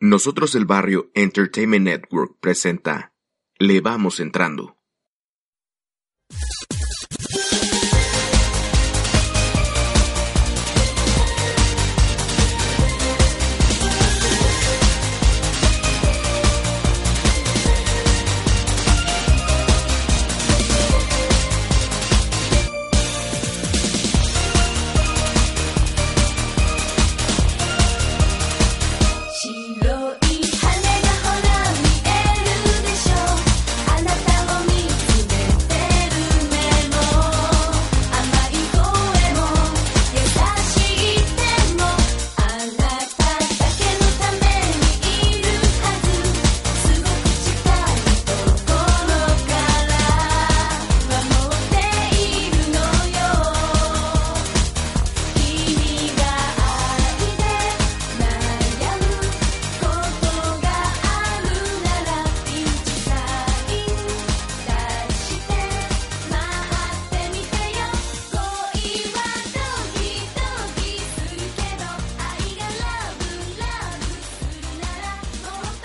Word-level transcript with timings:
nosotros 0.00 0.54
el 0.54 0.64
barrio 0.64 1.10
Entertainment 1.14 1.84
Network 1.84 2.38
presenta 2.40 3.12
Le 3.58 3.80
vamos 3.80 4.20
entrando. 4.20 4.76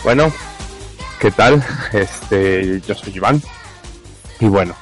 Bueno, 0.04 0.34
¿qué 1.18 1.32
tal? 1.32 1.64
Este, 1.94 2.82
yo 2.82 2.94
soy 2.94 3.16
Iván. 3.16 3.42
Y 4.42 4.48
bueno, 4.48 4.76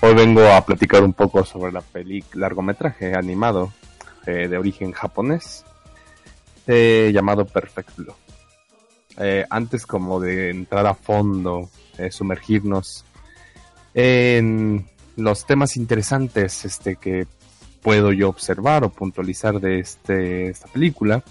hoy 0.00 0.14
vengo 0.14 0.40
a 0.48 0.64
platicar 0.64 1.04
un 1.04 1.12
poco 1.12 1.44
sobre 1.44 1.70
la 1.70 1.82
película 1.82 2.46
largometraje 2.46 3.14
animado 3.14 3.74
eh, 4.26 4.48
de 4.48 4.56
origen 4.56 4.92
japonés 4.92 5.66
eh, 6.66 7.10
llamado 7.12 7.44
Perfect 7.44 7.94
Blue. 7.96 8.14
Eh, 9.18 9.44
antes 9.50 9.84
como 9.84 10.18
de 10.18 10.48
entrar 10.48 10.86
a 10.86 10.94
fondo, 10.94 11.68
sumergirnos 12.10 13.04
en 13.92 14.88
los 15.16 15.44
temas 15.44 15.76
interesantes 15.76 16.64
este, 16.64 16.96
que 16.96 17.26
puedo 17.82 18.12
yo 18.12 18.30
observar 18.30 18.82
o 18.82 18.88
puntualizar 18.88 19.60
de 19.60 19.80
este, 19.80 20.48
esta 20.48 20.68
película, 20.68 21.22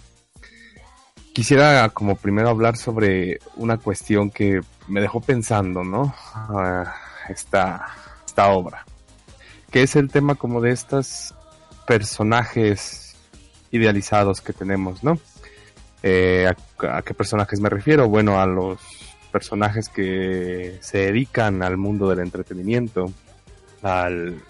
quisiera 1.33 1.89
como 1.89 2.15
primero 2.15 2.49
hablar 2.49 2.77
sobre 2.77 3.39
una 3.55 3.77
cuestión 3.77 4.29
que 4.29 4.61
me 4.87 5.01
dejó 5.01 5.21
pensando, 5.21 5.83
¿no? 5.83 6.13
Ah, 6.33 6.93
esta, 7.29 7.87
esta 8.25 8.49
obra. 8.49 8.85
Que 9.69 9.83
es 9.83 9.95
el 9.95 10.09
tema 10.09 10.35
como 10.35 10.61
de 10.61 10.71
estos 10.71 11.33
personajes 11.87 13.15
idealizados 13.71 14.41
que 14.41 14.53
tenemos, 14.53 15.03
¿no? 15.03 15.17
Eh, 16.03 16.49
¿a, 16.79 17.01
qué 17.01 17.13
personajes 17.13 17.59
me 17.59 17.69
refiero? 17.69 18.09
Bueno, 18.09 18.39
a 18.39 18.45
los 18.45 18.79
personajes 19.31 19.87
que 19.87 20.77
se 20.81 20.97
dedican 20.97 21.63
al 21.63 21.77
mundo 21.77 22.09
del 22.09 22.19
entretenimiento, 22.19 23.11
al 23.81 24.41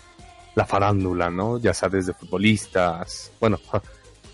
la 0.55 0.65
farándula, 0.65 1.29
¿no? 1.29 1.59
Ya 1.59 1.73
sea 1.73 1.89
desde 1.89 2.13
futbolistas, 2.13 3.31
bueno, 3.39 3.59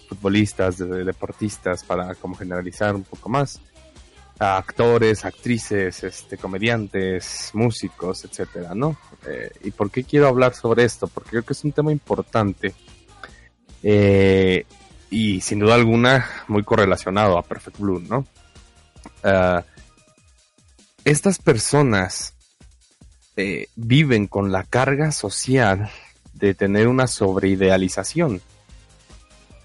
futbolistas, 0.07 0.77
de, 0.77 1.03
deportistas, 1.03 1.83
para 1.83 2.15
como 2.15 2.35
generalizar 2.35 2.95
un 2.95 3.03
poco 3.03 3.29
más, 3.29 3.59
actores, 4.39 5.25
actrices, 5.25 6.03
este, 6.03 6.37
comediantes, 6.37 7.51
músicos, 7.53 8.23
etcétera, 8.25 8.75
¿no? 8.75 8.97
Eh, 9.27 9.51
¿Y 9.63 9.71
por 9.71 9.89
qué 9.89 10.03
quiero 10.03 10.27
hablar 10.27 10.53
sobre 10.53 10.83
esto? 10.83 11.07
Porque 11.07 11.31
creo 11.31 11.43
que 11.43 11.53
es 11.53 11.63
un 11.63 11.71
tema 11.71 11.91
importante 11.91 12.73
eh, 13.83 14.65
y 15.09 15.41
sin 15.41 15.59
duda 15.59 15.75
alguna 15.75 16.29
muy 16.47 16.63
correlacionado 16.63 17.37
a 17.37 17.43
Perfect 17.43 17.79
Blue, 17.79 17.99
¿no? 17.99 18.27
Ah, 19.23 19.63
estas 21.03 21.39
personas 21.39 22.33
eh, 23.37 23.67
viven 23.75 24.27
con 24.27 24.51
la 24.51 24.63
carga 24.63 25.11
social 25.11 25.89
de 26.33 26.53
tener 26.53 26.87
una 26.87 27.07
sobreidealización 27.07 28.41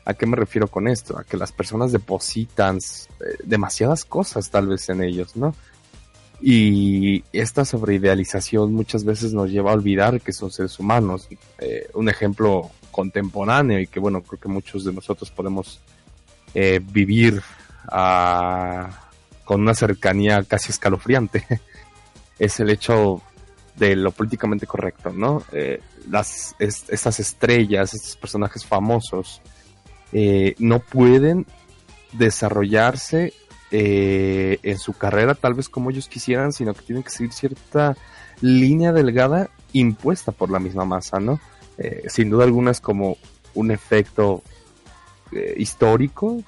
¿A 0.05 0.15
qué 0.15 0.27
me 0.27 0.37
refiero 0.37 0.67
con 0.67 0.89
esto? 0.89 1.17
A 1.17 1.25
que 1.25 1.37
las 1.37 1.53
personas 1.53 1.93
depositan 1.93 2.79
eh, 2.79 3.37
demasiadas 3.45 4.05
cosas 4.05 4.51
tal 4.51 4.67
vez 4.67 4.89
en 4.89 5.03
ellos, 5.03 5.37
¿no? 5.37 5.55
Y 6.41 7.23
esta 7.33 7.65
sobreidealización 7.65 8.73
muchas 8.73 9.05
veces 9.05 9.33
nos 9.33 9.51
lleva 9.51 9.71
a 9.71 9.75
olvidar 9.75 10.21
que 10.21 10.33
son 10.33 10.51
seres 10.51 10.77
humanos. 10.81 11.29
Eh, 11.61 11.89
un 11.95 12.09
ejemplo 12.09 12.71
contemporáneo 12.91 13.79
y 13.79 13.87
que 13.87 14.01
bueno, 14.01 14.23
creo 14.23 14.41
que 14.41 14.49
muchos 14.49 14.85
de 14.85 14.93
nosotros 14.93 15.31
podemos 15.31 15.81
eh, 16.53 16.81
vivir 16.85 17.41
ah, 17.87 18.91
con 19.45 19.61
una 19.61 19.75
cercanía 19.75 20.43
casi 20.43 20.73
escalofriante 20.73 21.47
es 22.41 22.59
el 22.59 22.71
hecho 22.71 23.23
de 23.77 23.95
lo 23.95 24.11
políticamente 24.11 24.67
correcto, 24.67 25.13
¿no? 25.13 25.45
las, 26.11 26.55
estas 26.59 27.21
estrellas, 27.21 27.95
estos 27.95 28.17
personajes 28.17 28.67
famosos, 28.67 29.41
eh, 30.13 30.55
no 30.59 30.81
pueden 30.81 31.47
desarrollarse 32.13 33.33
eh, 33.71 34.59
en 34.63 34.79
su 34.79 34.93
carrera 34.93 35.35
tal 35.35 35.55
vez 35.55 35.71
como 35.71 35.91
ellos 35.91 36.09
quisieran, 36.09 36.53
sino 36.53 36.75
que 36.75 36.83
tienen 36.83 37.03
que 37.03 37.11
seguir 37.11 37.33
cierta 37.33 37.97
línea 38.43 38.93
delgada 38.93 39.49
impuesta 39.73 40.33
por 40.33 40.51
la 40.51 40.59
misma 40.59 40.85
masa, 40.85 41.19
¿no? 41.19 41.41
Eh, 41.79 42.05
sin 42.09 42.29
duda 42.29 42.45
alguna 42.45 42.71
es 42.71 42.81
como 42.81 43.17
un 43.55 43.71
efecto 43.71 44.43
histórico, 45.57 46.43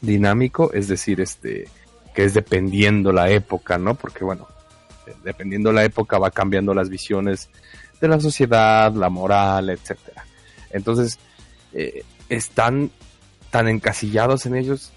dinámico, 0.00 0.72
es 0.72 0.86
decir, 0.86 1.20
este, 1.20 1.66
que 2.14 2.24
es 2.24 2.34
dependiendo 2.34 3.10
la 3.10 3.30
época, 3.30 3.78
¿no? 3.78 3.96
Porque 3.96 4.24
bueno, 4.24 4.46
dependiendo 5.24 5.72
la 5.72 5.82
época 5.82 6.16
va 6.16 6.30
cambiando 6.30 6.72
las 6.72 6.88
visiones 6.88 7.50
de 8.00 8.06
la 8.06 8.20
sociedad, 8.20 8.92
la 8.92 9.08
moral, 9.08 9.70
etcétera. 9.70 10.24
Entonces, 10.70 11.18
están 12.28 12.90
tan 13.50 13.68
encasillados 13.68 14.46
en 14.46 14.56
ellos 14.56 14.92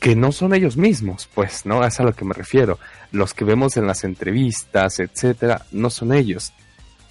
que 0.00 0.16
no 0.16 0.32
son 0.32 0.54
ellos 0.54 0.76
mismos, 0.78 1.28
pues, 1.34 1.66
¿no? 1.66 1.84
Es 1.84 2.00
a 2.00 2.04
lo 2.04 2.14
que 2.14 2.24
me 2.24 2.32
refiero. 2.32 2.78
Los 3.12 3.34
que 3.34 3.44
vemos 3.44 3.76
en 3.76 3.86
las 3.86 4.02
entrevistas, 4.04 4.98
etcétera, 4.98 5.66
no 5.72 5.90
son 5.90 6.14
ellos. 6.14 6.52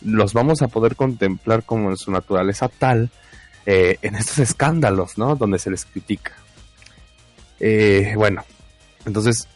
Los 0.02 0.34
vamos 0.34 0.62
a 0.64 0.70
poder 0.70 0.96
contemplar 0.96 1.64
como 1.64 1.92
en 1.92 1.98
su 1.98 2.12
naturaleza 2.12 2.68
tal 2.68 3.12
eh, 3.66 4.00
en 4.02 4.16
estos 4.16 4.40
escándalos, 4.40 5.20
¿no? 5.20 5.36
Donde 5.36 5.60
se 5.60 5.70
les 5.70 5.86
critica. 5.86 6.34
Eh, 7.60 8.14
bueno, 8.16 8.44
entonces, 9.06 9.48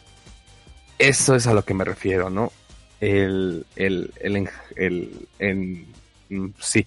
eso 0.98 1.34
es 1.34 1.48
a 1.48 1.54
lo 1.54 1.64
que 1.64 1.74
me 1.74 1.84
refiero, 1.84 2.30
¿no? 2.30 2.52
El, 3.00 3.66
el, 3.74 4.12
el, 4.20 4.48
el, 4.76 5.28
el 5.40 5.86
mm, 6.28 6.50
sí, 6.60 6.86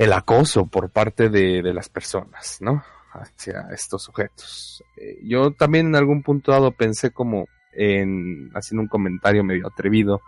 el 0.00 0.14
acoso 0.14 0.66
por 0.66 0.88
parte 0.88 1.28
de, 1.28 1.62
las 1.74 1.90
personas, 1.90 2.56
¿no? 2.62 2.82
Hacia 3.12 3.66
estos 3.70 4.04
sujetos. 4.04 4.82
Eh, 4.96 5.18
yo 5.24 5.50
también 5.50 5.88
en 5.88 5.94
algún 5.94 6.22
punto 6.22 6.52
dado 6.52 6.72
pensé 6.72 7.10
como 7.10 7.48
en, 7.74 8.50
haciendo 8.54 8.80
un 8.80 8.88
comentario 8.88 9.44
medio 9.44 9.66
atrevido, 9.66 10.22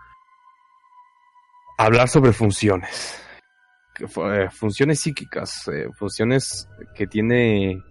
hablar 1.78 2.08
sobre 2.08 2.34
funciones. 2.34 3.18
Eh, 3.98 4.50
funciones 4.50 5.00
psíquicas, 5.00 5.66
eh, 5.68 5.88
funciones 5.98 6.68
que 6.94 7.06
tiene 7.06 7.82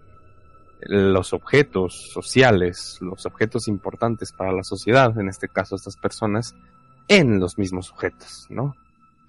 los 0.82 1.32
objetos 1.32 2.12
sociales, 2.12 2.98
los 3.00 3.26
objetos 3.26 3.66
importantes 3.66 4.30
para 4.30 4.52
la 4.52 4.62
sociedad, 4.62 5.18
en 5.18 5.28
este 5.28 5.48
caso 5.48 5.74
estas 5.74 5.96
personas, 5.96 6.54
en 7.08 7.40
los 7.40 7.58
mismos 7.58 7.86
sujetos, 7.86 8.46
¿no? 8.50 8.76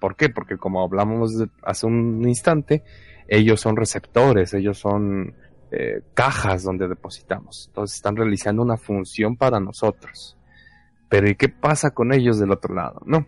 ¿Por 0.04 0.16
qué? 0.16 0.28
Porque 0.28 0.58
como 0.58 0.84
hablamos 0.84 1.32
hace 1.62 1.86
un 1.86 2.28
instante, 2.28 2.84
ellos 3.26 3.58
son 3.58 3.74
receptores, 3.74 4.52
ellos 4.52 4.76
son 4.76 5.34
eh, 5.70 6.02
cajas 6.12 6.62
donde 6.62 6.88
depositamos. 6.88 7.68
Entonces 7.68 7.96
están 7.96 8.14
realizando 8.14 8.60
una 8.60 8.76
función 8.76 9.38
para 9.38 9.60
nosotros. 9.60 10.36
Pero 11.08 11.26
¿y 11.26 11.36
qué 11.36 11.48
pasa 11.48 11.92
con 11.92 12.12
ellos 12.12 12.38
del 12.38 12.50
otro 12.50 12.74
lado? 12.74 13.00
No. 13.06 13.26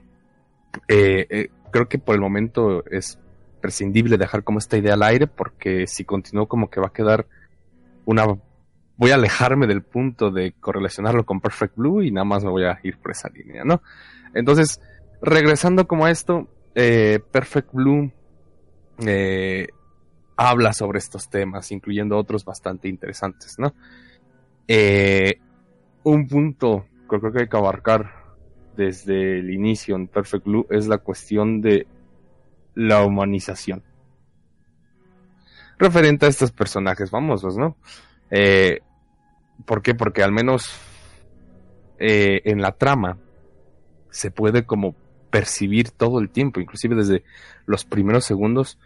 Eh, 0.86 1.26
eh, 1.30 1.48
creo 1.70 1.88
que 1.88 1.98
por 1.98 2.14
el 2.14 2.20
momento 2.20 2.84
es 2.90 3.18
prescindible 3.62 4.18
dejar 4.18 4.44
como 4.44 4.58
esta 4.58 4.76
idea 4.76 4.92
al 4.92 5.02
aire 5.02 5.26
porque 5.28 5.86
si 5.86 6.04
continúo 6.04 6.46
como 6.46 6.68
que 6.68 6.78
va 6.78 6.88
a 6.88 6.92
quedar 6.92 7.26
una... 8.04 8.26
Voy 8.98 9.12
a 9.12 9.14
alejarme 9.14 9.66
del 9.66 9.80
punto 9.80 10.30
de 10.30 10.52
correlacionarlo 10.60 11.24
con 11.24 11.40
Perfect 11.40 11.74
Blue 11.74 12.02
y 12.02 12.10
nada 12.10 12.26
más 12.26 12.44
me 12.44 12.50
voy 12.50 12.64
a 12.64 12.78
ir 12.82 12.98
por 12.98 13.12
esa 13.12 13.30
línea, 13.30 13.64
¿no? 13.64 13.80
Entonces, 14.34 14.78
regresando 15.22 15.88
como 15.88 16.04
a 16.04 16.10
esto, 16.10 16.50
Perfect 16.76 17.72
Blue 17.72 18.12
habla 20.36 20.72
sobre 20.72 20.98
estos 20.98 21.28
temas, 21.28 21.72
incluyendo 21.72 22.16
otros 22.16 22.44
bastante 22.44 22.88
interesantes, 22.88 23.58
¿no? 23.58 23.74
Eh, 24.68 25.40
un 26.04 26.28
punto 26.28 26.86
que 27.08 27.18
creo 27.18 27.32
que 27.32 27.40
hay 27.40 27.48
que 27.48 27.56
abarcar 27.56 28.26
desde 28.76 29.38
el 29.38 29.50
inicio 29.50 29.96
en 29.96 30.08
Perfect 30.08 30.44
Blue 30.44 30.66
es 30.70 30.86
la 30.86 30.98
cuestión 30.98 31.62
de 31.62 31.86
la 32.74 33.04
humanización. 33.04 33.82
Referente 35.78 36.26
a 36.26 36.28
estos 36.28 36.52
personajes 36.52 37.10
famosos, 37.10 37.56
¿no? 37.56 37.76
Eh, 38.30 38.80
¿Por 39.64 39.82
qué? 39.82 39.94
Porque 39.94 40.22
al 40.22 40.32
menos 40.32 40.70
eh, 41.98 42.42
en 42.44 42.60
la 42.60 42.72
trama 42.72 43.18
se 44.10 44.30
puede 44.30 44.64
como 44.64 44.94
percibir 45.36 45.90
todo 45.90 46.18
el 46.18 46.30
tiempo, 46.30 46.60
inclusive 46.60 46.94
desde 46.96 47.22
los 47.66 47.84
primeros 47.84 48.24
segundos, 48.24 48.78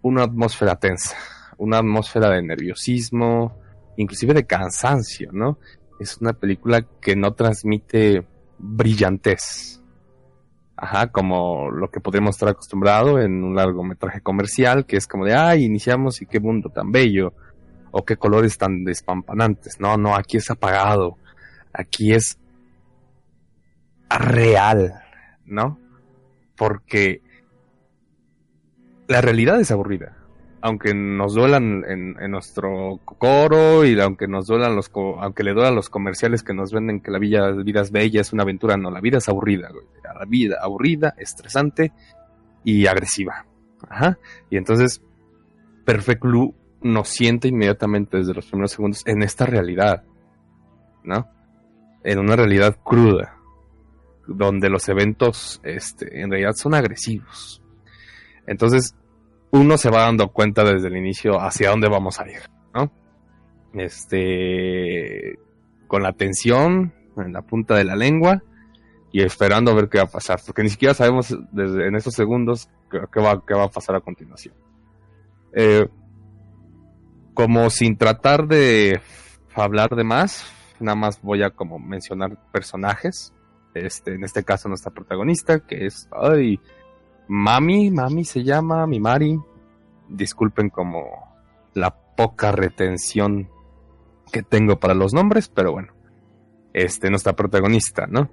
una 0.00 0.22
atmósfera 0.22 0.76
tensa, 0.76 1.14
una 1.58 1.76
atmósfera 1.76 2.30
de 2.30 2.42
nerviosismo, 2.42 3.54
inclusive 3.98 4.32
de 4.32 4.46
cansancio, 4.46 5.30
¿no? 5.30 5.58
Es 6.00 6.16
una 6.16 6.32
película 6.32 6.86
que 7.02 7.16
no 7.16 7.34
transmite 7.34 8.24
brillantez. 8.56 9.82
Ajá, 10.74 11.08
como 11.08 11.70
lo 11.70 11.90
que 11.90 12.00
podríamos 12.00 12.36
estar 12.36 12.48
acostumbrado 12.48 13.20
en 13.20 13.44
un 13.44 13.54
largometraje 13.54 14.22
comercial, 14.22 14.86
que 14.86 14.96
es 14.96 15.06
como 15.06 15.26
de, 15.26 15.34
ay, 15.34 15.64
iniciamos 15.64 16.22
y 16.22 16.26
qué 16.26 16.40
mundo 16.40 16.70
tan 16.70 16.90
bello, 16.90 17.34
o 17.90 18.06
qué 18.06 18.16
colores 18.16 18.56
tan 18.56 18.84
despampanantes. 18.84 19.78
No, 19.80 19.98
no, 19.98 20.14
aquí 20.14 20.38
es 20.38 20.50
apagado, 20.50 21.18
aquí 21.74 22.14
es 22.14 22.38
real, 24.08 24.94
¿no? 25.44 25.78
Porque 26.60 27.22
la 29.08 29.22
realidad 29.22 29.58
es 29.62 29.70
aburrida. 29.70 30.18
Aunque 30.60 30.92
nos 30.92 31.32
duelan 31.32 31.86
en, 31.88 32.30
nuestro 32.30 33.00
coro 33.02 33.86
y 33.86 33.98
aunque 33.98 34.28
nos 34.28 34.46
duelan 34.46 34.76
los, 34.76 34.90
aunque 34.94 35.42
le 35.42 35.54
duelan 35.54 35.74
los 35.74 35.88
comerciales 35.88 36.42
que 36.42 36.52
nos 36.52 36.70
venden 36.70 37.00
que 37.00 37.10
la 37.10 37.18
vida, 37.18 37.48
es 37.48 37.90
bella, 37.90 38.20
es 38.20 38.34
una 38.34 38.42
aventura, 38.42 38.76
no, 38.76 38.90
la 38.90 39.00
vida 39.00 39.16
es 39.16 39.28
aburrida, 39.30 39.70
La 40.04 40.26
vida 40.26 40.58
aburrida, 40.60 41.14
estresante 41.16 41.94
y 42.62 42.86
agresiva. 42.86 43.46
Ajá. 43.88 44.18
Y 44.50 44.58
entonces, 44.58 45.02
Perfect 45.86 46.20
Blue 46.20 46.54
nos 46.82 47.08
siente 47.08 47.48
inmediatamente 47.48 48.18
desde 48.18 48.34
los 48.34 48.44
primeros 48.44 48.72
segundos 48.72 49.02
en 49.06 49.22
esta 49.22 49.46
realidad, 49.46 50.04
¿no? 51.04 51.26
En 52.04 52.18
una 52.18 52.36
realidad 52.36 52.76
cruda, 52.84 53.39
donde 54.36 54.70
los 54.70 54.88
eventos, 54.88 55.60
este, 55.64 56.20
en 56.20 56.30
realidad 56.30 56.52
son 56.54 56.74
agresivos. 56.74 57.62
Entonces, 58.46 58.94
uno 59.50 59.76
se 59.76 59.90
va 59.90 60.02
dando 60.02 60.28
cuenta 60.28 60.64
desde 60.64 60.88
el 60.88 60.96
inicio 60.96 61.40
hacia 61.40 61.70
dónde 61.70 61.88
vamos 61.88 62.20
a 62.20 62.28
ir, 62.28 62.40
¿no? 62.74 62.92
Este, 63.74 65.38
con 65.86 66.02
la 66.02 66.12
tensión 66.12 66.94
en 67.16 67.32
la 67.32 67.42
punta 67.42 67.76
de 67.76 67.84
la 67.84 67.96
lengua 67.96 68.42
y 69.12 69.22
esperando 69.22 69.72
a 69.72 69.74
ver 69.74 69.88
qué 69.88 69.98
va 69.98 70.04
a 70.04 70.10
pasar, 70.10 70.40
porque 70.44 70.62
ni 70.62 70.68
siquiera 70.68 70.94
sabemos 70.94 71.36
desde 71.52 71.88
en 71.88 71.96
esos 71.96 72.14
segundos 72.14 72.68
qué, 72.90 73.20
va, 73.20 73.44
qué 73.46 73.54
va 73.54 73.64
a 73.64 73.70
pasar 73.70 73.96
a 73.96 74.00
continuación. 74.00 74.54
Eh, 75.52 75.88
como 77.34 77.70
sin 77.70 77.96
tratar 77.96 78.46
de 78.46 79.00
hablar 79.54 79.90
de 79.90 80.04
más, 80.04 80.44
nada 80.78 80.96
más 80.96 81.20
voy 81.22 81.42
a 81.42 81.50
como 81.50 81.78
mencionar 81.78 82.36
personajes. 82.52 83.32
Este, 83.74 84.14
en 84.14 84.24
este 84.24 84.44
caso 84.44 84.68
nuestra 84.68 84.92
protagonista, 84.92 85.60
que 85.60 85.86
es, 85.86 86.08
ay, 86.12 86.60
Mami, 87.28 87.90
Mami 87.90 88.24
se 88.24 88.42
llama, 88.42 88.86
mi 88.86 88.98
Mari. 88.98 89.38
Disculpen 90.08 90.70
como 90.70 91.36
la 91.74 91.94
poca 92.16 92.50
retención 92.50 93.48
que 94.32 94.42
tengo 94.42 94.80
para 94.80 94.94
los 94.94 95.14
nombres, 95.14 95.48
pero 95.48 95.72
bueno. 95.72 95.92
Este, 96.72 97.08
nuestra 97.10 97.34
protagonista, 97.34 98.06
¿no? 98.08 98.30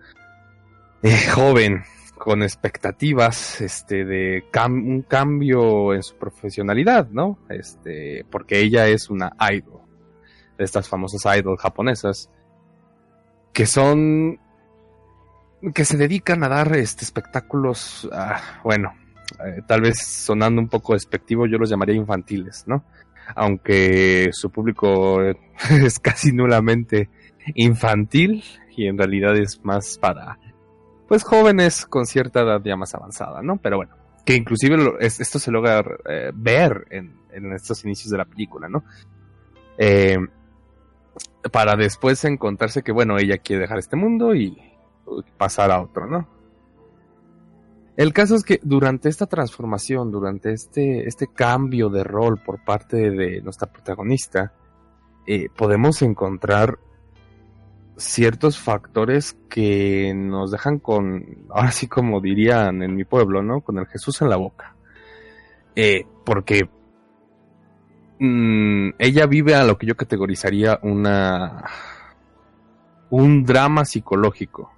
Eh, 1.03 1.15
joven, 1.33 1.83
con 2.17 2.41
expectativas, 2.41 3.61
este, 3.61 4.03
de 4.03 4.45
un 4.67 5.03
cambio 5.03 5.93
en 5.93 6.01
su 6.01 6.15
profesionalidad, 6.17 7.07
¿no? 7.09 7.37
Este, 7.49 8.25
porque 8.31 8.59
ella 8.59 8.87
es 8.87 9.09
una 9.11 9.35
idol. 9.51 9.81
De 10.57 10.65
estas 10.65 10.89
famosas 10.89 11.37
idol 11.37 11.57
japonesas. 11.57 12.31
Que 13.53 13.67
son 13.67 14.39
que 15.73 15.85
se 15.85 15.97
dedican 15.97 16.43
a 16.43 16.49
dar 16.49 16.75
este 16.75 17.03
espectáculos, 17.03 18.07
ah, 18.11 18.61
bueno, 18.63 18.93
eh, 19.45 19.61
tal 19.67 19.81
vez 19.81 19.99
sonando 19.99 20.61
un 20.61 20.69
poco 20.69 20.93
despectivo, 20.93 21.45
yo 21.45 21.57
los 21.57 21.69
llamaría 21.69 21.95
infantiles, 21.95 22.63
¿no? 22.67 22.83
Aunque 23.35 24.29
su 24.31 24.49
público 24.51 25.21
es 25.69 25.99
casi 25.99 26.31
nulamente 26.31 27.09
infantil 27.55 28.43
y 28.75 28.87
en 28.87 28.97
realidad 28.97 29.35
es 29.35 29.63
más 29.63 29.97
para, 29.97 30.37
pues, 31.07 31.23
jóvenes 31.23 31.85
con 31.85 32.05
cierta 32.05 32.41
edad 32.41 32.61
ya 32.63 32.75
más 32.75 32.93
avanzada, 32.93 33.41
¿no? 33.41 33.57
Pero 33.57 33.77
bueno, 33.77 33.95
que 34.25 34.35
inclusive 34.35 34.77
esto 34.99 35.39
se 35.39 35.51
logra 35.51 35.83
eh, 36.09 36.31
ver 36.33 36.85
en, 36.91 37.17
estos 37.53 37.83
inicios 37.85 38.09
de 38.09 38.17
la 38.17 38.25
película, 38.25 38.67
¿no? 38.67 38.83
Eh, 39.77 40.17
para 41.51 41.75
después 41.75 42.23
encontrarse 42.25 42.81
que, 42.83 42.91
bueno, 42.91 43.17
ella 43.17 43.37
quiere 43.37 43.61
dejar 43.61 43.77
este 43.77 43.95
mundo 43.95 44.33
y 44.35 44.57
pasar 45.37 45.71
a 45.71 45.81
otro, 45.81 46.07
¿no? 46.07 46.27
El 47.95 48.13
caso 48.13 48.35
es 48.35 48.43
que 48.43 48.59
durante 48.61 49.09
esta 49.09 49.25
transformación, 49.25 50.11
durante 50.11 50.51
este, 50.53 51.07
este 51.07 51.27
cambio 51.27 51.89
de 51.89 52.03
rol 52.03 52.39
por 52.43 52.63
parte 52.63 53.09
de 53.09 53.41
nuestra 53.41 53.71
protagonista, 53.71 54.53
eh, 55.25 55.49
podemos 55.55 56.03
encontrar 56.03 56.77
ciertos 57.97 58.59
factores 58.59 59.35
que 59.49 60.13
nos 60.15 60.51
dejan 60.51 60.77
con, 60.77 61.47
ahora 61.49 61.71
sí 61.71 61.87
como 61.87 62.21
dirían 62.21 62.83
en 62.83 62.95
mi 62.95 63.03
pueblo, 63.03 63.41
¿no? 63.41 63.61
Con 63.61 63.79
el 63.79 63.87
Jesús 63.87 64.21
en 64.21 64.29
la 64.29 64.37
boca. 64.37 64.75
Eh, 65.75 66.05
porque 66.23 66.69
mm, 68.19 68.89
ella 68.99 69.25
vive 69.25 69.55
a 69.55 69.63
lo 69.63 69.77
que 69.77 69.87
yo 69.87 69.95
categorizaría 69.95 70.79
una 70.83 71.65
un 73.09 73.43
drama 73.43 73.85
psicológico. 73.85 74.71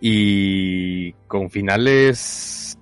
Y 0.00 1.12
con 1.26 1.50
finales... 1.50 2.78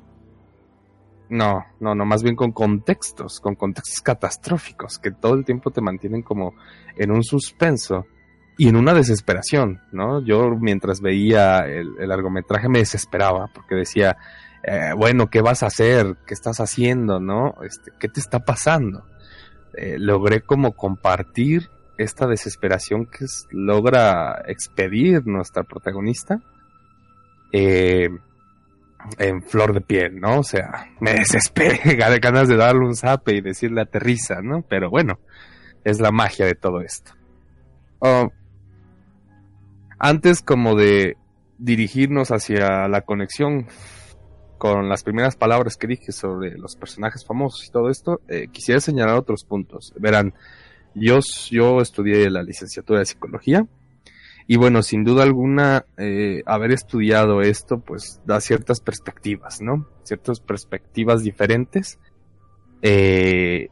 No, 1.31 1.67
no, 1.81 1.95
no, 1.95 2.07
más 2.07 2.23
bien 2.23 2.37
con 2.37 2.53
contextos, 2.53 3.39
con 3.41 3.55
contextos 3.55 4.01
catastróficos 4.01 4.99
que 4.99 5.11
todo 5.11 5.35
el 5.35 5.45
tiempo 5.45 5.71
te 5.71 5.83
mantienen 5.83 6.23
como 6.23 6.55
en 6.97 7.11
un 7.11 7.23
suspenso 7.23 8.07
y 8.57 8.69
en 8.69 8.77
una 8.77 8.93
desesperación, 8.93 9.81
¿no? 9.93 10.21
Yo 10.25 10.51
mientras 10.59 11.01
veía 11.01 11.61
el, 11.61 11.95
largometraje 11.97 12.69
me 12.69 12.81
desesperaba 12.81 13.51
porque 13.55 13.77
decía, 13.77 14.17
eh, 14.65 14.93
bueno, 14.97 15.29
¿qué 15.29 15.43
vas 15.43 15.63
a 15.63 15.67
hacer? 15.67 16.17
¿Qué 16.27 16.35
estás 16.35 16.61
haciendo? 16.61 17.21
¿No? 17.21 17.55
Este, 17.63 17.93
¿Qué 18.01 18.09
te 18.09 18.21
está 18.21 18.41
pasando? 18.41 19.05
Eh, 19.75 19.97
logré 19.99 20.41
como 20.41 20.73
compartir 20.73 21.71
esta 21.99 22.27
desesperación 22.27 23.07
que 23.07 23.27
logra 23.51 24.43
expedir 24.47 25.27
nuestra 25.27 25.65
protagonista 25.65 26.41
eh, 27.53 28.09
en 29.19 29.43
flor 29.43 29.75
de 29.75 29.81
piel, 29.81 30.21
¿no? 30.21 30.41
O 30.41 30.43
sea, 30.43 30.87
me 31.01 31.15
desespera 31.15 31.79
de 32.11 32.19
ganas 32.19 32.49
de 32.49 32.57
darle 32.57 32.87
un 32.87 32.95
zape 32.95 33.37
y 33.37 33.41
decirle 33.41 33.81
aterriza, 33.81 34.41
¿no? 34.43 34.63
Pero 34.63 34.91
bueno, 34.91 35.19
es 35.85 36.01
la 36.01 36.13
magia 36.13 36.47
de 36.47 36.55
todo 36.55 36.81
esto. 36.81 37.13
Oh, 37.99 38.31
antes 39.99 40.43
como 40.43 40.77
de 40.77 41.17
dirigirnos 41.59 42.31
hacia 42.31 42.87
la 42.87 43.01
conexión 43.01 43.67
con 44.59 44.89
las 44.89 45.03
primeras 45.03 45.37
palabras 45.37 45.77
que 45.77 45.89
dije 45.89 46.13
sobre 46.13 46.57
los 46.59 46.77
personajes 46.77 47.25
famosos 47.25 47.67
y 47.67 47.71
todo 47.71 47.91
esto, 47.91 48.21
eh, 48.29 48.49
quisiera 48.53 48.81
señalar 48.81 49.17
otros 49.17 49.45
puntos. 49.45 49.93
Verán, 49.99 50.35
yo, 50.99 51.21
yo 51.51 51.81
estudié 51.81 52.31
la 52.31 52.43
licenciatura 52.43 53.01
de 53.01 53.07
psicología 53.07 53.67
y 54.51 54.57
bueno, 54.57 54.83
sin 54.83 55.05
duda 55.05 55.25
alguna, 55.25 55.85
eh, 55.99 56.43
haber 56.47 56.73
estudiado 56.73 57.43
esto 57.43 57.81
pues 57.81 58.23
da 58.25 58.41
ciertas 58.41 58.81
perspectivas, 58.81 59.61
¿no? 59.61 59.87
Ciertas 60.05 60.41
perspectivas 60.41 61.23
diferentes 61.23 61.99
eh, 62.81 63.69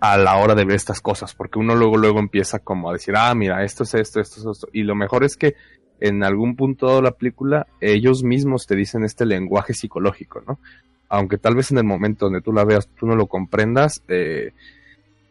a 0.00 0.18
la 0.18 0.36
hora 0.36 0.54
de 0.54 0.66
ver 0.66 0.76
estas 0.76 1.00
cosas, 1.00 1.34
porque 1.34 1.58
uno 1.58 1.74
luego 1.74 1.96
luego 1.96 2.18
empieza 2.18 2.58
como 2.58 2.90
a 2.90 2.92
decir, 2.92 3.14
ah, 3.16 3.34
mira, 3.34 3.64
esto 3.64 3.84
es 3.84 3.94
esto, 3.94 4.20
esto 4.20 4.40
es 4.40 4.46
esto. 4.56 4.68
Y 4.72 4.82
lo 4.82 4.94
mejor 4.94 5.24
es 5.24 5.36
que 5.38 5.54
en 5.98 6.22
algún 6.24 6.56
punto 6.56 6.96
de 6.96 7.02
la 7.02 7.12
película 7.12 7.66
ellos 7.80 8.22
mismos 8.22 8.66
te 8.66 8.76
dicen 8.76 9.04
este 9.04 9.24
lenguaje 9.24 9.72
psicológico, 9.72 10.42
¿no? 10.46 10.58
Aunque 11.08 11.38
tal 11.38 11.54
vez 11.54 11.70
en 11.70 11.78
el 11.78 11.84
momento 11.84 12.26
donde 12.26 12.42
tú 12.42 12.52
la 12.52 12.64
veas 12.64 12.86
tú 12.98 13.06
no 13.06 13.16
lo 13.16 13.28
comprendas, 13.28 14.02
eh, 14.08 14.52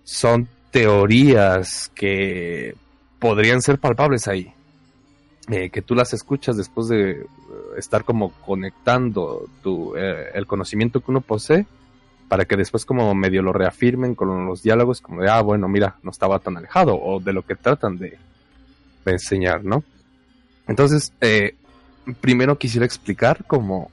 son 0.04 0.48
teorías 0.72 1.92
que 1.94 2.76
podrían 3.20 3.62
ser 3.62 3.78
palpables 3.78 4.28
ahí. 4.28 4.54
Eh, 5.50 5.70
que 5.70 5.82
tú 5.82 5.96
las 5.96 6.14
escuchas 6.14 6.56
después 6.56 6.88
de 6.88 7.12
eh, 7.12 7.26
estar 7.78 8.04
como 8.04 8.32
conectando 8.32 9.50
tu, 9.64 9.96
eh, 9.98 10.30
el 10.34 10.46
conocimiento 10.46 11.02
que 11.02 11.12
uno 11.12 11.22
posee 11.22 11.66
para 12.28 12.46
que 12.46 12.56
después 12.56 12.86
como 12.86 13.14
medio 13.16 13.42
lo 13.42 13.52
reafirmen 13.52 14.16
con 14.16 14.46
los 14.46 14.64
diálogos 14.64 15.02
como 15.02 15.22
de, 15.22 15.30
ah, 15.30 15.42
bueno, 15.42 15.68
mira, 15.68 15.98
no 16.04 16.12
estaba 16.12 16.40
tan 16.40 16.58
alejado 16.58 16.96
o 16.96 17.20
de 17.20 17.34
lo 17.34 17.42
que 17.42 17.56
tratan 17.56 17.98
de, 17.98 18.18
de 19.04 19.12
enseñar, 19.12 19.66
¿no? 19.66 19.84
Entonces, 20.68 21.12
primero 22.22 22.58
quisiera 22.58 22.86
explicar 22.86 23.44
como 23.46 23.92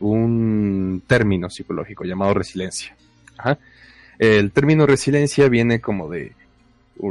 un 0.00 1.02
término 1.06 1.48
psicológico 1.48 2.04
llamado 2.04 2.34
resiliencia. 2.34 2.94
El 4.18 4.52
término 4.52 4.86
resiliencia 4.86 5.48
viene 5.48 5.80
como 5.80 6.08
de 6.08 6.32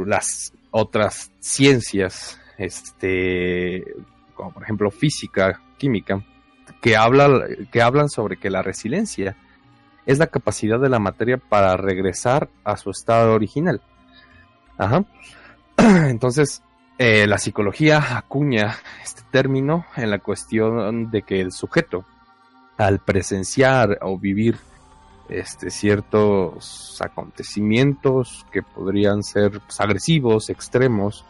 las 0.06 0.52
otras 0.70 1.30
ciencias 1.40 2.38
este, 2.58 3.84
como 4.34 4.52
por 4.52 4.62
ejemplo 4.62 4.90
física, 4.90 5.60
química, 5.78 6.22
que, 6.80 6.96
habla, 6.96 7.46
que 7.70 7.82
hablan 7.82 8.08
sobre 8.08 8.36
que 8.36 8.50
la 8.50 8.62
resiliencia 8.62 9.36
es 10.06 10.18
la 10.18 10.26
capacidad 10.26 10.80
de 10.80 10.88
la 10.88 10.98
materia 10.98 11.36
para 11.36 11.76
regresar 11.76 12.48
a 12.64 12.76
su 12.76 12.90
estado 12.90 13.34
original. 13.34 13.80
Ajá. 14.78 15.04
Entonces, 15.76 16.62
eh, 16.98 17.26
la 17.26 17.38
psicología 17.38 18.16
acuña 18.16 18.76
este 19.02 19.22
término 19.30 19.86
en 19.96 20.10
la 20.10 20.18
cuestión 20.18 21.10
de 21.10 21.22
que 21.22 21.40
el 21.40 21.52
sujeto, 21.52 22.04
al 22.78 23.00
presenciar 23.00 23.98
o 24.02 24.18
vivir 24.18 24.56
este, 25.28 25.70
ciertos 25.70 27.00
acontecimientos 27.00 28.46
que 28.52 28.62
podrían 28.62 29.22
ser 29.22 29.60
pues, 29.60 29.80
agresivos, 29.80 30.50
extremos, 30.50 31.24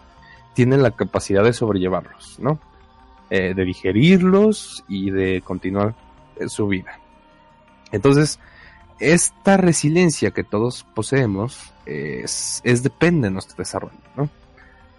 tienen 0.54 0.82
la 0.82 0.90
capacidad 0.90 1.44
de 1.44 1.52
sobrellevarlos, 1.52 2.38
¿no? 2.38 2.58
Eh, 3.30 3.54
de 3.54 3.64
digerirlos 3.64 4.84
y 4.88 5.10
de 5.10 5.40
continuar 5.42 5.94
su 6.48 6.68
vida. 6.68 6.98
Entonces, 7.90 8.38
esta 8.98 9.56
resiliencia 9.56 10.30
que 10.30 10.44
todos 10.44 10.84
poseemos 10.94 11.72
es, 11.86 12.60
es 12.64 12.82
depende 12.82 13.28
de 13.28 13.32
nuestro 13.32 13.56
desarrollo, 13.56 13.98
¿no? 14.16 14.28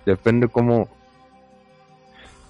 Depende 0.06 0.48
cómo, 0.48 0.90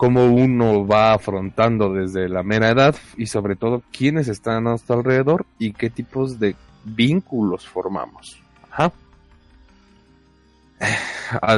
cómo 0.03 0.25
uno 0.25 0.85
va 0.85 1.13
afrontando 1.13 1.93
desde 1.93 2.27
la 2.27 2.43
mera 2.43 2.67
edad 2.67 2.93
y 3.15 3.27
sobre 3.27 3.55
todo 3.55 3.81
quiénes 3.97 4.27
están 4.27 4.55
a 4.57 4.71
nuestro 4.71 4.97
alrededor 4.97 5.45
y 5.57 5.71
qué 5.71 5.89
tipos 5.89 6.41
de 6.41 6.57
vínculos 6.83 7.65
formamos. 7.65 8.37
Ajá 8.69 8.91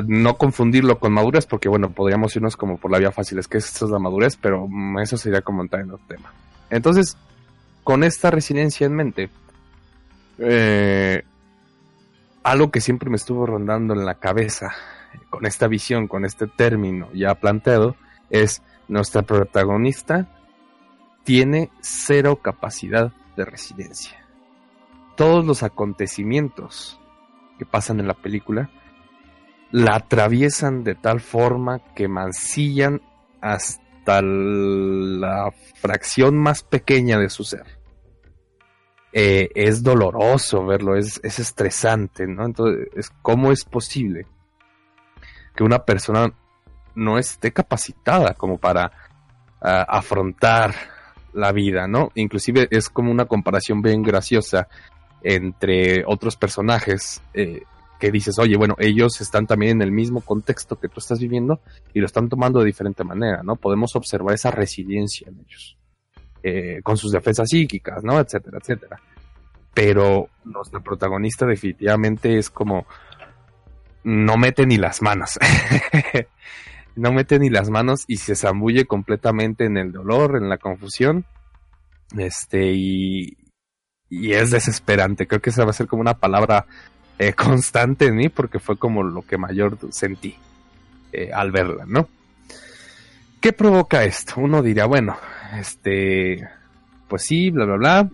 no 0.06 0.38
confundirlo 0.38 1.00
con 1.00 1.12
madurez, 1.12 1.48
porque 1.48 1.68
bueno, 1.68 1.90
podríamos 1.90 2.36
irnos 2.36 2.56
como 2.56 2.78
por 2.78 2.92
la 2.92 3.00
vía 3.00 3.12
fácil, 3.12 3.40
es 3.40 3.48
que 3.48 3.58
esto 3.58 3.86
es 3.86 3.92
la 3.92 3.98
madurez, 3.98 4.38
pero 4.38 4.68
mm, 4.70 5.00
eso 5.00 5.18
sería 5.18 5.42
como 5.42 5.64
entrar 5.64 5.82
en 5.82 5.90
otro 5.90 6.06
tema. 6.08 6.32
Entonces, 6.70 7.18
con 7.84 8.04
esta 8.04 8.30
resiliencia 8.30 8.86
en 8.86 8.94
mente, 8.94 9.30
eh, 10.38 11.24
algo 12.44 12.70
que 12.70 12.80
siempre 12.80 13.10
me 13.10 13.16
estuvo 13.16 13.48
rondando 13.48 13.96
en 13.96 14.06
la 14.06 14.14
cabeza, 14.14 14.72
con 15.32 15.48
esta 15.48 15.68
visión, 15.68 16.08
con 16.08 16.26
este 16.26 16.46
término 16.46 17.10
ya 17.12 17.34
planteado, 17.34 17.96
es 18.30 18.62
nuestra 18.88 19.22
protagonista 19.24 20.28
tiene 21.24 21.72
cero 21.82 22.40
capacidad 22.42 23.12
de 23.36 23.46
resiliencia. 23.46 24.26
Todos 25.18 25.46
los 25.46 25.64
acontecimientos 25.64 27.00
que 27.58 27.66
pasan 27.66 28.00
en 28.00 28.08
la 28.08 28.14
película 28.14 28.70
la 29.72 29.96
atraviesan 29.96 30.84
de 30.84 30.96
tal 30.96 31.20
forma 31.20 31.80
que 31.96 32.08
mancillan 32.08 33.02
hasta 33.42 34.22
la 34.22 35.52
fracción 35.76 36.38
más 36.38 36.64
pequeña 36.64 37.18
de 37.18 37.30
su 37.30 37.44
ser. 37.44 37.66
Eh, 39.12 39.50
es 39.56 39.82
doloroso 39.82 40.66
verlo, 40.66 40.96
es, 40.96 41.20
estresante, 41.24 42.28
¿no? 42.28 42.46
Entonces, 42.46 43.10
¿cómo 43.22 43.52
es 43.52 43.64
posible 43.64 44.28
que 45.56 45.64
una 45.64 45.86
persona 45.86 46.34
no 46.96 47.18
esté 47.18 47.52
capacitada 47.52 48.34
como 48.34 48.58
para 48.58 48.92
ah, 49.62 49.86
afrontar 49.88 50.74
la 51.34 51.52
vida, 51.52 51.88
¿no? 51.88 52.12
Inclusive 52.16 52.68
es 52.72 52.90
como 52.90 53.12
una 53.12 53.26
comparación 53.26 53.82
bien 53.82 54.02
graciosa 54.02 54.68
entre 55.22 56.04
otros 56.06 56.38
personajes. 56.38 57.22
Eh, 57.34 57.64
que 58.00 58.12
dices, 58.12 58.38
oye, 58.40 58.58
bueno, 58.58 58.76
ellos 58.78 59.22
están 59.22 59.48
también 59.48 59.78
en 59.78 59.82
el 59.82 59.92
mismo 59.92 60.22
contexto 60.22 60.78
que 60.78 60.90
tú 60.90 61.00
estás 61.00 61.20
viviendo 61.20 61.62
y 61.94 62.00
lo 62.00 62.06
están 62.06 62.30
tomando 62.30 62.60
de 62.60 62.66
diferente 62.66 63.04
manera, 63.04 63.42
¿no? 63.44 63.56
Podemos 63.56 63.96
observar 63.96 64.36
esa 64.36 64.52
resiliencia 64.52 65.30
en 65.30 65.40
ellos, 65.40 65.78
eh, 66.44 66.82
con 66.84 66.98
sus 66.98 67.12
defensas 67.12 67.50
psíquicas, 67.50 68.04
¿no? 68.04 68.20
Etcétera, 68.20 68.60
etcétera. 68.62 69.00
Pero 69.74 70.30
nuestra 70.44 70.82
protagonista 70.82 71.46
definitivamente 71.46 72.38
es 72.38 72.50
como, 72.50 72.86
no 74.04 74.38
mete 74.38 74.66
ni 74.66 74.78
las 74.78 75.02
manos. 75.02 75.40
no 76.96 77.12
mete 77.12 77.40
ni 77.40 77.50
las 77.50 77.70
manos 77.70 78.06
y 78.08 78.18
se 78.18 78.36
zambulle 78.36 78.86
completamente 78.86 79.66
en 79.66 79.78
el 79.78 79.92
dolor, 79.92 80.38
en 80.38 80.50
la 80.50 80.58
confusión. 80.58 81.26
Este, 82.18 82.72
y, 82.74 83.38
y 84.10 84.32
es 84.34 84.52
desesperante. 84.52 85.28
Creo 85.28 85.42
que 85.42 85.50
esa 85.50 85.66
va 85.66 85.72
a 85.72 85.74
ser 85.74 85.88
como 85.88 86.02
una 86.02 86.18
palabra 86.18 86.66
eh, 87.18 87.34
constante 87.36 88.08
en 88.08 88.16
mí 88.16 88.30
porque 88.30 88.60
fue 88.60 88.78
como 88.78 89.04
lo 89.04 89.22
que 89.22 89.38
mayor 89.38 89.78
sentí 89.92 90.36
eh, 91.12 91.32
al 91.34 91.52
verla, 91.52 91.86
¿no? 91.88 92.08
¿Qué 93.40 93.54
provoca 93.54 94.04
esto? 94.04 94.36
Uno 94.38 94.64
diría, 94.64 94.86
bueno, 94.86 95.18
este, 95.60 96.48
pues 97.08 97.24
sí, 97.24 97.52
bla, 97.52 97.66
bla, 97.66 97.76
bla, 97.78 98.10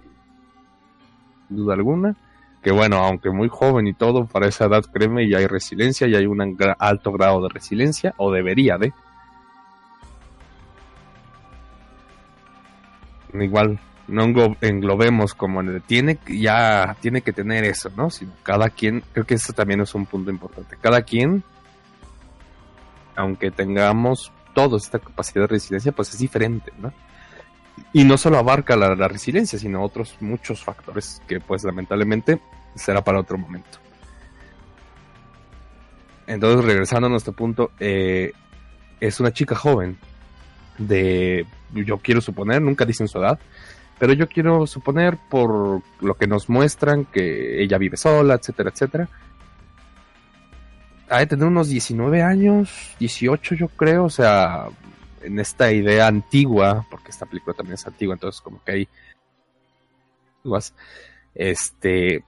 duda 1.48 1.74
alguna, 1.74 2.18
que 2.62 2.72
bueno, 2.72 2.98
aunque 2.98 3.32
muy 3.32 3.50
joven 3.50 3.88
y 3.88 3.94
todo, 3.94 4.26
para 4.26 4.48
esa 4.48 4.66
edad, 4.66 4.84
créeme, 4.92 5.28
ya 5.28 5.40
hay 5.40 5.48
resiliencia, 5.48 6.08
y 6.08 6.16
hay 6.16 6.26
un 6.26 6.58
alto 6.78 7.12
grado 7.12 7.42
de 7.42 7.50
resiliencia, 7.50 8.14
o 8.18 8.32
debería 8.32 8.78
de. 8.78 8.94
Igual, 13.34 13.80
no 14.08 14.24
englobemos 14.62 15.34
como 15.34 15.62
en 15.62 15.70
el 15.70 15.82
tiene 15.82 16.20
ya 16.28 16.98
tiene 17.00 17.22
que 17.22 17.32
tener 17.32 17.64
eso, 17.64 17.90
¿no? 17.96 18.10
Sino 18.10 18.34
cada 18.44 18.70
quien, 18.70 19.04
creo 19.14 19.26
que 19.26 19.36
eso 19.36 19.54
también 19.54 19.82
es 19.82 19.96
un 19.96 20.06
punto 20.06 20.30
importante. 20.30 20.78
Cada 20.80 21.02
quien, 21.02 21.44
aunque 23.16 23.50
tengamos 23.52 24.32
todos 24.54 24.84
esta 24.84 25.00
capacidad 25.00 25.44
de 25.44 25.48
resiliencia, 25.48 25.94
pues 25.94 26.14
es 26.14 26.20
diferente, 26.20 26.72
¿no? 26.78 26.92
Y 27.94 28.04
no 28.04 28.18
solo 28.18 28.38
abarca 28.38 28.76
la, 28.76 29.08
resiliencia, 29.08 29.60
sino 29.60 29.84
otros 29.84 30.16
muchos 30.20 30.64
factores 30.64 31.22
que 31.28 31.40
pues 31.40 31.64
lamentablemente 31.64 32.40
será 32.76 33.04
para 33.04 33.20
otro 33.20 33.38
momento. 33.38 33.80
Entonces, 36.28 36.66
regresando 36.66 37.08
a 37.08 37.10
nuestro 37.10 37.34
punto, 37.34 37.72
eh, 37.80 38.32
es 39.00 39.20
una 39.20 39.34
chica 39.34 39.56
joven 39.56 39.98
de, 40.78 41.46
yo 41.74 41.98
quiero 41.98 42.22
suponer, 42.22 42.62
nunca 42.62 42.86
dicen 42.86 43.08
su 43.08 43.20
edad, 43.20 43.40
pero 44.00 44.14
yo 44.14 44.28
quiero 44.28 44.66
suponer, 44.66 45.18
por 45.30 45.82
lo 46.00 46.14
que 46.16 46.28
nos 46.28 46.50
muestran, 46.50 47.06
que 47.06 47.62
ella 47.62 47.78
vive 47.78 47.98
sola, 47.98 48.36
etcétera, 48.36 48.72
etcétera. 48.72 49.10
Ha 51.10 51.20
de 51.20 51.28
tener 51.28 51.46
unos 51.46 51.68
19 51.68 52.24
años, 52.24 52.96
18 53.00 53.56
yo 53.56 53.68
creo, 53.68 54.06
o 54.06 54.10
sea, 54.10 54.66
en 55.24 55.40
esta 55.40 55.72
idea 55.72 56.08
antigua, 56.08 56.86
porque 56.90 57.12
esta 57.12 57.26
película 57.26 57.56
también 57.56 57.76
es 57.76 57.88
antigua, 57.88 58.16
entonces 58.16 58.42
como 58.42 58.64
que 58.64 58.72
hay 58.72 58.90
este 61.36 62.24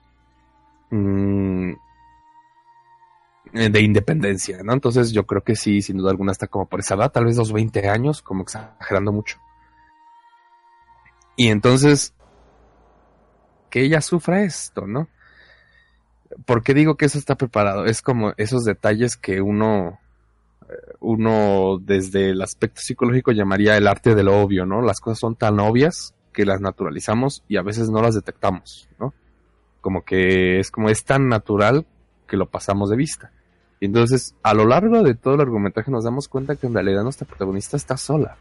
mm, 0.90 1.72
de 3.52 3.80
independencia, 3.80 4.62
¿no? 4.62 4.72
Entonces 4.72 5.12
yo 5.12 5.26
creo 5.26 5.42
que 5.42 5.54
sí, 5.54 5.80
sin 5.80 5.96
duda 5.96 6.10
alguna 6.10 6.32
está 6.32 6.48
como 6.48 6.66
por 6.66 6.80
esa 6.80 6.94
edad, 6.96 7.12
tal 7.12 7.26
vez 7.26 7.36
los 7.36 7.52
20 7.52 7.88
años, 7.88 8.20
como 8.22 8.42
exagerando 8.42 9.12
mucho. 9.12 9.38
Y 11.36 11.48
entonces, 11.48 12.14
que 13.70 13.82
ella 13.82 14.00
sufra 14.00 14.42
esto, 14.42 14.86
¿no? 14.86 15.08
¿Por 16.46 16.62
qué 16.62 16.74
digo 16.74 16.96
que 16.96 17.06
eso 17.06 17.18
está 17.18 17.36
preparado? 17.36 17.86
Es 17.86 18.02
como 18.02 18.32
esos 18.36 18.64
detalles 18.64 19.16
que 19.16 19.40
uno, 19.40 20.00
uno 21.00 21.78
desde 21.80 22.30
el 22.30 22.42
aspecto 22.42 22.80
psicológico 22.80 23.32
llamaría 23.32 23.76
el 23.76 23.86
arte 23.86 24.14
de 24.14 24.22
lo 24.22 24.40
obvio, 24.40 24.66
¿no? 24.66 24.82
Las 24.82 25.00
cosas 25.00 25.18
son 25.18 25.36
tan 25.36 25.60
obvias 25.60 26.14
que 26.32 26.44
las 26.44 26.60
naturalizamos 26.60 27.44
y 27.48 27.56
a 27.56 27.62
veces 27.62 27.90
no 27.90 28.02
las 28.02 28.14
detectamos, 28.14 28.88
¿no? 28.98 29.14
Como 29.80 30.04
que 30.04 30.58
es 30.58 30.70
como 30.70 30.90
es 30.90 31.04
tan 31.04 31.28
natural 31.28 31.86
que 32.26 32.36
lo 32.36 32.50
pasamos 32.50 32.90
de 32.90 32.96
vista. 32.96 33.32
Y 33.80 33.86
entonces, 33.86 34.34
a 34.42 34.54
lo 34.54 34.66
largo 34.66 35.02
de 35.02 35.14
todo 35.14 35.34
el 35.34 35.40
argumentaje 35.40 35.90
nos 35.90 36.04
damos 36.04 36.28
cuenta 36.28 36.56
que 36.56 36.66
en 36.66 36.74
realidad 36.74 37.02
nuestra 37.02 37.26
protagonista 37.26 37.76
está 37.76 37.96
sola. 37.96 38.36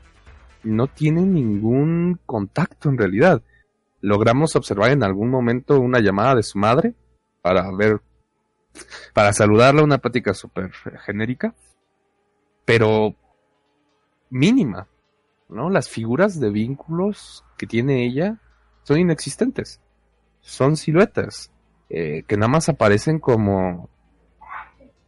No 0.64 0.88
tiene 0.88 1.22
ningún 1.22 2.20
contacto 2.26 2.90
en 2.90 2.98
realidad. 2.98 3.42
Logramos 4.00 4.56
observar 4.56 4.92
en 4.92 5.04
algún 5.04 5.30
momento 5.30 5.80
una 5.80 6.00
llamada 6.00 6.36
de 6.36 6.44
su 6.44 6.58
madre 6.58 6.94
para 7.42 7.70
ver, 7.76 8.02
para 9.14 9.34
saludarla, 9.34 9.84
una 9.84 9.98
plática 9.98 10.34
súper 10.34 10.72
genérica, 11.06 11.54
pero 12.66 13.16
mínima, 14.30 14.88
¿no? 15.50 15.70
Las 15.70 15.90
figuras 15.90 16.40
de 16.40 16.50
vínculos 16.50 17.44
que 17.58 17.68
tiene 17.68 18.06
ella 18.06 18.40
son 18.84 19.00
inexistentes. 19.00 19.80
Son 20.42 20.76
siluetas 20.76 21.52
eh, 21.90 22.24
que 22.28 22.38
nada 22.38 22.50
más 22.50 22.70
aparecen 22.70 23.20
como 23.20 23.90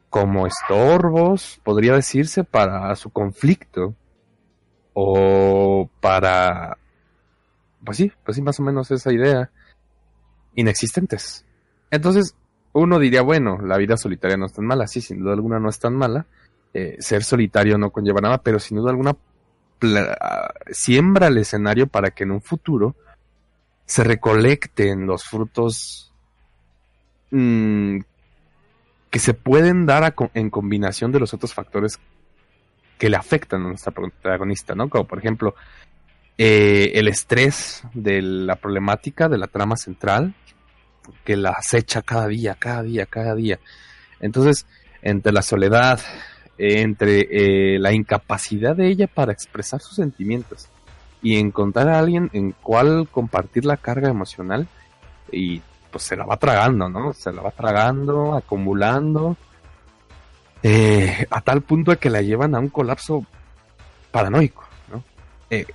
como 0.10 0.48
estorbos, 0.48 1.60
podría 1.62 1.94
decirse, 1.94 2.46
para 2.46 2.96
su 2.96 3.10
conflicto 3.10 3.96
o 4.94 5.90
para 6.00 6.78
pues 7.86 7.98
sí, 7.98 8.12
pues 8.24 8.36
sí, 8.36 8.42
más 8.42 8.60
o 8.60 8.64
menos 8.64 8.90
esa 8.92 9.14
idea 9.14 9.52
inexistentes. 10.56 11.46
Entonces, 11.92 12.36
uno 12.74 13.00
diría, 13.00 13.22
bueno, 13.22 13.60
la 13.62 13.78
vida 13.78 13.96
solitaria 13.96 14.38
no 14.38 14.48
es 14.48 14.54
tan 14.54 14.66
mala, 14.66 14.88
sí, 14.88 15.00
sin 15.02 15.20
duda 15.20 15.34
alguna 15.34 15.60
no 15.60 15.70
es 15.70 15.80
tan 15.80 15.96
mala. 15.96 16.26
Eh, 16.78 16.98
ser 17.00 17.24
solitario 17.24 17.78
no 17.78 17.90
conlleva 17.90 18.20
nada, 18.20 18.38
pero 18.40 18.60
sin 18.60 18.76
duda 18.76 18.92
alguna 18.92 19.16
siembra 20.72 21.28
el 21.28 21.38
escenario 21.38 21.88
para 21.88 22.12
que 22.12 22.24
en 22.24 22.32
un 22.32 22.42
futuro 22.42 22.98
se 23.86 24.04
recolecten 24.04 25.08
los 25.08 25.24
frutos 25.24 26.12
mm, 27.32 28.00
que 29.10 29.20
se 29.20 29.34
pueden 29.34 29.86
dar 29.86 30.14
en 30.34 30.50
combinación 30.50 31.14
de 31.14 31.22
los 31.22 31.34
otros 31.34 31.54
factores 31.54 31.98
que 32.98 33.10
le 33.10 33.16
afectan 33.16 33.62
a 33.62 33.70
nuestra 33.70 33.94
protagonista, 33.94 34.76
¿no? 34.76 34.90
Como 34.90 35.08
por 35.08 35.20
ejemplo 35.20 35.56
eh, 36.38 36.92
el 36.96 37.08
estrés 37.08 37.84
de 37.94 38.22
la 38.22 38.58
problemática 38.58 39.30
de 39.30 39.38
la 39.38 39.48
trama 39.48 39.78
central 39.78 40.34
que 41.24 41.38
la 41.38 41.52
acecha 41.52 42.02
cada 42.02 42.28
día, 42.28 42.58
cada 42.60 42.84
día, 42.84 43.06
cada 43.06 43.34
día. 43.34 43.62
Entonces, 44.20 44.66
entre 45.02 45.32
la 45.32 45.42
soledad, 45.42 46.02
entre 46.58 47.28
eh, 47.30 47.80
la 47.80 47.92
incapacidad 47.92 48.76
de 48.76 48.88
ella 48.88 49.08
para 49.08 49.32
expresar 49.34 49.82
sus 49.82 49.96
sentimientos 49.96 50.70
y 51.22 51.38
encontrar 51.38 51.90
a 51.90 52.00
alguien 52.00 52.30
en 52.34 52.52
cual 52.52 53.08
compartir 53.12 53.66
la 53.66 53.78
carga 53.78 54.10
emocional 54.10 54.68
y 55.32 55.62
pues 55.92 56.04
se 56.04 56.16
la 56.16 56.26
va 56.26 56.38
tragando, 56.38 56.90
¿no? 56.90 57.14
Se 57.14 57.32
la 57.32 57.42
va 57.42 57.52
tragando, 57.52 58.36
acumulando, 58.36 59.38
eh, 60.62 61.26
a 61.30 61.42
tal 61.42 61.62
punto 61.62 61.92
de 61.92 61.98
que 61.98 62.10
la 62.10 62.22
llevan 62.22 62.56
a 62.56 62.60
un 62.60 62.70
colapso 62.70 63.26
paranoico, 64.12 64.64
¿no? 64.92 65.04
Eh, 65.50 65.66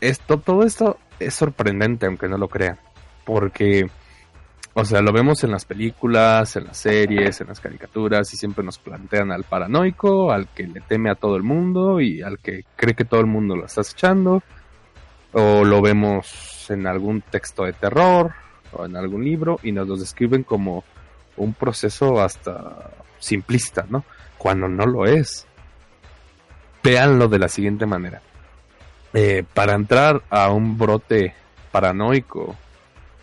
esto, 0.00 0.38
todo 0.38 0.62
esto 0.62 0.98
es 1.18 1.34
sorprendente, 1.34 2.06
aunque 2.06 2.28
no 2.28 2.38
lo 2.38 2.48
crean, 2.48 2.78
porque 3.24 3.90
o 4.74 4.84
sea, 4.84 5.00
lo 5.00 5.12
vemos 5.12 5.42
en 5.42 5.50
las 5.50 5.64
películas, 5.64 6.54
en 6.56 6.66
las 6.66 6.76
series, 6.76 7.40
en 7.40 7.48
las 7.48 7.60
caricaturas 7.60 8.32
y 8.32 8.36
siempre 8.36 8.64
nos 8.64 8.78
plantean 8.78 9.32
al 9.32 9.44
paranoico, 9.44 10.30
al 10.30 10.48
que 10.48 10.66
le 10.66 10.80
teme 10.80 11.10
a 11.10 11.16
todo 11.16 11.36
el 11.36 11.42
mundo 11.42 12.00
y 12.00 12.22
al 12.22 12.38
que 12.38 12.64
cree 12.76 12.94
que 12.94 13.04
todo 13.04 13.20
el 13.20 13.26
mundo 13.26 13.56
lo 13.56 13.66
está 13.66 13.80
echando. 13.80 14.42
O 15.32 15.64
lo 15.64 15.82
vemos 15.82 16.70
en 16.70 16.86
algún 16.86 17.22
texto 17.22 17.64
de 17.64 17.72
terror 17.72 18.32
o 18.72 18.84
en 18.84 18.96
algún 18.96 19.24
libro 19.24 19.58
y 19.62 19.72
nos 19.72 19.88
lo 19.88 19.96
describen 19.96 20.42
como 20.42 20.84
un 21.36 21.54
proceso 21.54 22.20
hasta 22.20 22.90
simplista, 23.18 23.84
¿no? 23.88 24.04
Cuando 24.36 24.68
no 24.68 24.86
lo 24.86 25.06
es. 25.06 25.46
Véanlo 26.82 27.28
de 27.28 27.38
la 27.38 27.48
siguiente 27.48 27.86
manera. 27.86 28.22
Eh, 29.12 29.44
para 29.54 29.74
entrar 29.74 30.22
a 30.30 30.50
un 30.50 30.78
brote 30.78 31.34
paranoico 31.72 32.56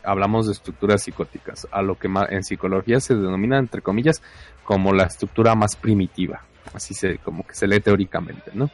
hablamos 0.06 0.48
de 0.48 0.54
estructuras 0.54 1.04
psicóticas, 1.04 1.68
a 1.72 1.82
lo 1.82 1.98
que 1.98 2.10
en 2.30 2.44
psicología 2.44 3.00
se 3.00 3.16
denomina, 3.16 3.58
entre 3.58 3.82
comillas, 3.82 4.22
como 4.64 4.94
la 4.94 5.04
estructura 5.04 5.56
más 5.56 5.76
primitiva. 5.76 6.42
Así 6.74 6.94
se, 6.94 7.18
como 7.20 7.46
que 7.46 7.56
se 7.56 7.68
lee 7.68 7.80
teóricamente, 7.80 8.52
¿no? 8.54 8.70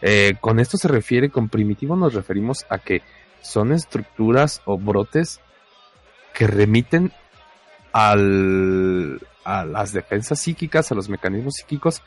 Eh, 0.00 0.34
con 0.40 0.60
esto 0.60 0.76
se 0.76 0.88
refiere, 0.88 1.30
con 1.30 1.48
primitivo 1.48 1.96
nos 1.96 2.14
referimos 2.14 2.64
a 2.70 2.78
que 2.78 3.02
son 3.42 3.72
estructuras 3.72 4.62
o 4.64 4.78
brotes 4.78 5.40
que 6.34 6.46
remiten 6.46 7.12
al, 7.92 9.20
a 9.44 9.64
las 9.64 9.92
defensas 9.92 10.38
psíquicas, 10.38 10.92
a 10.92 10.94
los 10.94 11.08
mecanismos 11.08 11.54
psíquicos 11.54 12.02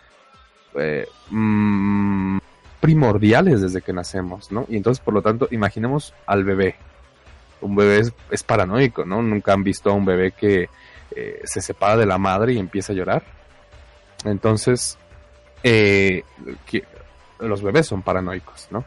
eh, 0.76 1.08
mm, 1.30 2.38
primordiales 2.80 3.62
desde 3.62 3.82
que 3.82 3.94
nacemos, 3.94 4.52
¿no? 4.52 4.66
Y 4.70 4.78
entonces, 4.78 5.04
por 5.04 5.14
lo 5.14 5.22
tanto, 5.22 5.48
imaginemos 5.52 6.14
al 6.26 6.44
bebé, 6.44 6.76
un 7.62 7.76
bebé 7.76 8.02
es, 8.30 8.44
paranoico, 8.44 9.06
¿no? 9.06 9.22
Nunca 9.22 9.54
han 9.54 9.64
visto 9.64 9.90
a 9.90 9.94
un 9.94 10.06
bebé 10.06 10.32
que 10.32 10.70
eh, 11.16 11.42
se 11.44 11.62
separa 11.62 11.98
de 11.98 12.06
la 12.06 12.18
madre 12.18 12.54
y 12.54 12.60
empieza 12.60 12.94
a 12.94 12.96
llorar. 12.96 13.24
Entonces, 14.26 14.98
eh, 15.64 16.24
los 17.40 17.62
bebés 17.62 17.88
son 17.88 18.02
paranoicos, 18.02 18.68
¿no? 18.72 18.84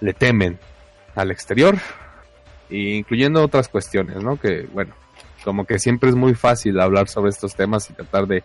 Le 0.00 0.14
temen 0.14 0.58
al 1.14 1.30
exterior, 1.30 1.76
incluyendo 2.70 3.42
otras 3.42 3.68
cuestiones, 3.68 4.22
¿no? 4.22 4.38
Que, 4.38 4.66
bueno, 4.72 4.94
como 5.44 5.64
que 5.64 5.78
siempre 5.78 6.10
es 6.10 6.16
muy 6.16 6.34
fácil 6.34 6.80
hablar 6.80 7.08
sobre 7.08 7.30
estos 7.30 7.54
temas 7.54 7.90
y 7.90 7.94
tratar 7.94 8.26
de 8.26 8.42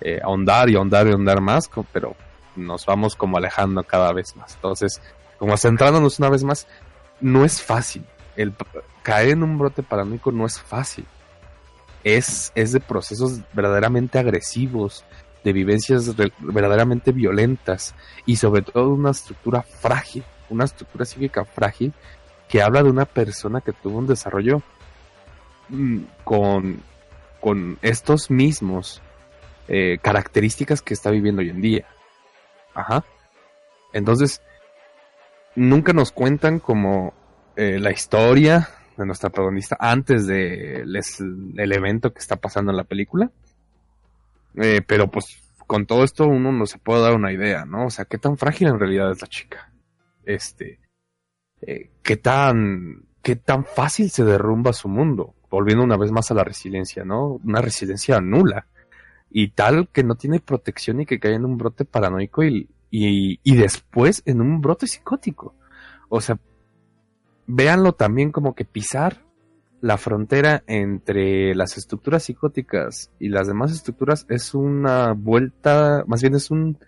eh, 0.00 0.20
ahondar 0.22 0.70
y 0.70 0.76
ahondar 0.76 1.06
y 1.06 1.12
ahondar 1.12 1.40
más, 1.40 1.70
pero 1.92 2.14
nos 2.56 2.86
vamos 2.86 3.16
como 3.16 3.36
alejando 3.36 3.82
cada 3.84 4.12
vez 4.12 4.36
más. 4.36 4.54
Entonces, 4.54 5.00
como 5.38 5.56
centrándonos 5.56 6.18
una 6.18 6.30
vez 6.30 6.44
más, 6.44 6.66
no 7.20 7.44
es 7.44 7.62
fácil. 7.62 8.04
El 8.36 8.54
caer 9.02 9.30
en 9.30 9.42
un 9.42 9.58
brote 9.58 9.82
paranoico 9.82 10.32
no 10.32 10.46
es 10.46 10.60
fácil. 10.60 11.06
Es, 12.04 12.52
es 12.54 12.72
de 12.72 12.80
procesos 12.80 13.40
verdaderamente 13.52 14.18
agresivos, 14.18 15.04
de 15.44 15.52
vivencias 15.52 16.14
verdaderamente 16.38 17.12
violentas 17.12 17.94
y 18.26 18.36
sobre 18.36 18.62
todo 18.62 18.90
una 18.90 19.10
estructura 19.10 19.62
frágil, 19.62 20.24
una 20.50 20.64
estructura 20.64 21.04
psíquica 21.04 21.44
frágil 21.44 21.92
que 22.48 22.62
habla 22.62 22.82
de 22.82 22.90
una 22.90 23.04
persona 23.04 23.60
que 23.60 23.72
tuvo 23.72 23.98
un 23.98 24.06
desarrollo 24.06 24.62
mm, 25.68 25.98
con, 26.24 26.82
con 27.40 27.78
estos 27.82 28.30
mismos 28.30 29.02
eh, 29.68 29.98
características 30.00 30.80
que 30.80 30.94
está 30.94 31.10
viviendo 31.10 31.40
hoy 31.40 31.50
en 31.50 31.60
día. 31.60 31.86
Ajá. 32.74 33.04
Entonces, 33.92 34.40
nunca 35.56 35.92
nos 35.92 36.12
cuentan 36.12 36.58
como 36.58 37.14
eh, 37.56 37.78
la 37.78 37.90
historia 37.90 38.68
de 38.96 39.06
nuestra 39.06 39.30
protagonista 39.30 39.76
antes 39.78 40.26
de 40.26 40.82
el 40.82 41.72
evento 41.72 42.12
que 42.12 42.18
está 42.18 42.36
pasando 42.36 42.70
en 42.72 42.76
la 42.76 42.84
película. 42.84 43.30
Eh, 44.56 44.82
pero 44.86 45.10
pues 45.10 45.38
con 45.66 45.86
todo 45.86 46.02
esto 46.02 46.26
uno 46.26 46.50
no 46.50 46.66
se 46.66 46.78
puede 46.78 47.02
dar 47.02 47.14
una 47.14 47.32
idea, 47.32 47.64
¿no? 47.64 47.86
O 47.86 47.90
sea, 47.90 48.06
qué 48.06 48.18
tan 48.18 48.36
frágil 48.38 48.68
en 48.68 48.80
realidad 48.80 49.10
es 49.12 49.20
la 49.20 49.28
chica. 49.28 49.70
Este, 50.24 50.80
eh, 51.62 51.90
qué 52.02 52.16
tan, 52.16 53.04
qué 53.22 53.36
tan 53.36 53.64
fácil 53.64 54.10
se 54.10 54.24
derrumba 54.24 54.72
su 54.72 54.88
mundo. 54.88 55.34
Volviendo 55.50 55.84
una 55.84 55.96
vez 55.96 56.10
más 56.10 56.30
a 56.30 56.34
la 56.34 56.44
resiliencia, 56.44 57.04
¿no? 57.04 57.40
Una 57.44 57.60
resiliencia 57.60 58.20
nula. 58.20 58.66
Y 59.30 59.50
tal 59.50 59.88
que 59.88 60.02
no 60.02 60.16
tiene 60.16 60.40
protección 60.40 61.00
y 61.00 61.06
que 61.06 61.20
cae 61.20 61.34
en 61.34 61.44
un 61.44 61.58
brote 61.58 61.84
paranoico 61.84 62.44
y, 62.44 62.68
y, 62.90 63.40
y 63.42 63.56
después 63.56 64.22
en 64.26 64.40
un 64.40 64.60
brote 64.60 64.86
psicótico. 64.86 65.54
O 66.08 66.20
sea, 66.20 66.38
véanlo 67.46 67.92
también 67.92 68.32
como 68.32 68.54
que 68.54 68.64
pisar 68.64 69.24
la 69.80 69.96
frontera 69.96 70.64
entre 70.66 71.54
las 71.54 71.76
estructuras 71.76 72.24
psicóticas 72.24 73.10
y 73.18 73.28
las 73.28 73.46
demás 73.46 73.72
estructuras 73.72 74.26
es 74.28 74.54
una 74.54 75.12
vuelta, 75.12 76.04
más 76.06 76.20
bien 76.20 76.34
es 76.34 76.50
un, 76.50 76.78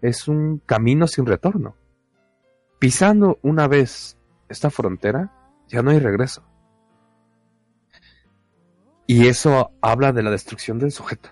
es 0.00 0.28
un 0.28 0.58
camino 0.64 1.06
sin 1.06 1.26
retorno. 1.26 1.74
Pisando 2.78 3.38
una 3.42 3.66
vez 3.66 4.16
esta 4.48 4.70
frontera, 4.70 5.32
ya 5.68 5.82
no 5.82 5.90
hay 5.90 5.98
regreso. 5.98 6.44
Y 9.06 9.26
eso 9.28 9.72
habla 9.80 10.12
de 10.12 10.22
la 10.22 10.30
destrucción 10.30 10.78
del 10.78 10.92
sujeto. 10.92 11.30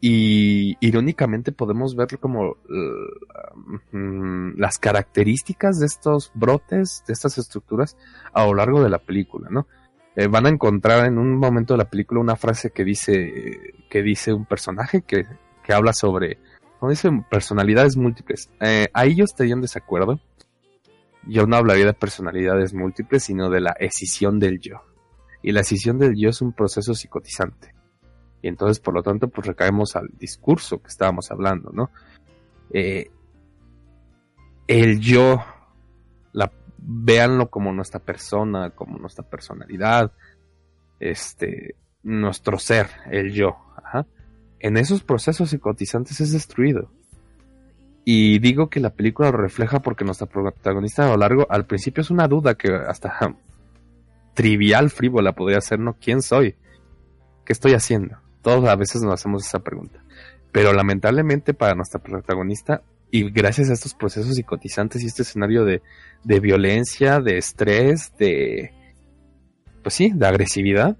Y 0.00 0.76
irónicamente 0.80 1.50
podemos 1.50 1.96
ver 1.96 2.18
como 2.18 2.56
mm, 3.92 4.58
las 4.58 4.78
características 4.78 5.80
de 5.80 5.86
estos 5.86 6.30
brotes, 6.34 7.02
de 7.06 7.12
estas 7.12 7.36
estructuras 7.38 7.96
a 8.32 8.46
lo 8.46 8.54
largo 8.54 8.82
de 8.82 8.90
la 8.90 8.98
película, 8.98 9.48
¿no? 9.50 9.66
eh, 10.18 10.26
van 10.26 10.46
a 10.46 10.48
encontrar 10.48 11.06
en 11.06 11.16
un 11.16 11.36
momento 11.36 11.74
de 11.74 11.78
la 11.78 11.88
película 11.88 12.20
una 12.20 12.34
frase 12.34 12.70
que 12.70 12.82
dice, 12.82 13.74
que 13.88 14.02
dice 14.02 14.32
un 14.32 14.46
personaje 14.46 15.02
que, 15.02 15.26
que 15.62 15.72
habla 15.72 15.92
sobre, 15.92 16.38
dice, 16.88 17.08
personalidades 17.30 17.96
múltiples. 17.96 18.50
Eh, 18.58 18.88
ahí 18.94 19.14
yo 19.14 19.22
estaría 19.22 19.54
en 19.54 19.60
desacuerdo. 19.60 20.18
Yo 21.22 21.46
no 21.46 21.54
hablaría 21.54 21.86
de 21.86 21.92
personalidades 21.92 22.74
múltiples, 22.74 23.22
sino 23.22 23.48
de 23.48 23.60
la 23.60 23.76
escisión 23.78 24.40
del 24.40 24.58
yo. 24.58 24.82
Y 25.40 25.52
la 25.52 25.60
escisión 25.60 26.00
del 26.00 26.16
yo 26.16 26.30
es 26.30 26.42
un 26.42 26.52
proceso 26.52 26.94
psicotizante. 26.94 27.72
Y 28.42 28.48
entonces, 28.48 28.80
por 28.80 28.94
lo 28.94 29.02
tanto, 29.02 29.28
pues 29.28 29.46
recaemos 29.46 29.96
al 29.96 30.08
discurso 30.18 30.80
que 30.80 30.88
estábamos 30.88 31.30
hablando, 31.30 31.70
¿no? 31.72 31.90
Eh, 32.72 33.10
el 34.66 35.00
yo, 35.00 35.42
la, 36.32 36.52
véanlo 36.78 37.50
como 37.50 37.72
nuestra 37.72 38.00
persona, 38.00 38.70
como 38.70 38.98
nuestra 38.98 39.24
personalidad, 39.24 40.12
este, 41.00 41.74
nuestro 42.02 42.58
ser, 42.58 42.88
el 43.10 43.32
yo. 43.32 43.56
En 44.60 44.76
esos 44.76 45.04
procesos 45.04 45.50
psicotizantes 45.50 46.20
es 46.20 46.32
destruido. 46.32 46.90
Y 48.04 48.38
digo 48.40 48.68
que 48.70 48.80
la 48.80 48.90
película 48.90 49.30
lo 49.30 49.36
refleja 49.36 49.80
porque 49.80 50.04
nuestra 50.04 50.26
protagonista 50.26 51.04
a 51.04 51.10
lo 51.10 51.16
largo, 51.16 51.46
al 51.48 51.66
principio 51.66 52.00
es 52.00 52.10
una 52.10 52.26
duda 52.26 52.54
que 52.56 52.74
hasta 52.74 53.36
trivial, 54.34 54.90
frívola 54.90 55.32
podría 55.32 55.60
ser, 55.60 55.78
¿no? 55.78 55.96
¿Quién 56.00 56.22
soy? 56.22 56.56
¿Qué 57.44 57.52
estoy 57.52 57.74
haciendo? 57.74 58.16
Todos 58.42 58.68
a 58.68 58.76
veces 58.76 59.02
nos 59.02 59.14
hacemos 59.14 59.46
esa 59.46 59.60
pregunta. 59.60 60.02
Pero 60.52 60.72
lamentablemente 60.72 61.54
para 61.54 61.74
nuestra 61.74 62.00
protagonista, 62.00 62.82
y 63.10 63.30
gracias 63.30 63.70
a 63.70 63.72
estos 63.72 63.94
procesos 63.94 64.34
psicotizantes 64.34 65.02
y 65.02 65.06
este 65.06 65.22
escenario 65.22 65.64
de, 65.64 65.82
de 66.24 66.40
violencia, 66.40 67.20
de 67.20 67.38
estrés, 67.38 68.12
de, 68.18 68.72
pues 69.82 69.94
sí, 69.94 70.12
de 70.14 70.26
agresividad, 70.26 70.96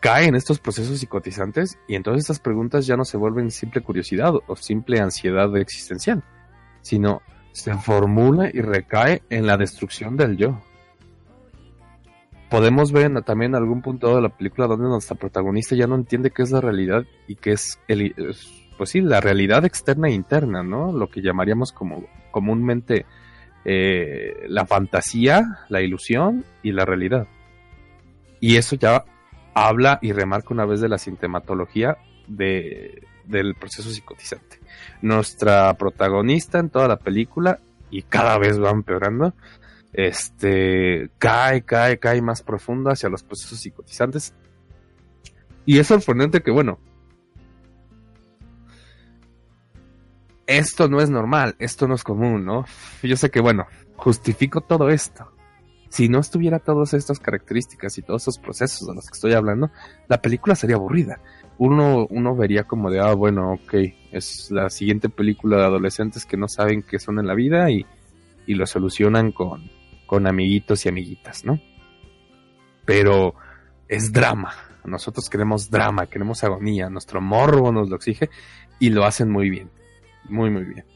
cae 0.00 0.26
en 0.26 0.34
estos 0.34 0.60
procesos 0.60 1.00
psicotizantes 1.00 1.78
y 1.88 1.94
entonces 1.94 2.22
estas 2.22 2.40
preguntas 2.40 2.86
ya 2.86 2.96
no 2.96 3.04
se 3.04 3.16
vuelven 3.16 3.50
simple 3.50 3.82
curiosidad 3.82 4.32
o 4.46 4.56
simple 4.56 5.00
ansiedad 5.00 5.54
existencial, 5.56 6.22
sino 6.82 7.20
se 7.52 7.74
formula 7.74 8.50
y 8.52 8.60
recae 8.60 9.22
en 9.30 9.46
la 9.46 9.56
destrucción 9.56 10.16
del 10.16 10.36
yo 10.36 10.62
podemos 12.50 12.92
ver 12.92 13.22
también 13.22 13.52
en 13.52 13.56
algún 13.56 13.82
punto 13.82 14.16
de 14.16 14.22
la 14.22 14.28
película 14.28 14.66
donde 14.66 14.88
nuestra 14.88 15.16
protagonista 15.16 15.74
ya 15.74 15.86
no 15.86 15.94
entiende 15.94 16.30
qué 16.30 16.42
es 16.42 16.50
la 16.50 16.60
realidad 16.60 17.04
y 17.26 17.36
qué 17.36 17.52
es 17.52 17.78
el, 17.88 18.14
pues 18.76 18.90
sí, 18.90 19.00
la 19.00 19.20
realidad 19.20 19.64
externa 19.64 20.08
e 20.08 20.12
interna, 20.12 20.62
¿no? 20.62 20.92
Lo 20.92 21.08
que 21.08 21.20
llamaríamos 21.20 21.72
como 21.72 22.06
comúnmente 22.30 23.06
eh, 23.64 24.46
la 24.48 24.66
fantasía, 24.66 25.58
la 25.68 25.82
ilusión 25.82 26.44
y 26.62 26.72
la 26.72 26.84
realidad. 26.84 27.26
Y 28.40 28.56
eso 28.56 28.76
ya 28.76 29.04
habla 29.54 29.98
y 30.00 30.12
remarca 30.12 30.54
una 30.54 30.64
vez 30.64 30.80
de 30.80 30.88
la 30.88 30.98
sintematología 30.98 31.98
de, 32.28 33.02
del 33.24 33.54
proceso 33.54 33.90
psicotizante. 33.90 34.60
Nuestra 35.02 35.74
protagonista 35.74 36.58
en 36.60 36.70
toda 36.70 36.88
la 36.88 36.96
película, 36.96 37.58
y 37.90 38.02
cada 38.02 38.38
vez 38.38 38.62
va 38.62 38.70
empeorando, 38.70 39.34
este, 39.92 41.10
cae, 41.18 41.62
cae, 41.62 41.98
cae 41.98 42.22
más 42.22 42.42
profundo 42.42 42.90
hacia 42.90 43.08
los 43.08 43.22
procesos 43.22 43.60
psicotizantes. 43.60 44.34
Y 45.64 45.78
es 45.78 45.86
sorprendente 45.86 46.42
que, 46.42 46.50
bueno, 46.50 46.78
esto 50.46 50.88
no 50.88 51.00
es 51.00 51.10
normal, 51.10 51.56
esto 51.58 51.86
no 51.86 51.94
es 51.94 52.02
común, 52.02 52.44
¿no? 52.44 52.64
Yo 53.02 53.16
sé 53.16 53.30
que, 53.30 53.40
bueno, 53.40 53.66
justifico 53.96 54.62
todo 54.62 54.88
esto. 54.88 55.30
Si 55.90 56.08
no 56.08 56.20
estuviera 56.20 56.58
todas 56.58 56.94
estas 56.94 57.18
características 57.18 57.96
y 57.96 58.02
todos 58.02 58.22
esos 58.22 58.38
procesos 58.38 58.86
de 58.88 58.94
los 58.94 59.06
que 59.06 59.14
estoy 59.14 59.32
hablando, 59.32 59.70
la 60.06 60.20
película 60.20 60.54
sería 60.54 60.76
aburrida. 60.76 61.20
Uno, 61.56 62.06
uno 62.10 62.36
vería 62.36 62.64
como 62.64 62.90
de, 62.90 63.00
ah, 63.00 63.14
bueno, 63.14 63.52
ok, 63.52 63.74
es 64.12 64.50
la 64.50 64.70
siguiente 64.70 65.08
película 65.08 65.58
de 65.58 65.64
adolescentes 65.64 66.24
que 66.24 66.36
no 66.36 66.46
saben 66.46 66.82
qué 66.82 66.98
son 66.98 67.18
en 67.18 67.26
la 67.26 67.34
vida 67.34 67.70
y, 67.70 67.84
y 68.46 68.54
lo 68.54 68.66
solucionan 68.66 69.32
con, 69.32 69.70
con 70.08 70.26
amiguitos 70.26 70.86
y 70.86 70.88
amiguitas, 70.88 71.44
¿no? 71.44 71.60
Pero 72.86 73.34
es 73.86 74.10
drama. 74.10 74.54
Nosotros 74.84 75.28
queremos 75.28 75.70
drama, 75.70 76.06
queremos 76.06 76.42
agonía. 76.42 76.88
Nuestro 76.88 77.20
morbo 77.20 77.70
nos 77.70 77.90
lo 77.90 77.96
exige 77.96 78.30
y 78.80 78.88
lo 78.88 79.04
hacen 79.04 79.30
muy 79.30 79.50
bien. 79.50 79.70
Muy, 80.24 80.50
muy 80.50 80.64
bien. 80.64 80.86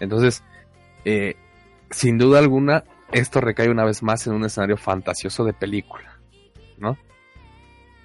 Entonces, 0.00 0.42
eh, 1.04 1.36
sin 1.90 2.18
duda 2.18 2.40
alguna, 2.40 2.82
esto 3.12 3.40
recae 3.40 3.70
una 3.70 3.84
vez 3.84 4.02
más 4.02 4.26
en 4.26 4.32
un 4.32 4.44
escenario 4.44 4.76
fantasioso 4.76 5.44
de 5.44 5.52
película, 5.52 6.18
¿no? 6.76 6.98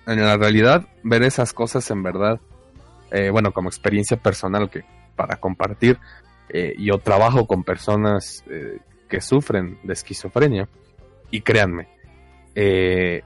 En 0.06 0.22
la 0.24 0.38
realidad, 0.38 0.88
ver 1.02 1.24
esas 1.24 1.54
cosas 1.54 1.90
en 1.90 2.04
verdad, 2.04 2.40
eh, 3.10 3.32
bueno, 3.32 3.52
como 3.52 3.70
experiencia 3.70 4.18
personal 4.18 4.70
que 4.70 4.84
para 5.16 5.38
compartir, 5.38 5.98
eh, 6.50 6.76
yo 6.78 7.00
trabajo 7.00 7.48
con 7.48 7.64
personas 7.64 8.44
que 9.12 9.20
sufren 9.20 9.78
de 9.84 9.92
esquizofrenia. 9.92 10.70
Y 11.32 11.42
créanme, 11.42 11.90
eh, 12.56 13.24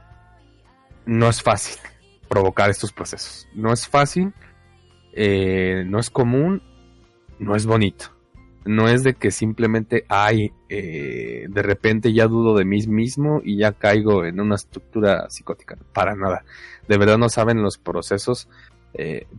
no 1.05 1.29
es 1.29 1.43
fácil 1.43 1.77
provocar 2.27 2.71
estos 2.71 2.91
procesos. 2.91 3.47
No 3.53 3.71
es 3.71 3.87
fácil, 3.87 4.33
eh, 5.13 5.83
no 5.85 5.99
es 5.99 6.09
común, 6.09 6.63
no 7.37 7.55
es 7.55 7.67
bonito. 7.67 8.05
No 8.65 8.89
es 8.89 9.03
de 9.03 9.13
que 9.13 9.29
simplemente 9.29 10.05
hay, 10.09 10.51
eh, 10.69 11.45
de 11.47 11.61
repente 11.61 12.13
ya 12.13 12.25
dudo 12.25 12.57
de 12.57 12.65
mí 12.65 12.81
mismo 12.87 13.41
y 13.43 13.57
ya 13.57 13.73
caigo 13.73 14.25
en 14.25 14.39
una 14.39 14.55
estructura 14.55 15.29
psicótica. 15.29 15.77
Para 15.93 16.15
nada. 16.15 16.43
De 16.87 16.97
verdad 16.97 17.19
no 17.19 17.29
saben 17.29 17.61
los 17.61 17.77
procesos 17.77 18.49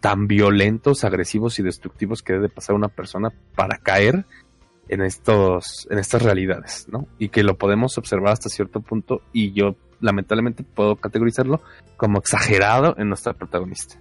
tan 0.01 0.27
violentos, 0.27 1.03
agresivos 1.03 1.59
y 1.59 1.63
destructivos 1.63 2.23
que 2.23 2.35
debe 2.35 2.51
pasar 2.51 2.77
una 2.77 2.89
persona 2.89 3.33
para 3.55 3.79
caer 3.79 4.27
en 4.89 5.03
estos 5.03 5.87
en 5.91 5.99
estas 5.99 6.23
realidades, 6.23 6.87
¿no? 6.91 7.07
Y 7.19 7.29
que 7.29 7.43
lo 7.43 7.57
podemos 7.57 7.99
observar 7.99 8.33
hasta 8.33 8.49
cierto 8.49 8.81
punto 8.81 9.23
y 9.33 9.53
yo 9.53 9.77
lamentablemente 10.01 10.63
puedo 10.63 10.97
categorizarlo 10.97 11.61
como 11.97 12.19
exagerado 12.19 12.95
en 12.99 13.09
nuestra 13.09 13.33
protagonista. 13.33 13.99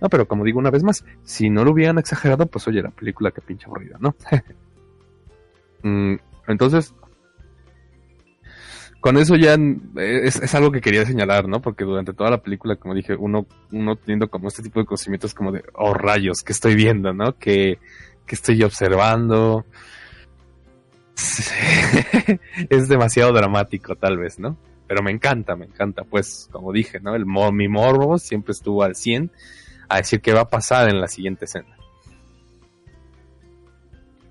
No, 0.00 0.08
pero 0.08 0.28
como 0.28 0.44
digo 0.44 0.58
una 0.58 0.70
vez 0.70 0.84
más, 0.84 1.04
si 1.24 1.50
no 1.50 1.64
lo 1.64 1.72
hubieran 1.72 1.98
exagerado, 1.98 2.46
pues 2.46 2.68
oye, 2.68 2.82
la 2.82 2.90
película 2.90 3.30
que 3.30 3.40
pinche 3.40 3.66
aburrida, 3.66 3.98
¿no? 4.00 4.14
Mm, 5.80 6.16
entonces, 6.48 6.92
con 9.00 9.16
eso 9.16 9.36
ya 9.36 9.56
es, 9.96 10.54
algo 10.56 10.72
que 10.72 10.80
quería 10.80 11.06
señalar, 11.06 11.46
¿no? 11.46 11.62
Porque 11.62 11.84
durante 11.84 12.12
toda 12.12 12.30
la 12.30 12.42
película, 12.42 12.74
como 12.74 12.94
dije, 12.94 13.14
uno, 13.14 13.46
uno 13.70 13.94
teniendo 13.94 14.28
como 14.28 14.48
este 14.48 14.62
tipo 14.62 14.80
de 14.80 14.86
conocimientos 14.86 15.34
como 15.34 15.52
de, 15.52 15.62
oh 15.74 15.94
rayos, 15.94 16.42
que 16.42 16.52
estoy 16.52 16.74
viendo, 16.74 17.12
¿no? 17.12 17.38
Que, 17.38 17.78
que 18.26 18.34
estoy 18.34 18.62
observando, 18.64 19.66
es 22.70 22.88
demasiado 22.88 23.32
dramático, 23.32 23.96
tal 23.96 24.18
vez, 24.18 24.38
¿no? 24.38 24.56
Pero 24.86 25.02
me 25.02 25.10
encanta, 25.10 25.56
me 25.56 25.66
encanta, 25.66 26.04
pues, 26.04 26.48
como 26.50 26.72
dije, 26.72 27.00
¿no? 27.00 27.14
El 27.14 27.26
mi 27.26 27.68
morbo 27.68 28.18
siempre 28.18 28.52
estuvo 28.52 28.82
al 28.82 28.94
100 28.94 29.30
a 29.88 29.98
decir 29.98 30.20
qué 30.20 30.32
va 30.32 30.42
a 30.42 30.48
pasar 30.48 30.88
en 30.88 31.00
la 31.00 31.08
siguiente 31.08 31.44
escena. 31.46 31.76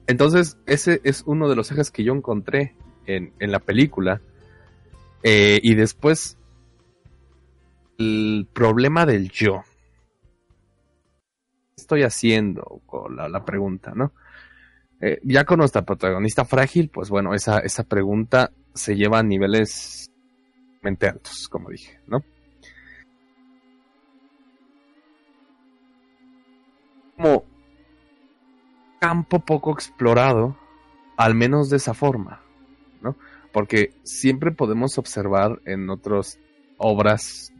Entonces, 0.07 0.57
ese 0.65 1.01
es 1.03 1.23
uno 1.25 1.49
de 1.49 1.55
los 1.55 1.71
ejes 1.71 1.91
que 1.91 2.03
yo 2.03 2.13
encontré 2.13 2.75
en, 3.05 3.33
la 3.39 3.59
película. 3.59 4.21
Eh, 5.23 5.59
y 5.61 5.75
después, 5.75 6.37
el 7.97 8.47
problema 8.53 9.05
del 9.05 9.29
yo. 9.29 9.63
¿Qué 11.75 11.81
estoy 11.81 12.03
haciendo? 12.03 12.81
Con 12.85 13.17
la 13.17 13.43
pregunta, 13.43 13.91
¿no? 13.93 14.13
Eh, 14.99 15.19
ya 15.23 15.45
con 15.45 15.59
nuestra 15.59 15.83
protagonista 15.83 16.43
frágil, 16.43 16.89
pues 16.89 17.09
bueno, 17.09 17.33
esa, 17.33 17.59
esa 17.59 17.83
pregunta 17.83 18.51
se 18.73 18.95
lleva 18.95 19.19
a 19.19 19.23
niveles 19.23 20.09
mente 20.81 21.07
altos, 21.07 21.47
como 21.49 21.69
dije, 21.69 21.99
¿no? 22.07 22.23
Como 27.15 27.45
campo 28.99 29.39
poco 29.39 29.71
explorado, 29.71 30.57
al 31.17 31.35
menos 31.35 31.69
de 31.69 31.77
esa 31.77 31.93
forma, 31.93 32.41
¿no? 33.01 33.15
Porque 33.51 33.93
siempre 34.03 34.51
podemos 34.51 34.97
observar 34.97 35.61
en 35.65 35.89
otras 35.89 36.39
obras 36.77 37.51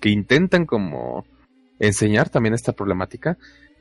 que 0.00 0.10
intentan 0.10 0.66
como 0.66 1.24
enseñar 1.78 2.30
también 2.30 2.54
esta 2.54 2.72
problemática, 2.72 3.38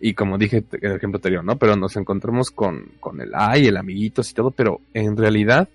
y 0.07 0.13
como 0.13 0.37
dije 0.37 0.57
en 0.57 0.91
el 0.91 0.97
ejemplo 0.97 1.17
anterior, 1.17 1.43
¿no? 1.43 1.57
Pero 1.57 1.75
nos 1.75 1.95
encontramos 1.95 2.51
con, 2.51 2.91
con 2.99 3.19
el 3.21 3.31
ay, 3.33 3.65
el 3.65 3.75
amiguitos 3.75 4.29
y 4.29 4.35
todo, 4.35 4.51
pero 4.51 4.79
en 4.93 5.17
realidad 5.17 5.67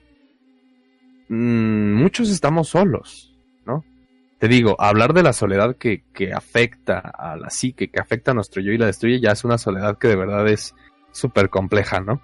mmm, 1.29 1.95
muchos 1.95 2.31
estamos 2.31 2.69
solos, 2.69 3.35
¿no? 3.67 3.85
Te 4.39 4.47
digo, 4.47 4.77
hablar 4.79 5.15
de 5.15 5.25
la 5.25 5.33
soledad 5.33 5.75
que, 5.77 6.05
que 6.15 6.33
afecta 6.33 7.01
a 7.01 7.37
la 7.37 7.51
psique, 7.51 7.89
que 7.89 7.99
afecta 7.99 8.31
a 8.31 8.35
nuestro 8.35 8.63
yo 8.63 8.71
y 8.71 8.79
la 8.79 8.87
destruye, 8.87 9.21
ya 9.21 9.33
es 9.33 9.45
una 9.45 9.59
soledad 9.59 9.99
que 9.99 10.07
de 10.07 10.17
verdad 10.17 10.47
es 10.47 10.77
súper 11.11 11.51
compleja, 11.51 11.99
¿no? 11.99 12.23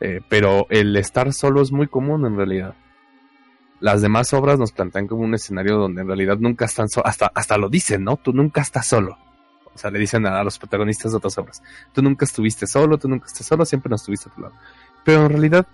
Eh, 0.00 0.22
pero 0.28 0.66
el 0.70 0.96
estar 0.96 1.32
solo 1.32 1.62
es 1.62 1.70
muy 1.70 1.86
común 1.86 2.26
en 2.26 2.36
realidad. 2.36 2.74
las 3.78 4.02
demás 4.02 4.32
obras 4.32 4.58
nos 4.58 4.72
plantean 4.72 5.06
como 5.06 5.22
un 5.22 5.34
escenario 5.34 5.76
donde 5.76 6.00
en 6.02 6.08
realidad 6.08 6.38
nunca 6.40 6.64
están 6.64 6.88
solos, 6.88 7.08
hasta, 7.08 7.30
hasta 7.32 7.58
lo 7.58 7.68
dicen, 7.68 8.02
¿no? 8.02 8.16
Tú 8.16 8.32
nunca 8.32 8.60
estás 8.62 8.86
solo. 8.88 9.18
O 9.74 9.78
sea, 9.78 9.90
le 9.90 9.98
dicen 9.98 10.26
a, 10.26 10.42
los 10.44 10.58
protagonistas 10.58 11.12
de 11.12 11.18
otras 11.18 11.36
obras, 11.38 11.62
tú 11.92 12.02
nunca 12.02 12.24
estuviste 12.24 12.66
solo, 12.66 12.98
tú 12.98 13.08
nunca 13.08 13.26
estás 13.26 13.46
solo, 13.46 13.64
siempre 13.64 13.90
nos 13.90 14.02
estuviste 14.02 14.28
a 14.28 14.32
tu 14.32 14.40
lado. 14.40 14.54
Pero 15.04 15.22
en 15.22 15.30
realidad, 15.30 15.66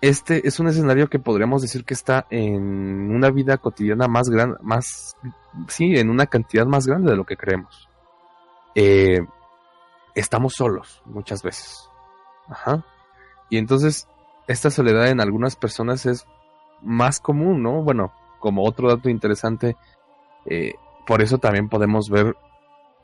este 0.00 0.46
es 0.46 0.60
un 0.60 0.68
escenario 0.68 1.08
que 1.08 1.18
podríamos 1.18 1.62
decir 1.62 1.84
que 1.84 1.94
está 1.94 2.26
en 2.30 3.10
una 3.10 3.30
vida 3.30 3.56
cotidiana 3.58 4.06
más 4.06 4.28
grande, 4.28 4.58
más, 4.62 5.16
sí, 5.68 5.96
en 5.96 6.10
una 6.10 6.26
cantidad 6.26 6.66
más 6.66 6.86
grande 6.86 7.10
de 7.10 7.16
lo 7.16 7.24
que 7.24 7.36
creemos. 7.36 7.88
Eh, 8.74 9.20
estamos 10.14 10.54
solos 10.54 11.02
muchas 11.06 11.42
veces. 11.42 11.88
Ajá. 12.48 12.84
Y 13.48 13.58
entonces, 13.58 14.06
esta 14.46 14.70
soledad 14.70 15.08
en 15.08 15.20
algunas 15.20 15.56
personas 15.56 16.06
es 16.06 16.26
más 16.82 17.20
común, 17.20 17.62
¿no? 17.62 17.82
Bueno, 17.82 18.12
como 18.38 18.64
otro 18.64 18.88
dato 18.88 19.08
interesante, 19.08 19.76
eh, 20.46 20.74
por 21.06 21.22
eso 21.22 21.38
también 21.38 21.68
podemos 21.68 22.08
ver 22.08 22.36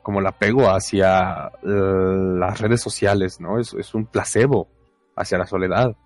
como 0.07 0.21
el 0.21 0.25
apego 0.27 0.69
hacia 0.69 1.51
eh, 1.63 1.67
las 2.39 2.61
redes 2.61 2.79
sociales, 2.79 3.41
¿no? 3.41 3.59
Es, 3.59 3.93
un 3.93 4.05
placebo 4.05 4.69
hacia 5.17 5.37
la 5.37 5.45
soledad. 5.45 5.97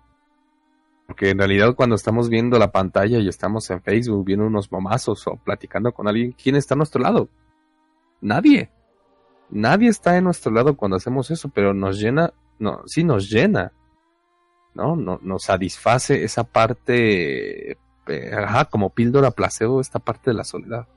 Porque 1.06 1.30
en 1.30 1.38
realidad 1.38 1.76
cuando 1.76 1.94
estamos 1.94 2.28
viendo 2.28 2.58
la 2.58 2.72
pantalla 2.72 3.20
y 3.20 3.28
estamos 3.28 3.70
en 3.70 3.80
Facebook 3.80 4.24
viendo 4.24 4.44
unos 4.44 4.72
momazos 4.72 5.24
o 5.28 5.36
platicando 5.36 5.92
con 5.92 6.08
alguien, 6.08 6.32
¿quién 6.32 6.56
está 6.56 6.74
a 6.74 6.78
nuestro 6.78 7.00
lado? 7.00 7.28
Nadie. 8.20 8.72
Nadie 9.50 9.90
está 9.90 10.16
en 10.16 10.24
nuestro 10.24 10.50
lado 10.50 10.76
cuando 10.76 10.96
hacemos 10.96 11.30
eso, 11.30 11.48
pero 11.50 11.72
nos 11.72 12.00
llena, 12.00 12.32
no, 12.58 12.82
sí 12.86 13.04
nos 13.04 13.30
llena 13.30 13.70
¿no? 14.74 14.96
no 14.96 15.20
nos 15.22 15.44
satisface 15.44 16.24
esa 16.24 16.42
parte, 16.42 17.70
eh, 18.08 18.34
ajá, 18.36 18.64
como 18.64 18.90
píldora 18.90 19.30
placebo, 19.30 19.80
esta 19.80 20.00
parte 20.00 20.32
de 20.32 20.34
la 20.34 20.42
soledad. 20.42 20.88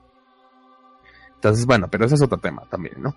Entonces, 1.36 1.66
bueno, 1.66 1.88
pero 1.90 2.06
ese 2.06 2.16
es 2.16 2.22
otro 2.22 2.38
tema 2.38 2.62
también, 2.68 2.96
¿no? 2.98 3.14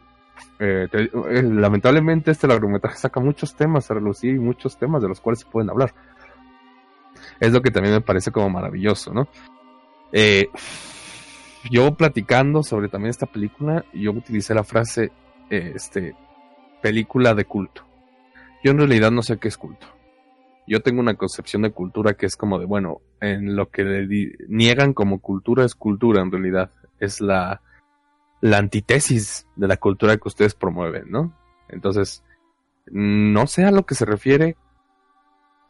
Eh, 0.60 0.88
eh, 0.91 1.43
lamentablemente 1.43 2.32
este 2.32 2.47
largometraje 2.47 2.97
saca 2.97 3.19
muchos 3.19 3.55
temas 3.55 3.89
a 3.89 3.93
relucir 3.93 4.36
y 4.36 4.39
muchos 4.39 4.77
temas 4.77 5.01
de 5.01 5.08
los 5.08 5.19
cuales 5.19 5.39
se 5.39 5.45
pueden 5.45 5.69
hablar. 5.69 5.93
Es 7.39 7.51
lo 7.51 7.62
que 7.62 7.71
también 7.71 7.95
me 7.95 8.01
parece 8.01 8.32
como 8.32 8.49
maravilloso, 8.49 9.13
¿no? 9.13 9.27
yo 11.69 11.93
platicando 11.93 12.63
sobre 12.63 12.88
también 12.88 13.12
esta 13.12 13.27
película, 13.27 13.86
yo 13.93 14.12
utilicé 14.12 14.55
la 14.55 14.63
frase, 14.63 15.12
este, 15.49 16.15
película 16.82 17.36
de 17.36 17.45
culto. 17.45 17.86
Yo 18.63 18.71
en 18.71 18.79
realidad 18.79 19.12
no 19.12 19.21
sé 19.21 19.38
qué 19.38 19.49
es 19.49 19.58
culto 19.58 19.86
yo 20.69 20.82
tengo 20.82 21.01
una 21.01 21.15
concepción 21.15 21.63
de 21.63 21.71
cultura 21.71 22.13
que 22.13 22.27
es 22.27 22.38
como 22.38 22.60
de, 22.60 22.65
bueno, 22.65 23.01
en 23.19 23.55
lo 23.55 23.71
que 23.71 23.84
le 23.84 24.36
niegan 24.47 24.93
como 24.93 25.19
cultura 25.19 25.65
es 25.65 25.73
cultura 25.73 26.21
en 26.21 26.32
realidad. 26.32 26.69
Es 26.99 27.21
la, 27.21 27.63
la 28.41 28.58
antítesis 28.58 29.47
de 29.56 29.67
la 29.67 29.78
cultura 29.78 30.17
que 30.17 30.28
ustedes 30.28 30.56
promueven, 30.56 31.10
¿no? 31.10 31.38
Entonces, 31.67 32.23
no 32.88 33.47
sé 33.47 33.65
a 33.65 33.71
lo 33.71 33.86
que 33.86 33.95
se 33.95 34.06
refiere 34.06 34.58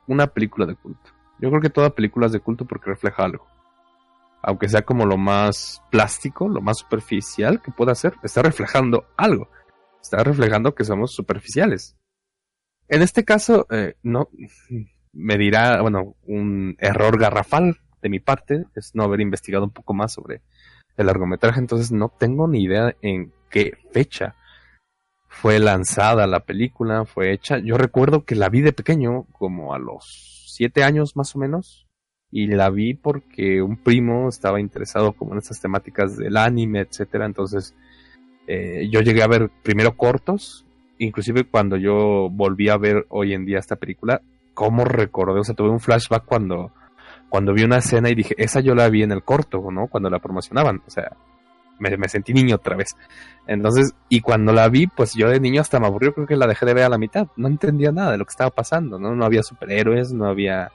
una 0.08 0.27
película 0.27 0.65
de 0.65 0.75
culto. 0.75 1.12
Yo 1.39 1.49
creo 1.49 1.62
que 1.62 1.69
toda 1.69 1.95
película 1.95 2.25
es 2.27 2.32
de 2.32 2.39
culto 2.39 2.65
porque 2.65 2.89
refleja 2.89 3.23
algo. 3.23 3.47
Aunque 4.41 4.69
sea 4.69 4.84
como 4.84 5.05
lo 5.05 5.17
más 5.17 5.84
plástico, 5.91 6.47
lo 6.47 6.62
más 6.62 6.79
superficial 6.79 7.62
que 7.62 7.71
pueda 7.71 7.93
ser, 7.95 8.15
está 8.23 8.41
reflejando 8.41 9.05
algo. 9.17 9.49
Está 10.01 10.23
reflejando 10.23 10.75
que 10.75 10.86
somos 10.86 11.13
superficiales. 11.13 11.97
En 12.88 13.01
este 13.01 13.25
caso, 13.25 13.67
eh, 13.69 13.95
no 14.01 14.29
me 15.12 15.38
dirá, 15.38 15.82
bueno, 15.82 16.15
un 16.23 16.75
error 16.79 17.19
garrafal 17.19 17.77
de 18.01 18.10
mi 18.10 18.19
parte 18.19 18.65
es 18.75 18.91
no 18.95 19.03
haber 19.03 19.21
investigado 19.21 19.65
un 19.65 19.71
poco 19.71 19.93
más 19.93 20.13
sobre 20.13 20.41
el 20.97 21.08
largometraje, 21.08 21.60
entonces 21.60 21.91
no 21.91 22.10
tengo 22.10 22.47
ni 22.47 22.63
idea 22.63 22.95
en 23.02 23.32
qué 23.49 23.78
fecha 23.91 24.36
fue 25.28 25.60
lanzada 25.60 26.28
la 26.28 26.41
película, 26.41 27.06
fue 27.06 27.32
hecha. 27.32 27.60
Yo 27.60 27.78
recuerdo 27.78 28.25
que 28.25 28.36
la 28.36 28.49
vi 28.49 28.62
de 28.62 28.73
pequeño, 28.73 29.25
como 29.32 29.73
a 29.73 29.80
los 29.80 30.45
siete 30.47 30.84
años 30.84 31.15
más 31.15 31.36
o 31.36 31.39
menos, 31.39 31.88
y 32.32 32.47
la 32.47 32.69
vi 32.69 32.93
porque 32.93 33.62
un 33.62 33.78
primo 33.78 34.30
estaba 34.30 34.60
interesado 34.60 35.13
como 35.13 35.34
en 35.34 35.39
estas 35.39 35.62
temáticas 35.62 36.17
del 36.17 36.38
anime, 36.38 36.82
etcétera, 36.82 37.25
entonces 37.25 37.75
eh, 38.47 38.88
yo 38.91 39.02
llegué 39.02 39.23
a 39.23 39.28
ver 39.28 39.49
primero 39.63 39.95
cortos 39.95 40.65
inclusive 40.99 41.45
cuando 41.45 41.78
yo 41.78 42.30
volví 42.30 42.69
a 42.69 42.78
ver 42.78 43.08
hoy 43.10 43.34
en 43.34 43.45
día 43.45 43.58
esta 43.58 43.78
película, 43.78 44.21
cómo 44.54 44.86
recordé, 44.86 45.39
o 45.39 45.43
sea, 45.43 45.56
tuve 45.56 45.69
un 45.69 45.80
flashback 45.80 46.25
cuando, 46.25 46.71
cuando 47.29 47.53
vi 47.53 47.63
una 47.63 47.77
escena 47.77 48.09
y 48.09 48.15
dije, 48.15 48.35
esa 48.37 48.59
yo 48.59 48.75
la 48.75 48.89
vi 48.89 49.03
en 49.03 49.11
el 49.11 49.23
corto, 49.23 49.71
¿no? 49.71 49.87
Cuando 49.87 50.09
la 50.09 50.19
promocionaban, 50.19 50.81
o 50.85 50.89
sea, 50.89 51.15
me, 51.79 52.09
sentí 52.09 52.33
niño 52.33 52.55
otra 52.55 52.75
vez. 52.75 52.95
Entonces, 53.47 53.93
y 54.09 54.21
cuando 54.21 54.51
la 54.51 54.67
vi, 54.69 54.87
pues 54.87 55.13
yo 55.13 55.29
de 55.29 55.39
niño 55.39 55.61
hasta 55.61 55.79
me 55.79 55.87
aburrió, 55.87 56.13
creo 56.13 56.27
que 56.27 56.35
la 56.35 56.47
dejé 56.47 56.65
de 56.65 56.73
ver 56.73 56.83
a 56.83 56.89
la 56.89 56.97
mitad, 56.97 57.27
no 57.35 57.47
entendía 57.47 57.91
nada 57.91 58.11
de 58.11 58.17
lo 58.17 58.25
que 58.25 58.31
estaba 58.31 58.49
pasando, 58.49 58.99
¿no? 58.99 59.15
No 59.15 59.25
había 59.25 59.43
superhéroes, 59.43 60.11
no 60.11 60.27
había, 60.27 60.71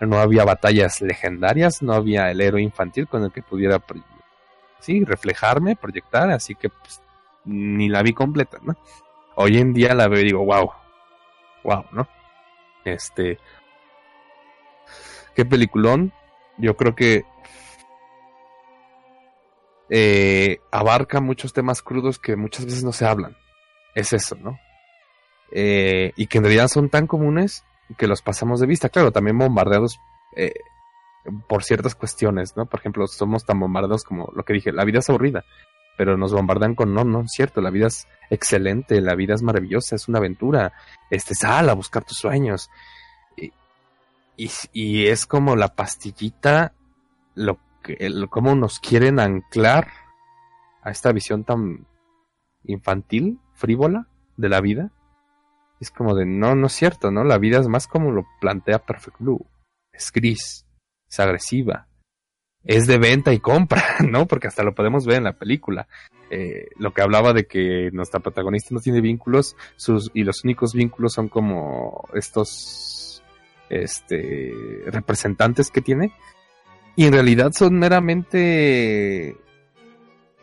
no 0.00 0.18
había 0.18 0.44
batallas 0.44 1.00
legendarias, 1.00 1.82
no 1.82 1.92
había 1.94 2.30
el 2.30 2.40
héroe 2.40 2.62
infantil 2.62 3.08
con 3.08 3.24
el 3.24 3.32
que 3.32 3.42
pudiera, 3.42 3.82
sí, 4.80 5.04
reflejarme, 5.04 5.76
proyectar, 5.76 6.30
así 6.30 6.54
que 6.54 6.68
pues, 6.68 7.00
ni 7.44 7.88
la 7.88 8.02
vi 8.02 8.12
completa, 8.12 8.58
¿no? 8.62 8.76
hoy 9.36 9.58
en 9.58 9.72
día 9.72 9.94
la 9.94 10.08
veo 10.08 10.20
y 10.20 10.24
digo, 10.24 10.44
wow, 10.44 10.70
wow, 11.62 11.84
¿no? 11.92 12.08
Este, 12.84 13.38
qué 15.34 15.44
peliculón. 15.44 16.12
Yo 16.58 16.76
creo 16.76 16.94
que 16.94 17.24
eh, 19.90 20.58
abarca 20.70 21.20
muchos 21.20 21.52
temas 21.52 21.82
crudos 21.82 22.18
que 22.18 22.36
muchas 22.36 22.64
veces 22.64 22.84
no 22.84 22.92
se 22.92 23.06
hablan. 23.06 23.36
Es 23.94 24.12
eso, 24.12 24.36
¿no? 24.36 24.58
Eh, 25.52 26.12
y 26.16 26.26
que 26.26 26.38
en 26.38 26.44
realidad 26.44 26.68
son 26.68 26.88
tan 26.88 27.06
comunes 27.06 27.64
que 27.96 28.06
los 28.06 28.22
pasamos 28.22 28.60
de 28.60 28.66
vista. 28.66 28.88
Claro, 28.88 29.12
también 29.12 29.38
bombardeados 29.38 29.98
eh, 30.36 30.54
por 31.48 31.64
ciertas 31.64 31.94
cuestiones, 31.94 32.56
¿no? 32.56 32.66
Por 32.66 32.80
ejemplo, 32.80 33.06
somos 33.06 33.44
tan 33.44 33.60
bombardeados 33.60 34.04
como 34.04 34.32
lo 34.34 34.44
que 34.44 34.54
dije, 34.54 34.72
la 34.72 34.84
vida 34.84 35.00
es 35.00 35.08
aburrida 35.08 35.44
pero 35.96 36.16
nos 36.16 36.32
bombardean 36.32 36.74
con 36.74 36.94
no, 36.94 37.04
no 37.04 37.22
es 37.22 37.32
cierto, 37.32 37.60
la 37.60 37.70
vida 37.70 37.86
es 37.86 38.08
excelente, 38.30 39.00
la 39.00 39.14
vida 39.14 39.34
es 39.34 39.42
maravillosa, 39.42 39.96
es 39.96 40.08
una 40.08 40.18
aventura, 40.18 40.72
este, 41.10 41.34
sal 41.34 41.68
a 41.68 41.74
buscar 41.74 42.04
tus 42.04 42.18
sueños. 42.18 42.70
Y, 44.36 45.06
es 45.06 45.26
como 45.26 45.56
la 45.56 45.68
pastillita, 45.74 46.74
lo 47.34 47.58
que, 47.82 48.10
cómo 48.30 48.54
nos 48.54 48.80
quieren 48.80 49.20
anclar 49.20 49.88
a 50.82 50.90
esta 50.90 51.12
visión 51.12 51.44
tan 51.44 51.86
infantil, 52.64 53.38
frívola 53.54 54.08
de 54.36 54.48
la 54.48 54.60
vida. 54.60 54.90
Es 55.80 55.90
como 55.90 56.14
de, 56.14 56.26
no, 56.26 56.54
no 56.54 56.66
es 56.66 56.72
cierto, 56.72 57.10
¿no? 57.10 57.24
La 57.24 57.38
vida 57.38 57.58
es 57.58 57.68
más 57.68 57.86
como 57.86 58.10
lo 58.10 58.26
plantea 58.40 58.80
Perfect 58.80 59.18
Blue. 59.20 59.46
Es 59.92 60.10
gris, 60.12 60.66
es 61.08 61.20
agresiva, 61.20 61.86
es 62.64 62.86
de 62.86 62.98
venta 62.98 63.32
y 63.32 63.38
compra, 63.38 63.82
¿no? 64.08 64.26
Porque 64.26 64.48
hasta 64.48 64.62
lo 64.62 64.74
podemos 64.74 65.06
ver 65.06 65.18
en 65.18 65.24
la 65.24 65.38
película. 65.38 65.86
Eh, 66.30 66.68
lo 66.78 66.92
que 66.92 67.02
hablaba 67.02 67.32
de 67.32 67.46
que 67.46 67.90
nuestra 67.92 68.20
protagonista 68.20 68.74
no 68.74 68.80
tiene 68.80 69.00
vínculos 69.00 69.56
sus, 69.76 70.10
y 70.14 70.24
los 70.24 70.42
únicos 70.44 70.72
vínculos 70.72 71.12
son 71.12 71.28
como 71.28 72.08
estos 72.14 72.93
este, 73.68 74.52
representantes 74.86 75.70
que 75.70 75.80
tiene. 75.80 76.12
Y 76.96 77.06
en 77.06 77.12
realidad 77.12 77.52
son 77.52 77.78
meramente 77.78 79.36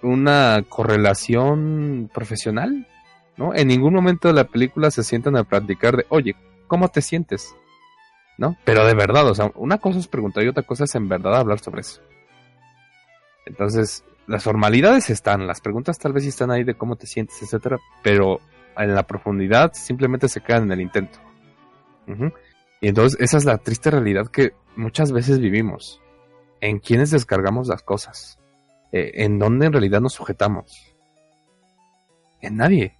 una 0.01 0.63
correlación 0.67 2.09
profesional, 2.13 2.87
¿no? 3.37 3.53
En 3.55 3.67
ningún 3.67 3.93
momento 3.93 4.27
de 4.27 4.33
la 4.33 4.45
película 4.45 4.91
se 4.91 5.03
sientan 5.03 5.37
a 5.37 5.43
practicar 5.43 5.95
de, 5.97 6.05
oye, 6.09 6.35
¿cómo 6.67 6.89
te 6.89 7.01
sientes? 7.01 7.55
¿No? 8.37 8.57
Pero 8.65 8.85
de 8.85 8.95
verdad, 8.95 9.27
o 9.27 9.35
sea, 9.35 9.51
una 9.55 9.77
cosa 9.77 9.99
es 9.99 10.07
preguntar 10.07 10.43
y 10.43 10.47
otra 10.47 10.63
cosa 10.63 10.85
es 10.85 10.95
en 10.95 11.07
verdad 11.07 11.35
hablar 11.35 11.59
sobre 11.59 11.81
eso. 11.81 12.01
Entonces, 13.45 14.03
las 14.27 14.43
formalidades 14.43 15.09
están, 15.09 15.45
las 15.47 15.61
preguntas 15.61 15.99
tal 15.99 16.13
vez 16.13 16.25
están 16.25 16.51
ahí 16.51 16.63
de 16.63 16.75
cómo 16.75 16.95
te 16.95 17.07
sientes, 17.07 17.41
etcétera, 17.41 17.77
pero 18.01 18.39
en 18.77 18.95
la 18.95 19.03
profundidad 19.03 19.73
simplemente 19.73 20.27
se 20.27 20.41
quedan 20.41 20.63
en 20.63 20.71
el 20.71 20.81
intento. 20.81 21.19
Y 22.81 22.87
entonces 22.87 23.19
esa 23.21 23.37
es 23.37 23.45
la 23.45 23.59
triste 23.59 23.91
realidad 23.91 24.27
que 24.27 24.53
muchas 24.75 25.11
veces 25.11 25.39
vivimos. 25.39 26.01
En 26.59 26.79
quienes 26.79 27.11
descargamos 27.11 27.67
las 27.67 27.83
cosas. 27.83 28.39
Eh, 28.91 29.23
en 29.23 29.39
dónde 29.39 29.67
en 29.67 29.71
realidad 29.71 30.01
nos 30.01 30.13
sujetamos. 30.13 30.95
En 32.41 32.57
nadie. 32.57 32.97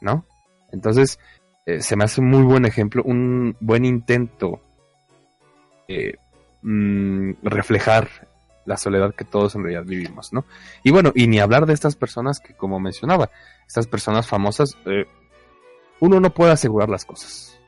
¿No? 0.00 0.24
Entonces, 0.72 1.18
eh, 1.66 1.82
se 1.82 1.96
me 1.96 2.04
hace 2.04 2.20
un 2.20 2.30
muy 2.30 2.42
buen 2.42 2.64
ejemplo, 2.64 3.02
un 3.04 3.56
buen 3.60 3.84
intento 3.84 4.60
eh, 5.88 6.14
mm, 6.62 7.32
reflejar 7.42 8.08
la 8.64 8.76
soledad 8.76 9.14
que 9.14 9.24
todos 9.24 9.56
en 9.56 9.64
realidad 9.64 9.84
vivimos, 9.84 10.32
¿no? 10.32 10.44
Y 10.84 10.92
bueno, 10.92 11.12
y 11.14 11.26
ni 11.26 11.40
hablar 11.40 11.66
de 11.66 11.74
estas 11.74 11.96
personas 11.96 12.38
que, 12.38 12.54
como 12.54 12.78
mencionaba, 12.78 13.30
estas 13.66 13.88
personas 13.88 14.28
famosas, 14.28 14.76
uno 15.98 16.20
no 16.20 16.30
puede 16.32 16.52
asegurar 16.52 16.88
las 16.88 17.04
cosas. 17.04 17.59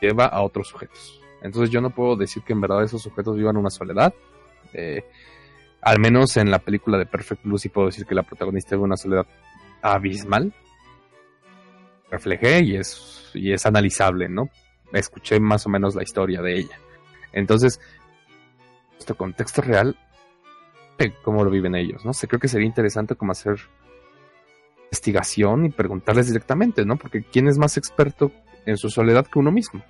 Lleva 0.00 0.26
a 0.26 0.42
otros 0.42 0.68
sujetos. 0.68 1.20
Entonces 1.42 1.70
yo 1.70 1.80
no 1.80 1.90
puedo 1.90 2.16
decir 2.16 2.42
que 2.42 2.52
en 2.52 2.60
verdad 2.60 2.82
esos 2.82 3.02
sujetos 3.02 3.36
vivan 3.36 3.56
una 3.56 3.70
soledad. 3.70 4.14
Eh, 4.72 5.04
al 5.80 6.00
menos 6.00 6.36
en 6.36 6.50
la 6.50 6.58
película 6.58 6.98
de 6.98 7.06
Perfect 7.06 7.44
Blue 7.44 7.58
puedo 7.72 7.86
decir 7.86 8.06
que 8.06 8.14
la 8.14 8.22
protagonista 8.22 8.74
vive 8.74 8.84
una 8.84 8.96
soledad 8.96 9.26
abismal. 9.82 10.52
Reflejé 12.10 12.62
y 12.62 12.76
es, 12.76 13.30
y 13.34 13.52
es 13.52 13.66
analizable, 13.66 14.28
¿no? 14.28 14.48
Escuché 14.92 15.38
más 15.38 15.66
o 15.66 15.68
menos 15.68 15.94
la 15.94 16.02
historia 16.02 16.40
de 16.42 16.58
ella. 16.58 16.78
Entonces, 17.32 17.80
nuestro 18.92 19.16
contexto 19.16 19.62
real, 19.62 19.96
cómo 21.22 21.44
lo 21.44 21.50
viven 21.50 21.74
ellos, 21.74 22.04
¿no? 22.04 22.12
sé, 22.12 22.26
creo 22.26 22.40
que 22.40 22.48
sería 22.48 22.66
interesante 22.66 23.14
como 23.14 23.32
hacer 23.32 23.58
investigación 24.84 25.66
y 25.66 25.70
preguntarles 25.70 26.28
directamente, 26.28 26.84
¿no? 26.84 26.96
Porque 26.96 27.22
¿quién 27.22 27.46
es 27.46 27.58
más 27.58 27.76
experto 27.76 28.32
en 28.66 28.76
su 28.76 28.90
soledad 28.90 29.26
que 29.26 29.38
uno 29.38 29.50
mismo? 29.50 29.82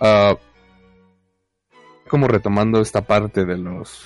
Uh, 0.00 0.36
como 2.08 2.26
retomando 2.26 2.80
esta 2.80 3.02
parte 3.02 3.44
de 3.44 3.56
los 3.56 4.04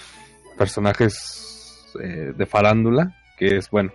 personajes 0.59 1.91
eh, 2.01 2.33
de 2.37 2.47
farándula, 2.47 3.17
que 3.39 3.57
es, 3.57 3.71
bueno, 3.71 3.93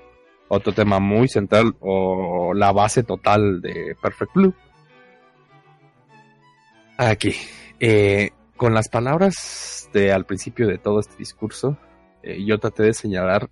otro 0.48 0.74
tema 0.74 1.00
muy 1.00 1.28
central 1.28 1.76
o 1.80 2.54
la 2.54 2.72
base 2.72 3.04
total 3.04 3.62
de 3.62 3.95
Perfect 4.02 4.34
Blue. 4.34 4.54
Aquí, 6.98 7.36
eh, 7.80 8.32
con 8.58 8.74
las 8.74 8.89
palabras 8.89 9.89
de 9.93 10.12
al 10.12 10.26
principio 10.26 10.67
de 10.67 10.80
todo 10.80 11.00
este 11.00 11.15
discurso, 11.17 11.78
eh, 12.24 12.43
yo 12.43 12.58
traté 12.58 12.84
de 12.84 12.93
señalar 12.93 13.50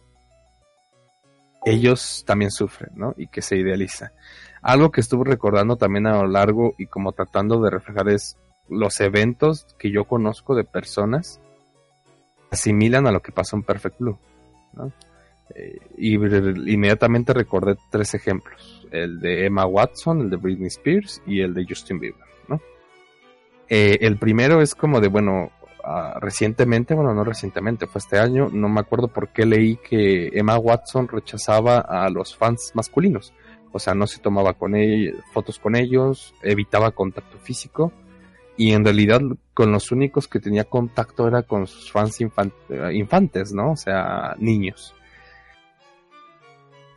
ellos 1.65 2.23
también 2.25 2.51
sufren, 2.51 2.91
¿no? 2.95 3.13
Y 3.17 3.27
que 3.27 3.41
se 3.41 3.57
idealiza. 3.57 4.13
Algo 4.61 4.91
que 4.91 5.01
estuve 5.01 5.25
recordando 5.25 5.75
también 5.75 6.07
a 6.07 6.21
lo 6.21 6.27
largo 6.27 6.73
y 6.77 6.87
como 6.87 7.11
tratando 7.11 7.61
de 7.61 7.69
reflejar 7.69 8.09
es 8.09 8.37
los 8.69 8.99
eventos 8.99 9.65
que 9.79 9.91
yo 9.91 10.05
conozco 10.05 10.55
de 10.55 10.63
personas 10.63 11.39
asimilan 12.51 13.07
a 13.07 13.11
lo 13.11 13.21
que 13.21 13.31
pasó 13.31 13.55
en 13.55 13.63
Perfect 13.63 13.99
Blue. 13.99 14.17
Eh, 15.55 15.79
y 15.97 16.15
inmediatamente 16.15 17.33
recordé 17.33 17.77
tres 17.89 18.13
ejemplos: 18.13 18.87
el 18.91 19.19
de 19.19 19.45
Emma 19.45 19.65
Watson, 19.65 20.21
el 20.21 20.29
de 20.29 20.37
Britney 20.37 20.67
Spears 20.67 21.21
y 21.25 21.41
el 21.41 21.53
de 21.53 21.65
Justin 21.67 21.99
Bieber. 21.99 22.27
Eh, 23.69 23.97
el 24.01 24.17
primero 24.17 24.61
es 24.61 24.75
como 24.75 25.01
de, 25.01 25.09
bueno, 25.09 25.51
uh, 25.83 26.19
recientemente, 26.21 26.93
bueno, 26.93 27.13
no 27.13 27.25
recientemente, 27.25 27.85
fue 27.85 27.99
este 27.99 28.17
año, 28.17 28.47
no 28.49 28.69
me 28.69 28.79
acuerdo 28.79 29.09
por 29.09 29.29
qué 29.29 29.45
leí 29.45 29.75
que 29.75 30.29
Emma 30.33 30.57
Watson 30.57 31.09
rechazaba 31.09 31.79
a 31.79 32.09
los 32.09 32.33
fans 32.33 32.71
masculinos. 32.75 33.33
O 33.71 33.79
sea, 33.79 33.93
no 33.93 34.07
se 34.07 34.19
tomaba 34.19 34.53
con 34.53 34.73
fotos 35.31 35.59
con 35.59 35.75
ellos, 35.75 36.33
evitaba 36.41 36.91
contacto 36.91 37.37
físico 37.37 37.91
y 38.57 38.73
en 38.73 38.83
realidad 38.83 39.21
con 39.53 39.71
los 39.71 39.91
únicos 39.91 40.27
que 40.27 40.39
tenía 40.39 40.63
contacto 40.63 41.27
era 41.27 41.43
con 41.43 41.67
sus 41.67 41.91
fans 41.91 42.19
eh, 42.19 42.25
infantes, 42.93 43.53
¿no? 43.53 43.73
O 43.73 43.77
sea, 43.77 44.35
niños. 44.39 44.95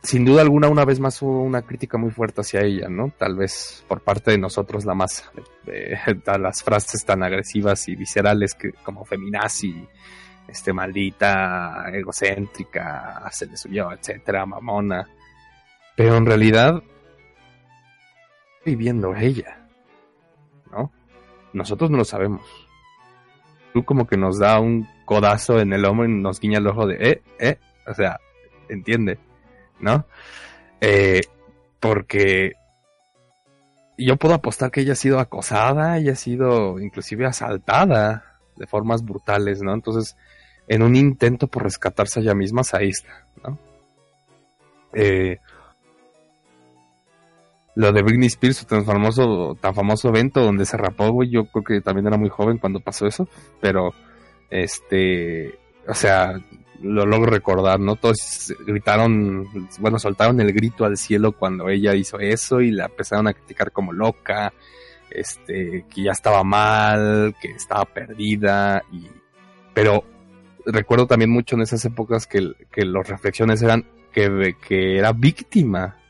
Sin 0.03 0.25
duda 0.25 0.41
alguna, 0.41 0.67
una 0.67 0.83
vez 0.83 0.99
más 0.99 1.21
hubo 1.21 1.43
una 1.43 1.61
crítica 1.61 1.99
muy 1.99 2.09
fuerte 2.09 2.41
hacia 2.41 2.61
ella, 2.61 2.89
¿no? 2.89 3.13
Tal 3.15 3.35
vez 3.35 3.85
por 3.87 4.01
parte 4.01 4.31
de 4.31 4.39
nosotros 4.39 4.83
la 4.83 4.95
masa, 4.95 5.31
de, 5.65 5.95
las 6.39 6.63
frases 6.63 7.05
tan 7.05 7.21
agresivas 7.21 7.87
y 7.87 7.95
viscerales 7.95 8.55
que 8.55 8.71
como 8.83 9.05
feminazi, 9.05 9.87
este 10.47 10.73
maldita, 10.73 11.85
egocéntrica, 11.93 13.29
se 13.31 13.45
le 13.45 13.55
subió, 13.55 13.91
etcétera, 13.91 14.47
mamona. 14.47 15.07
Pero 15.95 16.15
en 16.15 16.25
realidad, 16.25 16.81
viviendo 18.65 19.15
ella, 19.15 19.67
¿no? 20.71 20.91
nosotros 21.53 21.89
no 21.89 21.97
lo 21.97 22.05
sabemos. 22.05 22.41
Tú 23.73 23.83
como 23.83 24.05
que 24.05 24.17
nos 24.17 24.39
da 24.39 24.59
un 24.59 24.87
codazo 25.05 25.59
en 25.59 25.73
el 25.73 25.85
hombro 25.85 26.05
y 26.05 26.13
nos 26.13 26.39
guiña 26.39 26.59
el 26.59 26.67
ojo 26.67 26.87
de, 26.87 26.95
eh, 26.95 27.21
eh, 27.39 27.57
o 27.87 27.93
sea, 27.93 28.19
entiende, 28.69 29.17
¿no? 29.79 30.05
Eh, 30.79 31.21
porque 31.79 32.53
yo 33.97 34.17
puedo 34.17 34.33
apostar 34.33 34.71
que 34.71 34.81
ella 34.81 34.93
ha 34.93 34.95
sido 34.95 35.19
acosada, 35.19 35.97
ella 35.97 36.13
ha 36.13 36.15
sido 36.15 36.79
inclusive 36.79 37.25
asaltada 37.25 38.39
de 38.55 38.67
formas 38.67 39.03
brutales, 39.03 39.61
¿no? 39.61 39.73
Entonces, 39.73 40.17
en 40.67 40.83
un 40.83 40.95
intento 40.95 41.47
por 41.47 41.63
rescatarse 41.63 42.19
a 42.19 42.23
ella 42.23 42.33
misma, 42.33 42.61
ahí 42.73 42.89
está, 42.89 43.25
¿no? 43.43 43.57
Eh, 44.93 45.39
lo 47.75 47.91
de 47.91 48.01
Britney 48.01 48.27
Spears, 48.27 48.65
tan 48.65 48.85
famoso, 48.85 49.57
tan 49.59 49.73
famoso 49.73 50.09
evento 50.09 50.41
donde 50.41 50.65
se 50.65 50.77
rapó, 50.77 51.23
yo 51.23 51.45
creo 51.45 51.63
que 51.63 51.81
también 51.81 52.07
era 52.07 52.17
muy 52.17 52.29
joven 52.29 52.57
cuando 52.57 52.79
pasó 52.79 53.07
eso, 53.07 53.27
pero 53.61 53.93
este, 54.49 55.57
o 55.87 55.93
sea, 55.93 56.39
lo 56.81 57.05
logro 57.05 57.31
recordar, 57.31 57.79
¿no? 57.79 57.95
Todos 57.95 58.53
gritaron, 58.65 59.47
bueno, 59.79 59.99
soltaron 59.99 60.39
el 60.41 60.51
grito 60.51 60.83
al 60.83 60.97
cielo 60.97 61.31
cuando 61.31 61.69
ella 61.69 61.95
hizo 61.95 62.19
eso 62.19 62.59
y 62.59 62.71
la 62.71 62.85
empezaron 62.85 63.27
a 63.27 63.33
criticar 63.33 63.71
como 63.71 63.93
loca, 63.93 64.53
este, 65.09 65.85
que 65.93 66.03
ya 66.03 66.11
estaba 66.11 66.43
mal, 66.43 67.35
que 67.41 67.51
estaba 67.51 67.85
perdida 67.85 68.83
y, 68.91 69.07
pero 69.73 70.03
recuerdo 70.65 71.07
también 71.07 71.31
mucho 71.31 71.55
en 71.55 71.61
esas 71.61 71.83
épocas 71.85 72.27
que, 72.27 72.53
que 72.71 72.85
las 72.85 73.07
reflexiones 73.07 73.61
eran 73.61 73.85
que, 74.11 74.55
que 74.67 74.97
era 74.97 75.13
víctima 75.13 76.00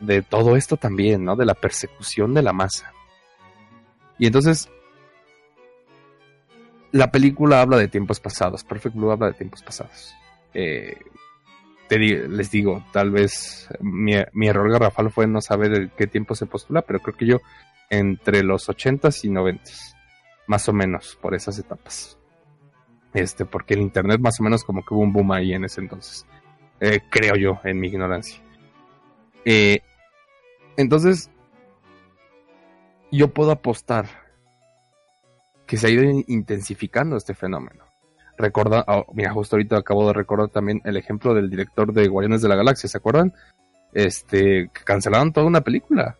de 0.00 0.22
todo 0.22 0.56
esto 0.56 0.76
también, 0.76 1.24
¿no? 1.24 1.36
De 1.36 1.46
la 1.46 1.54
persecución 1.54 2.34
de 2.34 2.42
la 2.42 2.52
masa. 2.52 2.92
Y 4.18 4.26
entonces, 4.26 4.70
la 6.92 7.10
película 7.10 7.60
habla 7.60 7.76
de 7.76 7.88
tiempos 7.88 8.20
pasados, 8.20 8.64
Perfect 8.64 8.96
Blue 8.96 9.10
habla 9.10 9.28
de 9.28 9.34
tiempos 9.34 9.62
pasados. 9.62 10.14
Eh, 10.54 10.96
les 11.88 12.50
digo, 12.50 12.84
tal 12.92 13.10
vez 13.10 13.68
mi, 13.80 14.14
error 14.14 14.70
garrafal 14.70 15.10
fue 15.10 15.26
no 15.26 15.40
saber 15.40 15.90
qué 15.96 16.06
tiempo 16.06 16.34
se 16.34 16.46
postula, 16.46 16.82
pero 16.82 17.00
creo 17.00 17.16
que 17.16 17.26
yo 17.26 17.40
entre 17.90 18.42
los 18.42 18.68
80s 18.68 19.24
y 19.24 19.28
90s, 19.28 19.94
más 20.46 20.68
o 20.68 20.72
menos 20.72 21.16
por 21.20 21.34
esas 21.34 21.58
etapas. 21.58 22.18
Este, 23.14 23.44
porque 23.44 23.74
el 23.74 23.80
internet 23.80 24.20
más 24.20 24.40
o 24.40 24.42
menos 24.42 24.64
como 24.64 24.84
que 24.84 24.92
hubo 24.92 25.02
un 25.02 25.12
boom 25.12 25.32
ahí 25.32 25.52
en 25.52 25.64
ese 25.64 25.80
entonces. 25.80 26.26
Eh, 26.80 27.00
creo 27.08 27.36
yo, 27.36 27.60
en 27.64 27.78
mi 27.78 27.88
ignorancia. 27.88 28.42
Eh, 29.46 29.78
entonces, 30.76 31.30
yo 33.12 33.32
puedo 33.32 33.52
apostar 33.52 34.06
que 35.66 35.76
se 35.76 35.86
ha 35.86 35.90
ido 35.90 36.02
intensificando 36.26 37.16
este 37.16 37.32
fenómeno. 37.32 37.84
Recorda, 38.36 38.84
oh, 38.88 39.06
mira, 39.14 39.32
justo 39.32 39.56
ahorita 39.56 39.78
acabo 39.78 40.06
de 40.08 40.12
recordar 40.12 40.50
también 40.50 40.82
el 40.84 40.96
ejemplo 40.96 41.32
del 41.32 41.48
director 41.48 41.92
de 41.92 42.08
Guardianes 42.08 42.42
de 42.42 42.48
la 42.48 42.56
Galaxia, 42.56 42.88
¿se 42.88 42.98
acuerdan? 42.98 43.32
Este, 43.94 44.68
que 44.74 44.84
cancelaron 44.84 45.32
toda 45.32 45.46
una 45.46 45.62
película 45.62 46.16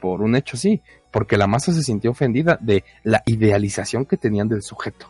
por 0.00 0.20
un 0.20 0.36
hecho 0.36 0.56
así, 0.56 0.82
porque 1.10 1.38
la 1.38 1.46
masa 1.46 1.72
se 1.72 1.82
sintió 1.82 2.10
ofendida 2.10 2.58
de 2.60 2.84
la 3.04 3.22
idealización 3.24 4.04
que 4.04 4.18
tenían 4.18 4.48
del 4.48 4.62
sujeto. 4.62 5.08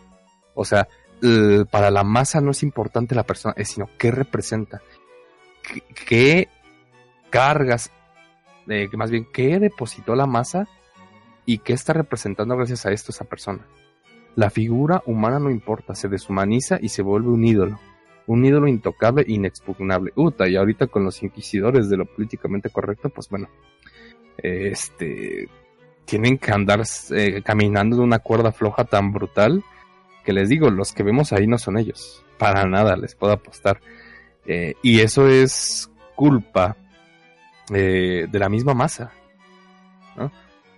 O 0.55 0.65
sea, 0.65 0.87
para 1.71 1.91
la 1.91 2.05
masa 2.05 2.43
no 2.43 2.51
es 2.51 2.63
importante 2.63 3.15
la 3.15 3.25
persona, 3.25 3.55
sino 3.65 3.89
qué 3.99 4.11
representa, 4.11 4.83
qué 6.07 6.49
cargas, 7.35 7.91
que 8.69 8.97
más 8.97 9.11
bien 9.11 9.27
qué 9.33 9.59
depositó 9.59 10.15
la 10.15 10.25
masa 10.25 10.69
y 11.45 11.59
qué 11.59 11.73
está 11.73 11.93
representando 11.93 12.57
gracias 12.57 12.87
a 12.87 12.93
esto 12.93 13.11
esa 13.11 13.25
persona. 13.25 13.67
La 14.37 14.51
figura 14.51 15.03
humana 15.05 15.41
no 15.41 15.51
importa, 15.51 15.97
se 15.97 16.09
deshumaniza 16.09 16.79
y 16.81 16.91
se 16.91 17.03
vuelve 17.03 17.31
un 17.31 17.45
ídolo. 17.45 17.81
Un 18.29 18.45
ídolo 18.45 18.69
intocable 18.69 19.25
inexpugnable. 19.27 20.13
Uta, 20.15 20.47
y 20.47 20.55
ahorita 20.55 20.87
con 20.87 21.03
los 21.03 21.25
inquisidores 21.25 21.91
de 21.91 21.97
lo 21.97 22.07
políticamente 22.07 22.71
correcto, 22.71 23.09
pues 23.09 23.29
bueno, 23.29 23.49
este, 24.39 25.49
tienen 26.05 26.39
que 26.39 26.53
andar 26.53 26.85
eh, 27.11 27.43
caminando 27.43 27.97
de 27.97 28.03
una 28.03 28.21
cuerda 28.21 28.53
floja 28.53 28.85
tan 28.85 29.13
brutal 29.13 29.65
que 30.25 30.33
les 30.33 30.49
digo, 30.49 30.71
los 30.71 30.93
que 30.93 31.03
vemos 31.03 31.33
ahí 31.33 31.49
no 31.49 31.59
son 31.59 31.79
ellos. 31.79 32.25
Para 32.39 32.65
nada, 32.65 32.97
les 32.97 33.17
puedo 33.17 33.33
apostar. 33.33 33.81
Eh, 34.47 34.75
y 34.83 35.01
eso 35.01 35.29
es 35.29 35.91
culpa 36.15 36.77
eh, 37.73 38.27
de 38.31 38.39
la 38.39 38.49
misma 38.49 38.75
masa. 38.75 39.13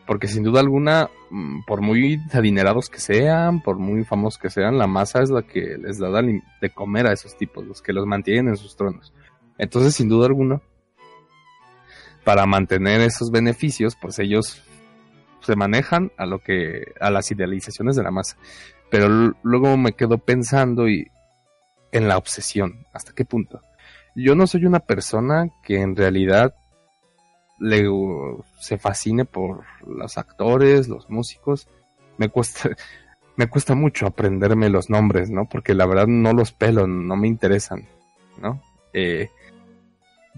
Porque 0.06 0.28
sin 0.28 0.44
duda 0.44 0.60
alguna, 0.60 1.10
mm, 1.30 1.64
por 1.66 1.80
muy 1.80 2.20
adinerados 2.32 2.88
que 2.88 3.00
sean, 3.00 3.60
por 3.60 3.76
muy 3.76 4.04
famosos 4.04 4.38
que 4.38 4.50
sean, 4.50 4.78
la 4.78 4.86
masa 4.86 5.20
es 5.20 5.30
la 5.30 5.42
que 5.42 5.76
les 5.78 5.98
da 5.98 6.22
de 6.22 6.70
comer 6.70 7.08
a 7.08 7.12
esos 7.12 7.36
tipos, 7.36 7.66
los 7.66 7.82
que 7.82 7.92
los 7.92 8.06
mantienen 8.06 8.48
en 8.48 8.56
sus 8.56 8.76
tronos. 8.76 9.12
Entonces, 9.58 9.94
sin 9.94 10.08
duda 10.08 10.26
alguna, 10.26 10.60
para 12.24 12.46
mantener 12.46 13.00
esos 13.00 13.30
beneficios, 13.30 13.96
pues 14.00 14.18
ellos 14.20 14.62
se 15.40 15.56
manejan 15.56 16.12
a 16.16 16.26
lo 16.26 16.38
que 16.40 16.92
a 17.00 17.10
las 17.10 17.30
idealizaciones 17.30 17.96
de 17.96 18.02
la 18.02 18.10
masa. 18.10 18.36
Pero 18.90 19.08
luego 19.42 19.76
me 19.76 19.92
quedo 19.92 20.18
pensando 20.18 20.88
y 20.88 21.08
en 21.92 22.08
la 22.08 22.18
obsesión, 22.18 22.86
¿hasta 22.92 23.12
qué 23.12 23.24
punto? 23.24 23.60
Yo 24.14 24.34
no 24.34 24.46
soy 24.46 24.64
una 24.64 24.80
persona 24.80 25.48
que 25.62 25.80
en 25.80 25.96
realidad 25.96 26.54
le, 27.58 27.86
se 28.60 28.78
fascine 28.78 29.24
por 29.24 29.64
los 29.86 30.18
actores, 30.18 30.88
los 30.88 31.08
músicos. 31.10 31.68
Me 32.18 32.28
cuesta, 32.28 32.70
me 33.36 33.48
cuesta 33.48 33.74
mucho 33.74 34.06
aprenderme 34.06 34.68
los 34.68 34.90
nombres, 34.90 35.30
¿no? 35.30 35.46
Porque 35.48 35.74
la 35.74 35.86
verdad 35.86 36.06
no 36.06 36.32
los 36.32 36.52
pelo, 36.52 36.86
no 36.86 37.16
me 37.16 37.28
interesan, 37.28 37.86
¿no? 38.40 38.60
Eh, 38.92 39.30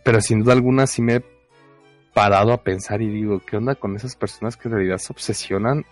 pero 0.05 0.21
sin 0.21 0.41
duda 0.41 0.53
alguna 0.53 0.87
sí 0.87 1.03
me 1.03 1.17
he 1.17 1.25
parado 2.15 2.53
a 2.53 2.63
pensar 2.63 3.03
y 3.03 3.09
digo, 3.09 3.41
¿qué 3.47 3.57
onda 3.57 3.75
con 3.75 3.95
esas 3.95 4.17
personas 4.17 4.57
que 4.57 4.69
en 4.69 4.75
realidad 4.75 4.99
se 4.99 5.13
obsesionan 5.13 5.85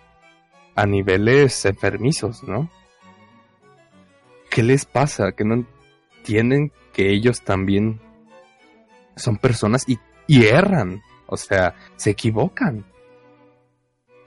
a 0.75 0.85
niveles 0.85 1.65
enfermizos, 1.65 2.43
¿no? 2.43 2.69
¿Qué 4.49 4.63
les 4.63 4.85
pasa? 4.85 5.31
Que 5.31 5.43
no 5.43 5.65
entienden 6.17 6.71
que 6.93 7.11
ellos 7.11 7.41
también 7.43 7.99
son 9.15 9.37
personas 9.37 9.87
y, 9.87 9.99
y 10.27 10.45
erran, 10.45 11.01
o 11.27 11.37
sea, 11.37 11.75
se 11.95 12.11
equivocan. 12.11 12.85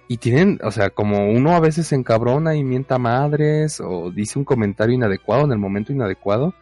Y 0.08 0.16
tienen, 0.16 0.58
o 0.64 0.70
sea, 0.70 0.90
como 0.90 1.30
uno 1.30 1.54
a 1.54 1.60
veces 1.60 1.86
se 1.86 1.94
encabrona 1.94 2.56
y 2.56 2.64
mienta 2.64 2.98
madres 2.98 3.80
o 3.80 4.10
dice 4.10 4.38
un 4.38 4.44
comentario 4.44 4.94
inadecuado 4.94 5.44
en 5.44 5.52
el 5.52 5.58
momento 5.58 5.92
inadecuado, 5.92 6.52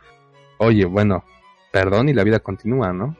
oye, 0.58 0.84
bueno, 0.84 1.24
perdón 1.72 2.08
y 2.08 2.14
la 2.14 2.24
vida 2.24 2.40
continúa, 2.40 2.92
¿no? 2.92 3.16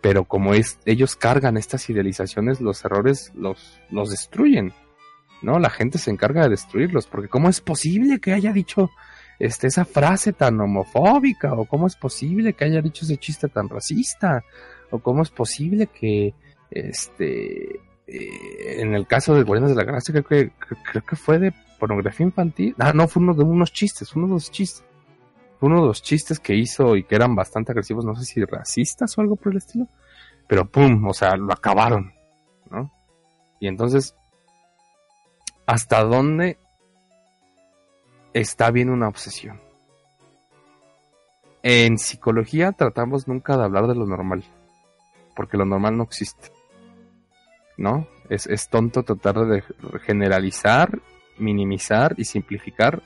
Pero 0.00 0.24
como 0.24 0.52
es, 0.52 0.80
ellos 0.84 1.14
cargan 1.14 1.56
estas 1.56 1.88
idealizaciones, 1.88 2.60
los 2.60 2.84
errores 2.84 3.30
los, 3.36 3.80
los 3.88 4.10
destruyen, 4.10 4.72
¿no? 5.42 5.60
La 5.60 5.70
gente 5.70 5.98
se 5.98 6.10
encarga 6.10 6.42
de 6.42 6.50
destruirlos, 6.50 7.06
porque 7.06 7.28
¿cómo 7.28 7.48
es 7.48 7.60
posible 7.60 8.18
que 8.18 8.32
haya 8.32 8.52
dicho 8.52 8.90
este, 9.38 9.68
esa 9.68 9.84
frase 9.84 10.32
tan 10.32 10.60
homofóbica? 10.60 11.52
¿O 11.54 11.66
cómo 11.66 11.86
es 11.86 11.94
posible 11.94 12.54
que 12.54 12.64
haya 12.64 12.82
dicho 12.82 13.04
ese 13.04 13.16
chiste 13.16 13.48
tan 13.48 13.68
racista? 13.68 14.42
¿O 14.92 15.00
cómo 15.00 15.22
es 15.22 15.30
posible 15.30 15.88
que, 15.88 16.34
este, 16.70 17.80
eh, 18.06 18.80
en 18.80 18.94
el 18.94 19.08
caso 19.08 19.34
de 19.34 19.42
Guardianes 19.42 19.74
de 19.74 19.82
la 19.82 19.84
Galaxia, 19.84 20.22
creo 20.22 20.24
que, 20.24 20.52
creo 20.90 21.04
que 21.04 21.16
fue 21.16 21.40
de 21.40 21.52
pornografía 21.80 22.24
infantil? 22.24 22.76
Ah, 22.78 22.92
no, 22.94 23.08
fue 23.08 23.20
uno 23.20 23.34
de 23.34 23.42
unos 23.42 23.72
chistes, 23.72 24.14
uno 24.14 24.28
de 24.28 24.34
los 24.34 24.50
chistes 24.52 24.84
uno 25.62 25.80
de 25.80 25.86
los 25.86 26.02
chistes 26.02 26.40
que 26.40 26.54
hizo 26.54 26.96
y 26.96 27.04
que 27.04 27.14
eran 27.14 27.34
bastante 27.36 27.70
agresivos, 27.70 28.04
no 28.04 28.16
sé 28.16 28.24
si 28.24 28.44
racistas 28.44 29.16
o 29.16 29.20
algo 29.20 29.36
por 29.36 29.52
el 29.52 29.58
estilo, 29.58 29.86
pero 30.48 30.68
pum, 30.68 31.06
o 31.06 31.14
sea, 31.14 31.36
lo 31.36 31.52
acabaron, 31.52 32.12
¿no? 32.68 32.90
Y 33.60 33.68
entonces, 33.68 34.16
¿hasta 35.64 36.02
dónde 36.02 36.58
está 38.32 38.72
bien 38.72 38.90
una 38.90 39.06
obsesión? 39.06 39.60
En 41.62 41.96
psicología 41.96 42.72
tratamos 42.72 43.28
nunca 43.28 43.56
de 43.56 43.62
hablar 43.62 43.86
de 43.86 43.94
lo 43.94 44.04
normal, 44.04 44.42
porque 45.34 45.56
lo 45.56 45.64
normal 45.64 45.96
no 45.96 46.04
existe, 46.04 46.50
¿no? 47.76 48.06
Es, 48.28 48.46
es 48.46 48.68
tonto 48.68 49.02
tratar 49.02 49.46
de 49.46 49.64
generalizar, 50.02 51.00
minimizar 51.38 52.14
y 52.16 52.24
simplificar 52.24 53.02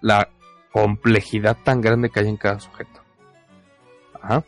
la 0.00 0.28
complejidad 0.72 1.56
tan 1.62 1.80
grande 1.80 2.10
que 2.10 2.20
hay 2.20 2.28
en 2.28 2.36
cada 2.36 2.60
sujeto. 2.60 3.00
Ajá. 4.20 4.44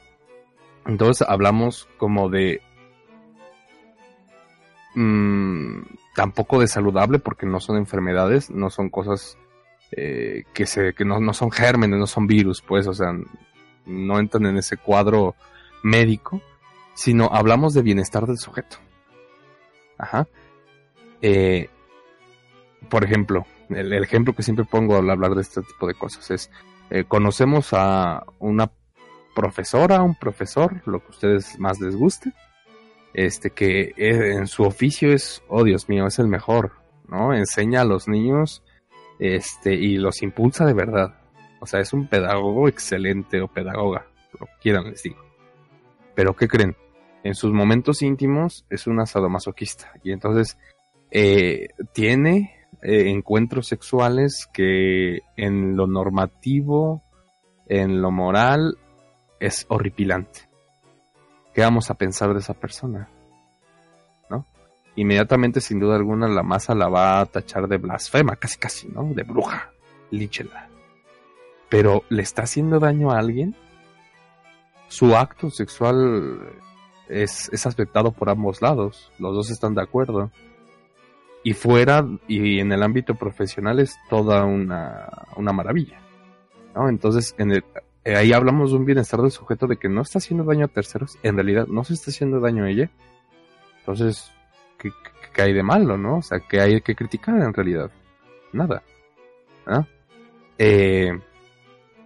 Entonces 0.87 1.27
hablamos 1.29 1.89
como 1.99 2.29
de... 2.29 2.61
Mmm, 4.95 5.83
tampoco 6.15 6.61
de 6.61 6.67
saludable 6.67 7.19
porque 7.19 7.47
no 7.47 7.61
son 7.61 7.77
enfermedades, 7.77 8.51
no 8.51 8.71
son 8.71 8.91
cosas 8.91 9.39
eh, 9.93 10.45
que, 10.53 10.67
se, 10.67 10.93
que 10.93 11.05
no, 11.05 11.21
no 11.21 11.33
son 11.33 11.51
gérmenes, 11.51 11.99
no 11.99 12.07
son 12.07 12.27
virus, 12.27 12.63
pues, 12.63 12.87
o 12.87 12.95
sea, 12.95 13.13
no 13.87 14.19
entran 14.19 14.47
en 14.47 14.59
ese 14.59 14.77
cuadro 14.77 15.35
médico, 15.83 16.43
sino 16.95 17.29
hablamos 17.33 17.75
de 17.75 17.83
bienestar 17.83 18.27
del 18.27 18.39
sujeto. 18.39 18.77
Ajá. 19.99 20.27
Eh, 21.21 21.69
por 22.89 23.05
ejemplo, 23.05 23.47
el, 23.71 23.93
ejemplo 23.93 24.35
que 24.35 24.43
siempre 24.43 24.65
pongo 24.65 24.97
al 24.97 25.09
hablar 25.09 25.35
de 25.35 25.43
este 25.43 25.63
tipo 25.63 25.87
de 25.87 25.95
cosas 25.95 26.31
es, 26.31 26.51
eh, 26.91 27.05
conocemos 27.05 27.71
a 27.73 28.25
una 28.39 28.71
profesora, 29.35 30.03
un 30.03 30.15
profesor, 30.15 30.83
lo 30.87 31.01
que 31.01 31.07
a 31.07 31.11
ustedes 31.11 31.59
más 31.59 31.81
les 31.81 31.97
guste, 31.97 32.33
este 33.15 33.51
que 33.51 33.95
en 33.97 34.47
su 34.47 34.65
oficio 34.65 35.13
es, 35.13 35.43
oh 35.49 35.65
Dios 35.65 35.89
mío, 35.89 36.07
es 36.07 36.19
el 36.19 36.29
mejor, 36.29 36.73
¿no? 37.09 37.35
Enseña 37.35 37.83
a 37.83 37.85
los 37.85 38.09
niños, 38.09 38.63
este, 39.19 39.75
y 39.75 39.97
los 39.97 40.23
impulsa 40.23 40.67
de 40.67 40.75
verdad. 40.75 41.15
O 41.61 41.67
sea, 41.67 41.81
es 41.81 41.93
un 41.93 42.09
pedagogo 42.09 42.69
excelente 42.69 43.41
o 43.41 43.49
pedagoga, 43.49 44.07
lo 44.39 44.49
quieran 44.61 44.85
les 44.91 45.03
digo. 45.03 45.32
Pero 46.15 46.35
¿qué 46.35 46.49
creen? 46.49 46.77
En 47.25 47.35
sus 47.35 47.53
momentos 47.53 48.03
íntimos 48.03 48.67
es 48.69 48.87
una 48.87 49.07
sadomasoquista 49.07 49.93
y 50.03 50.13
entonces 50.13 50.59
eh, 51.11 51.69
tiene 51.93 52.57
eh, 52.83 53.11
encuentros 53.11 53.69
sexuales 53.69 54.49
que 54.53 55.21
en 55.37 55.77
lo 55.77 55.87
normativo, 55.87 57.03
en 57.67 58.03
lo 58.03 58.11
moral, 58.11 58.77
es 59.39 59.67
horripilante. 59.69 60.49
¿Qué 61.55 61.61
vamos 61.61 61.91
a 61.91 61.95
pensar 61.95 62.33
de 62.33 62.41
esa 62.41 62.55
persona? 62.55 63.09
¿No? 64.31 64.47
Inmediatamente, 64.97 65.61
sin 65.61 65.79
duda 65.79 65.97
alguna, 65.97 66.29
la 66.29 66.43
masa 66.43 66.75
la 66.75 66.89
va 66.89 67.21
a 67.21 67.27
tachar 67.27 67.69
de 67.69 67.77
blasfema, 67.77 68.37
casi 68.37 68.59
casi, 68.59 68.89
¿no? 68.89 69.05
De 69.15 69.23
bruja, 69.23 69.71
líchela. 70.11 70.69
Pero, 71.69 72.05
¿le 72.09 72.23
está 72.23 72.43
haciendo 72.43 72.79
daño 72.79 73.11
a 73.11 73.19
alguien? 73.19 73.55
Su 74.93 75.17
acto 75.17 75.49
sexual 75.49 76.53
es, 77.09 77.49
es 77.51 77.67
aceptado 77.67 78.13
por 78.13 78.29
ambos 78.29 78.61
lados, 78.61 79.11
los 79.19 79.35
dos 79.35 79.51
están 79.51 79.75
de 79.75 79.81
acuerdo 79.81 80.31
y 81.43 81.55
fuera 81.55 82.07
y 82.29 82.61
en 82.61 82.71
el 82.73 82.83
ámbito 82.83 83.15
profesional 83.15 83.81
es 83.81 83.97
toda 84.11 84.45
una, 84.45 85.09
una 85.37 85.55
maravilla. 85.55 85.99
Entonces, 86.75 87.35
en 87.39 87.53
el, 87.53 87.65
eh, 88.05 88.17
ahí 88.17 88.35
hablamos 88.35 88.73
de 88.73 88.77
un 88.77 88.85
bienestar 88.85 89.23
del 89.23 89.31
sujeto 89.31 89.67
de 89.67 89.79
que 89.79 89.89
no 89.89 90.03
está 90.03 90.19
haciendo 90.19 90.45
daño 90.45 90.67
a 90.67 90.69
terceros, 90.69 91.17
en 91.23 91.37
realidad 91.37 91.67
no 91.69 91.85
se 91.85 91.95
está 91.95 92.11
haciendo 92.11 92.39
daño 92.39 92.65
a 92.65 92.69
ella. 92.69 92.91
Entonces, 93.79 94.31
¿qué, 94.77 94.91
qué 95.33 95.41
hay 95.41 95.55
de 95.55 95.63
malo, 95.63 95.97
no? 95.97 96.19
O 96.19 96.23
sea, 96.23 96.39
¿qué 96.41 96.61
hay 96.61 96.83
que 96.83 96.95
criticar 96.95 97.35
en 97.37 97.55
realidad? 97.55 97.91
Nada. 98.53 98.83
Eh, 100.59 101.19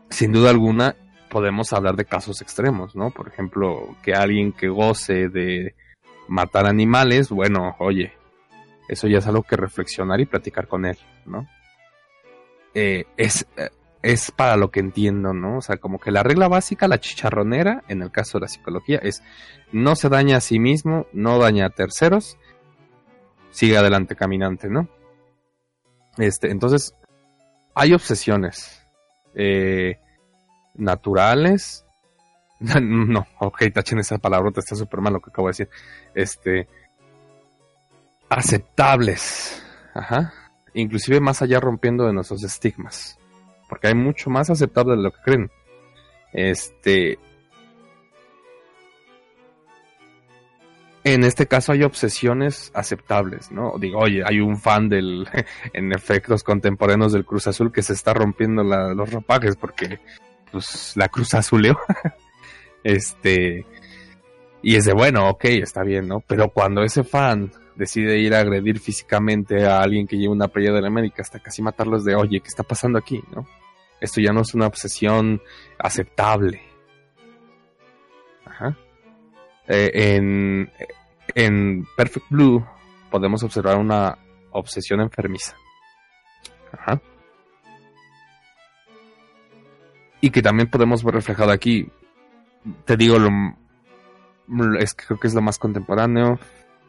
sin 0.09 0.31
duda 0.31 0.51
alguna, 0.51 0.95
podemos 1.31 1.73
hablar 1.73 1.97
de 1.97 2.05
casos 2.05 2.43
extremos, 2.43 2.95
¿no? 2.97 3.11
Por 3.11 3.29
ejemplo, 3.29 3.97
que 4.03 4.15
alguien 4.15 4.53
que 4.53 4.69
goce 4.69 5.29
de 5.29 5.75
matar 6.29 6.67
animales, 6.67 7.31
bueno, 7.31 7.77
oye, 7.79 8.13
eso 8.89 9.09
ya 9.09 9.19
es 9.19 9.27
algo 9.27 9.43
que 9.43 9.57
reflexionar 9.57 10.21
y 10.21 10.27
platicar 10.27 10.69
con 10.69 10.85
él, 10.85 10.99
¿no? 11.25 11.49
Eh, 12.75 13.05
es, 13.17 13.47
eh, 13.57 13.71
es 14.03 14.31
para 14.31 14.57
lo 14.57 14.71
que 14.71 14.81
entiendo, 14.81 15.33
¿no? 15.33 15.59
O 15.59 15.61
sea, 15.61 15.79
como 15.79 15.99
que 15.99 16.11
la 16.11 16.23
regla 16.23 16.49
básica, 16.49 16.89
la 16.89 17.01
chicharronera, 17.01 17.83
en 17.89 18.03
el 18.03 18.11
caso 18.11 18.39
de 18.39 18.43
la 18.43 18.49
psicología, 18.49 18.99
es 19.03 19.23
no 19.73 19.97
se 19.97 20.09
daña 20.09 20.37
a 20.37 20.41
sí 20.41 20.59
mismo, 20.59 21.07
no 21.13 21.39
daña 21.39 21.67
a 21.67 21.71
terceros, 21.71 22.39
sigue 23.51 23.77
adelante 23.77 24.15
caminante, 24.15 24.69
¿no? 24.69 24.89
Este, 26.19 26.51
entonces, 26.51 26.95
hay 27.75 27.93
obsesiones 27.93 28.87
eh, 29.35 29.99
naturales. 30.77 31.85
no, 32.61 33.27
ok, 33.39 33.65
tachen 33.73 33.99
esa 33.99 34.19
palabra, 34.19 34.51
está 34.57 34.75
súper 34.75 35.01
mal 35.01 35.13
lo 35.13 35.21
que 35.21 35.31
acabo 35.31 35.49
de 35.49 35.51
decir. 35.51 35.69
Este, 36.15 36.69
aceptables. 38.29 39.63
Ajá. 39.95 40.33
Inclusive 40.75 41.21
más 41.21 41.43
allá 41.43 41.61
rompiendo 41.61 42.07
de 42.07 42.13
nuestros 42.13 42.43
estigmas. 42.45 43.19
Porque 43.69 43.89
hay 43.89 43.95
mucho 43.95 44.31
más 44.31 44.51
aceptable 44.51 44.97
de 44.97 45.03
lo 45.03 45.11
que 45.11 45.23
creen. 45.25 45.51
Este. 46.33 47.19
En 51.03 51.23
este 51.23 51.47
caso 51.47 51.73
hay 51.73 51.85
obsesiones 51.85 52.73
aceptables, 52.75 53.53
¿no? 53.53 53.75
Digo, 53.79 54.01
oye, 54.01 54.23
hay 54.27 54.41
un 54.41 54.59
fan 54.59 54.89
del, 54.89 55.29
en 55.73 55.93
efectos 55.93 56.43
contemporáneos 56.43 57.13
del 57.13 57.25
Cruz 57.25 57.47
Azul 57.47 57.71
que 57.73 57.83
se 57.83 57.93
está 57.93 58.13
rompiendo 58.13 58.65
los 58.65 59.13
ropajes 59.13 59.57
porque, 59.57 60.01
pues, 60.53 60.93
la 60.97 61.09
Cruz 61.09 61.35
Azuleo. 61.35 61.79
este, 62.85 63.67
y 64.63 64.77
es 64.77 64.85
de, 64.85 64.93
bueno, 64.93 65.29
ok, 65.29 65.45
está 65.45 65.83
bien, 65.83 66.09
¿no? 66.09 66.21
Pero 66.27 66.51
cuando 66.51 66.83
ese 66.83 67.05
fan 67.05 67.53
decide 67.77 68.19
ir 68.19 68.35
a 68.35 68.41
agredir 68.41 68.81
físicamente 68.81 69.67
a 69.67 69.81
alguien 69.81 70.07
que 70.07 70.17
lleva 70.17 70.33
una 70.33 70.49
playa 70.49 70.73
de 70.73 70.81
la 70.81 70.89
América 70.89 71.23
hasta 71.23 71.39
casi 71.39 71.63
matarlos 71.63 72.05
de, 72.05 72.17
oye, 72.17 72.41
¿qué 72.41 72.49
está 72.49 72.63
pasando 72.63 72.99
aquí? 72.99 73.23
¿no? 73.35 73.47
Esto 74.01 74.21
ya 74.21 74.33
no 74.33 74.41
es 74.41 74.55
una 74.55 74.67
obsesión 74.67 75.41
aceptable. 75.79 76.63
Ajá. 78.45 78.77
Eh, 79.69 79.91
en, 79.95 80.73
en 81.35 81.87
Perfect 81.97 82.27
Blue 82.31 82.67
podemos 83.11 83.43
observar 83.43 83.77
una 83.77 84.19
obsesión 84.53 85.01
enfermiza. 85.01 85.55
Ajá. 86.73 87.01
Y 90.21 90.31
que 90.31 90.43
también 90.43 90.71
podemos 90.71 91.05
ver 91.05 91.15
reflejado 91.15 91.53
aquí. 91.53 91.91
Te 92.85 92.97
digo, 92.97 93.19
lo, 93.19 93.31
es 94.79 94.95
creo 94.95 95.19
que 95.19 95.29
es 95.29 95.35
lo 95.35 95.43
más 95.43 95.59
contemporáneo, 95.59 96.39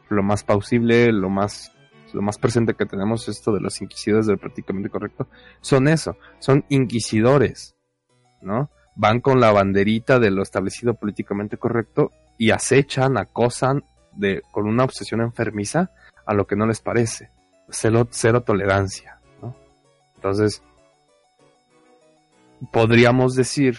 lo 0.09 0.23
más 0.23 0.43
pausible, 0.43 1.11
lo 1.11 1.29
más 1.29 1.71
lo 2.13 2.21
más 2.21 2.37
presente 2.37 2.73
que 2.73 2.85
tenemos 2.85 3.27
esto 3.27 3.51
de 3.51 3.59
los 3.59 3.81
inquisidores 3.81 4.27
del 4.27 4.37
prácticamente 4.37 4.89
correcto, 4.89 5.27
son 5.61 5.87
eso, 5.87 6.17
son 6.39 6.65
inquisidores, 6.69 7.75
¿no? 8.41 8.69
Van 8.95 9.19
con 9.19 9.39
la 9.39 9.51
banderita 9.51 10.19
de 10.19 10.31
lo 10.31 10.41
establecido 10.41 10.95
políticamente 10.95 11.57
correcto 11.57 12.11
y 12.37 12.51
acechan, 12.51 13.17
acosan 13.17 13.83
de, 14.13 14.41
con 14.51 14.67
una 14.67 14.83
obsesión 14.83 15.21
enfermiza 15.21 15.91
a 16.25 16.33
lo 16.33 16.47
que 16.47 16.55
no 16.55 16.65
les 16.65 16.81
parece. 16.81 17.29
Cero, 17.69 18.07
cero 18.09 18.41
tolerancia, 18.41 19.19
¿no? 19.41 19.55
Entonces, 20.15 20.63
podríamos 22.71 23.35
decir 23.35 23.77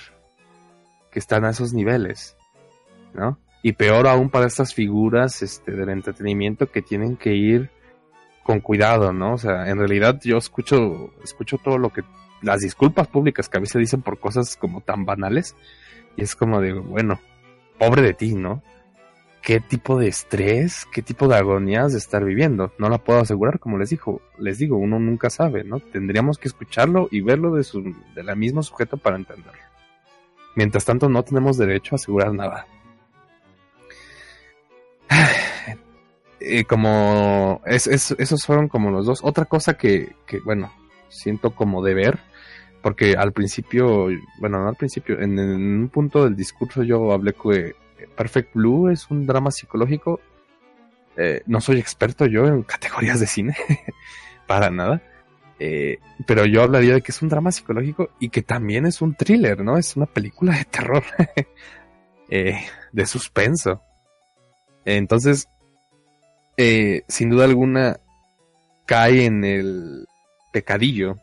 que 1.10 1.18
están 1.18 1.44
a 1.44 1.50
esos 1.50 1.72
niveles, 1.72 2.36
¿no? 3.14 3.38
Y 3.62 3.72
peor 3.72 4.06
aún 4.06 4.30
para 4.30 4.46
estas 4.46 4.72
figuras 4.74 5.42
este, 5.42 5.72
del 5.72 5.88
entretenimiento 5.88 6.70
que 6.70 6.82
tienen 6.82 7.16
que 7.16 7.34
ir 7.34 7.70
con 8.44 8.60
cuidado, 8.60 9.12
¿no? 9.12 9.34
O 9.34 9.38
sea, 9.38 9.68
en 9.68 9.78
realidad 9.78 10.20
yo 10.22 10.38
escucho, 10.38 11.12
escucho 11.22 11.58
todo 11.58 11.76
lo 11.76 11.90
que, 11.90 12.02
las 12.40 12.60
disculpas 12.60 13.08
públicas 13.08 13.48
que 13.48 13.58
a 13.58 13.60
veces 13.60 13.80
dicen 13.80 14.02
por 14.02 14.18
cosas 14.18 14.56
como 14.56 14.80
tan 14.80 15.04
banales, 15.04 15.56
y 16.16 16.22
es 16.22 16.34
como 16.34 16.60
digo, 16.60 16.82
bueno, 16.82 17.20
pobre 17.78 18.02
de 18.02 18.14
ti, 18.14 18.34
¿no? 18.34 18.62
¿Qué 19.48 19.60
tipo 19.60 19.98
de 19.98 20.08
estrés, 20.08 20.86
qué 20.92 21.00
tipo 21.00 21.26
de 21.26 21.36
agonías 21.36 21.92
de 21.92 21.98
estar 21.98 22.22
viviendo? 22.22 22.70
No 22.76 22.90
la 22.90 22.98
puedo 22.98 23.20
asegurar, 23.20 23.58
como 23.58 23.78
les 23.78 23.88
dijo, 23.88 24.20
les 24.36 24.58
digo, 24.58 24.76
uno 24.76 24.98
nunca 24.98 25.30
sabe, 25.30 25.64
¿no? 25.64 25.80
Tendríamos 25.80 26.36
que 26.36 26.48
escucharlo 26.48 27.08
y 27.10 27.22
verlo 27.22 27.54
de 27.54 27.64
su, 27.64 27.94
de 28.14 28.22
la 28.22 28.34
misma 28.34 28.62
sujeto 28.62 28.98
para 28.98 29.16
entenderlo. 29.16 29.62
Mientras 30.54 30.84
tanto, 30.84 31.08
no 31.08 31.22
tenemos 31.22 31.56
derecho 31.56 31.94
a 31.94 31.96
asegurar 31.96 32.34
nada. 32.34 32.66
como 36.68 37.62
esos 37.64 38.44
fueron 38.44 38.68
como 38.68 38.90
los 38.90 39.06
dos. 39.06 39.20
Otra 39.22 39.46
cosa 39.46 39.78
que, 39.78 40.14
que, 40.26 40.40
bueno, 40.40 40.70
siento 41.08 41.54
como 41.54 41.82
deber, 41.82 42.18
porque 42.82 43.14
al 43.14 43.32
principio, 43.32 44.08
bueno, 44.40 44.60
no 44.60 44.68
al 44.68 44.76
principio, 44.76 45.18
en, 45.18 45.38
un 45.38 45.88
punto 45.88 46.24
del 46.24 46.36
discurso 46.36 46.82
yo 46.82 47.12
hablé 47.12 47.32
que 47.32 47.74
Perfect 48.16 48.54
Blue 48.54 48.88
es 48.88 49.10
un 49.10 49.26
drama 49.26 49.50
psicológico. 49.50 50.20
Eh, 51.16 51.42
no 51.46 51.60
soy 51.60 51.78
experto 51.78 52.26
yo 52.26 52.46
en 52.46 52.62
categorías 52.62 53.18
de 53.20 53.26
cine, 53.26 53.56
para 54.46 54.70
nada. 54.70 55.02
Eh, 55.60 55.98
pero 56.26 56.46
yo 56.46 56.62
hablaría 56.62 56.94
de 56.94 57.02
que 57.02 57.10
es 57.10 57.20
un 57.20 57.28
drama 57.28 57.50
psicológico 57.50 58.10
y 58.20 58.28
que 58.28 58.42
también 58.42 58.86
es 58.86 59.02
un 59.02 59.14
thriller, 59.14 59.64
¿no? 59.64 59.76
Es 59.76 59.96
una 59.96 60.06
película 60.06 60.56
de 60.56 60.64
terror, 60.64 61.02
eh, 62.30 62.60
de 62.92 63.06
suspenso. 63.06 63.82
Entonces, 64.84 65.48
eh, 66.56 67.02
sin 67.08 67.30
duda 67.30 67.44
alguna 67.44 67.98
cae 68.86 69.26
en 69.26 69.44
el 69.44 70.06
pecadillo 70.52 71.18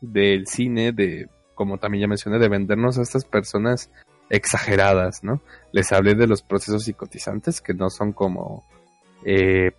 del 0.00 0.46
cine 0.46 0.92
de, 0.92 1.28
como 1.54 1.78
también 1.78 2.02
ya 2.02 2.08
mencioné, 2.08 2.38
de 2.38 2.48
vendernos 2.48 2.98
a 2.98 3.02
estas 3.02 3.24
personas 3.24 3.90
exageradas, 4.30 5.22
¿no? 5.22 5.40
Les 5.72 5.92
hablé 5.92 6.14
de 6.14 6.26
los 6.26 6.42
procesos 6.42 6.84
psicotizantes 6.84 7.60
que 7.60 7.74
no 7.74 7.90
son 7.90 8.12
como 8.12 8.64
eh, 9.24 9.72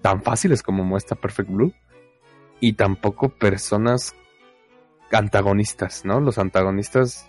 tan 0.00 0.22
fáciles 0.22 0.62
como 0.62 0.84
muestra 0.84 1.16
Perfect 1.16 1.50
Blue 1.50 1.72
y 2.60 2.74
tampoco 2.74 3.28
personas 3.28 4.14
antagonistas, 5.10 6.04
¿no? 6.04 6.20
Los 6.20 6.38
antagonistas 6.38 7.28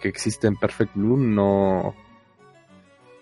que 0.00 0.08
existen 0.08 0.54
en 0.54 0.60
Perfect 0.60 0.94
Blue 0.94 1.16
no 1.16 1.94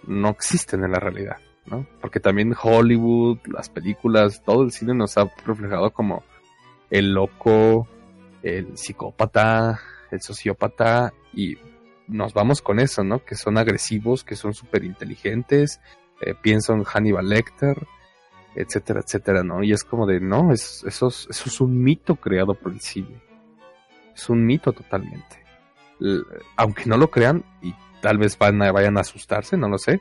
no 0.07 0.29
existen 0.29 0.85
en 0.85 0.93
la 0.93 1.01
realidad. 1.01 1.39
¿no? 1.67 1.87
Porque 2.01 2.21
también 2.21 2.55
Hollywood, 2.61 3.39
las 3.47 3.69
películas, 3.69 4.43
todo 4.45 4.63
el 4.65 4.71
cine 4.71 4.95
nos 4.95 5.17
ha 5.17 5.31
reflejado 5.45 5.93
como 5.93 6.23
el 6.91 7.13
loco, 7.13 7.89
el 8.43 8.77
psicópata, 8.77 9.81
el 10.11 10.21
sociópata 10.21 11.13
y 11.33 11.57
nos 12.09 12.35
vamos 12.35 12.63
con 12.63 12.81
eso, 12.81 13.05
¿no? 13.05 13.25
Que 13.25 13.35
son 13.35 13.59
agresivos, 13.59 14.25
que 14.25 14.37
son 14.37 14.55
súper 14.55 14.85
inteligentes, 14.85 15.81
eh, 16.21 16.35
pienso 16.41 16.73
en 16.73 16.85
Hannibal 16.85 17.29
Lecter, 17.29 17.87
etcétera, 18.55 19.01
etcétera, 19.01 19.43
¿no? 19.43 19.63
Y 19.63 19.73
es 19.73 19.85
como 19.85 20.07
de, 20.07 20.21
no, 20.21 20.53
es, 20.53 20.85
eso, 20.87 21.09
es, 21.09 21.27
eso 21.31 21.45
es 21.47 21.61
un 21.61 21.83
mito 21.83 22.17
creado 22.17 22.55
por 22.55 22.73
el 22.73 22.81
cine. 22.81 23.23
Es 24.15 24.29
un 24.29 24.45
mito 24.45 24.73
totalmente. 24.73 25.45
aunque 26.57 26.87
no 26.87 26.97
lo 26.97 27.11
crean 27.11 27.45
y 27.63 27.75
tal 28.01 28.19
vez 28.19 28.37
van 28.37 28.59
vayan 28.59 28.99
a 28.99 29.01
asustarse, 29.01 29.57
no 29.57 29.69
lo 29.69 29.79
sé, 29.79 30.01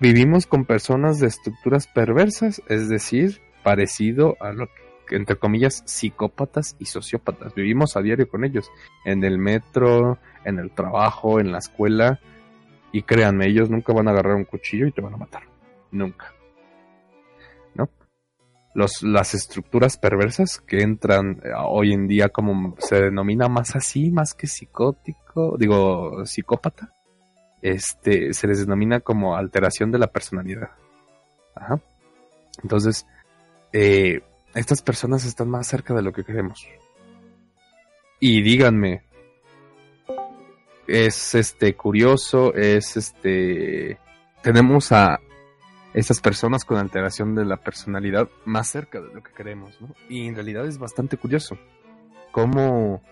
Vivimos 0.00 0.46
con 0.46 0.64
personas 0.64 1.18
de 1.18 1.26
estructuras 1.26 1.86
perversas, 1.86 2.62
es 2.68 2.88
decir, 2.88 3.42
parecido 3.62 4.34
a 4.40 4.50
lo 4.50 4.66
que, 4.66 4.82
entre 5.10 5.36
comillas, 5.36 5.82
psicópatas 5.86 6.76
y 6.78 6.86
sociópatas. 6.86 7.54
Vivimos 7.54 7.96
a 7.96 8.02
diario 8.02 8.28
con 8.28 8.44
ellos, 8.44 8.70
en 9.04 9.24
el 9.24 9.38
metro, 9.38 10.18
en 10.44 10.58
el 10.58 10.70
trabajo, 10.70 11.40
en 11.40 11.52
la 11.52 11.58
escuela, 11.58 12.20
y 12.92 13.02
créanme, 13.02 13.46
ellos 13.46 13.70
nunca 13.70 13.92
van 13.92 14.08
a 14.08 14.10
agarrar 14.10 14.34
un 14.34 14.44
cuchillo 14.44 14.86
y 14.86 14.92
te 14.92 15.00
van 15.00 15.14
a 15.14 15.18
matar. 15.18 15.42
Nunca. 15.92 16.32
¿No? 17.74 17.88
Los, 18.74 19.02
las 19.02 19.34
estructuras 19.34 19.96
perversas 19.96 20.60
que 20.60 20.82
entran 20.82 21.40
eh, 21.44 21.50
hoy 21.56 21.92
en 21.92 22.08
día 22.08 22.28
como 22.28 22.76
se 22.78 23.02
denomina 23.02 23.48
más 23.48 23.76
así, 23.76 24.10
más 24.10 24.34
que 24.34 24.46
psicótico, 24.46 25.56
digo, 25.58 26.24
psicópata 26.26 26.92
este, 27.62 28.32
se 28.32 28.46
les 28.46 28.60
denomina 28.60 29.00
como 29.00 29.36
alteración 29.36 29.90
de 29.90 29.98
la 29.98 30.08
personalidad. 30.08 30.70
Ajá. 31.54 31.80
Entonces, 32.62 33.06
eh, 33.72 34.22
estas 34.54 34.82
personas 34.82 35.24
están 35.24 35.48
más 35.48 35.66
cerca 35.66 35.94
de 35.94 36.02
lo 36.02 36.12
que 36.12 36.24
queremos. 36.24 36.66
Y 38.18 38.42
díganme, 38.42 39.02
es 40.86 41.34
este 41.34 41.74
curioso, 41.74 42.54
es 42.54 42.96
este 42.96 43.98
tenemos 44.42 44.92
a 44.92 45.20
estas 45.94 46.20
personas 46.20 46.64
con 46.64 46.78
alteración 46.78 47.34
de 47.34 47.44
la 47.44 47.56
personalidad 47.56 48.28
más 48.44 48.68
cerca 48.68 49.00
de 49.00 49.12
lo 49.12 49.22
que 49.22 49.32
queremos, 49.32 49.80
¿no? 49.80 49.94
Y 50.08 50.28
en 50.28 50.34
realidad 50.34 50.66
es 50.66 50.78
bastante 50.78 51.16
curioso 51.16 51.58
cómo 52.32 53.02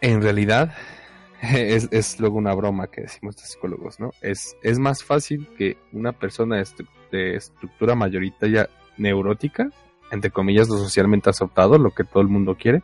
en 0.00 0.22
realidad 0.22 0.74
es, 1.42 1.88
es, 1.90 2.18
luego 2.20 2.36
una 2.36 2.54
broma 2.54 2.88
que 2.88 3.02
decimos 3.02 3.36
los 3.36 3.44
psicólogos, 3.44 4.00
¿no? 4.00 4.10
Es, 4.20 4.56
es 4.62 4.78
más 4.78 5.04
fácil 5.04 5.48
que 5.56 5.76
una 5.92 6.12
persona 6.12 6.62
de, 7.10 7.36
estructura 7.36 7.94
mayoritaria 7.94 8.68
neurótica, 8.96 9.70
entre 10.10 10.30
comillas, 10.30 10.68
lo 10.68 10.78
socialmente 10.78 11.30
aceptado, 11.30 11.78
lo 11.78 11.90
que 11.90 12.04
todo 12.04 12.22
el 12.22 12.28
mundo 12.28 12.56
quiere, 12.56 12.82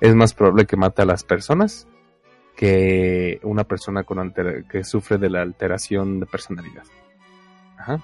es 0.00 0.14
más 0.14 0.34
probable 0.34 0.66
que 0.66 0.76
mate 0.76 1.02
a 1.02 1.06
las 1.06 1.24
personas 1.24 1.86
que 2.56 3.40
una 3.42 3.64
persona 3.64 4.04
con 4.04 4.34
que 4.68 4.84
sufre 4.84 5.18
de 5.18 5.30
la 5.30 5.42
alteración 5.42 6.20
de 6.20 6.26
personalidad. 6.26 6.84
Ajá. 7.78 8.02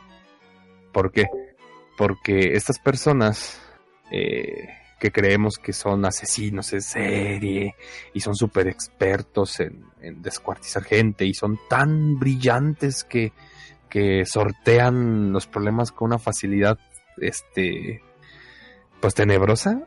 ¿Por 0.92 1.12
qué? 1.12 1.26
Porque 1.98 2.54
estas 2.54 2.78
personas 2.78 3.60
eh, 4.10 4.68
que 4.98 5.12
creemos 5.12 5.58
que 5.58 5.72
son 5.72 6.06
asesinos 6.06 6.72
en 6.72 6.80
serie 6.80 7.74
y 8.14 8.20
son 8.20 8.34
súper 8.34 8.68
expertos 8.68 9.60
en, 9.60 9.84
descuartizar 10.22 10.84
gente 10.84 11.26
y 11.26 11.34
son 11.34 11.58
tan 11.68 12.18
brillantes 12.18 13.04
que, 13.04 13.32
que 13.90 14.24
sortean 14.24 15.32
los 15.32 15.46
problemas 15.46 15.92
con 15.92 16.06
una 16.06 16.18
facilidad 16.18 16.78
este 17.18 18.02
pues 19.00 19.14
tenebrosa 19.14 19.86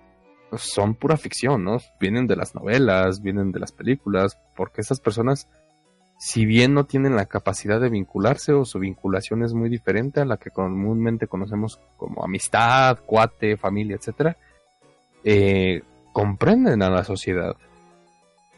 son 0.57 0.95
pura 0.95 1.17
ficción, 1.17 1.63
¿no? 1.63 1.77
Vienen 1.99 2.27
de 2.27 2.35
las 2.35 2.55
novelas, 2.55 3.21
vienen 3.21 3.51
de 3.51 3.59
las 3.59 3.71
películas, 3.71 4.39
porque 4.55 4.81
esas 4.81 4.99
personas, 4.99 5.47
si 6.17 6.45
bien 6.45 6.73
no 6.73 6.85
tienen 6.85 7.15
la 7.15 7.27
capacidad 7.27 7.79
de 7.79 7.89
vincularse 7.89 8.53
o 8.53 8.65
su 8.65 8.79
vinculación 8.79 9.43
es 9.43 9.53
muy 9.53 9.69
diferente 9.69 10.21
a 10.21 10.25
la 10.25 10.37
que 10.37 10.49
comúnmente 10.49 11.27
conocemos 11.27 11.79
como 11.97 12.23
amistad, 12.23 12.99
cuate, 13.05 13.57
familia, 13.57 13.95
etcétera, 13.95 14.37
eh, 15.23 15.83
comprenden 16.13 16.81
a 16.81 16.89
la 16.89 17.03
sociedad 17.03 17.55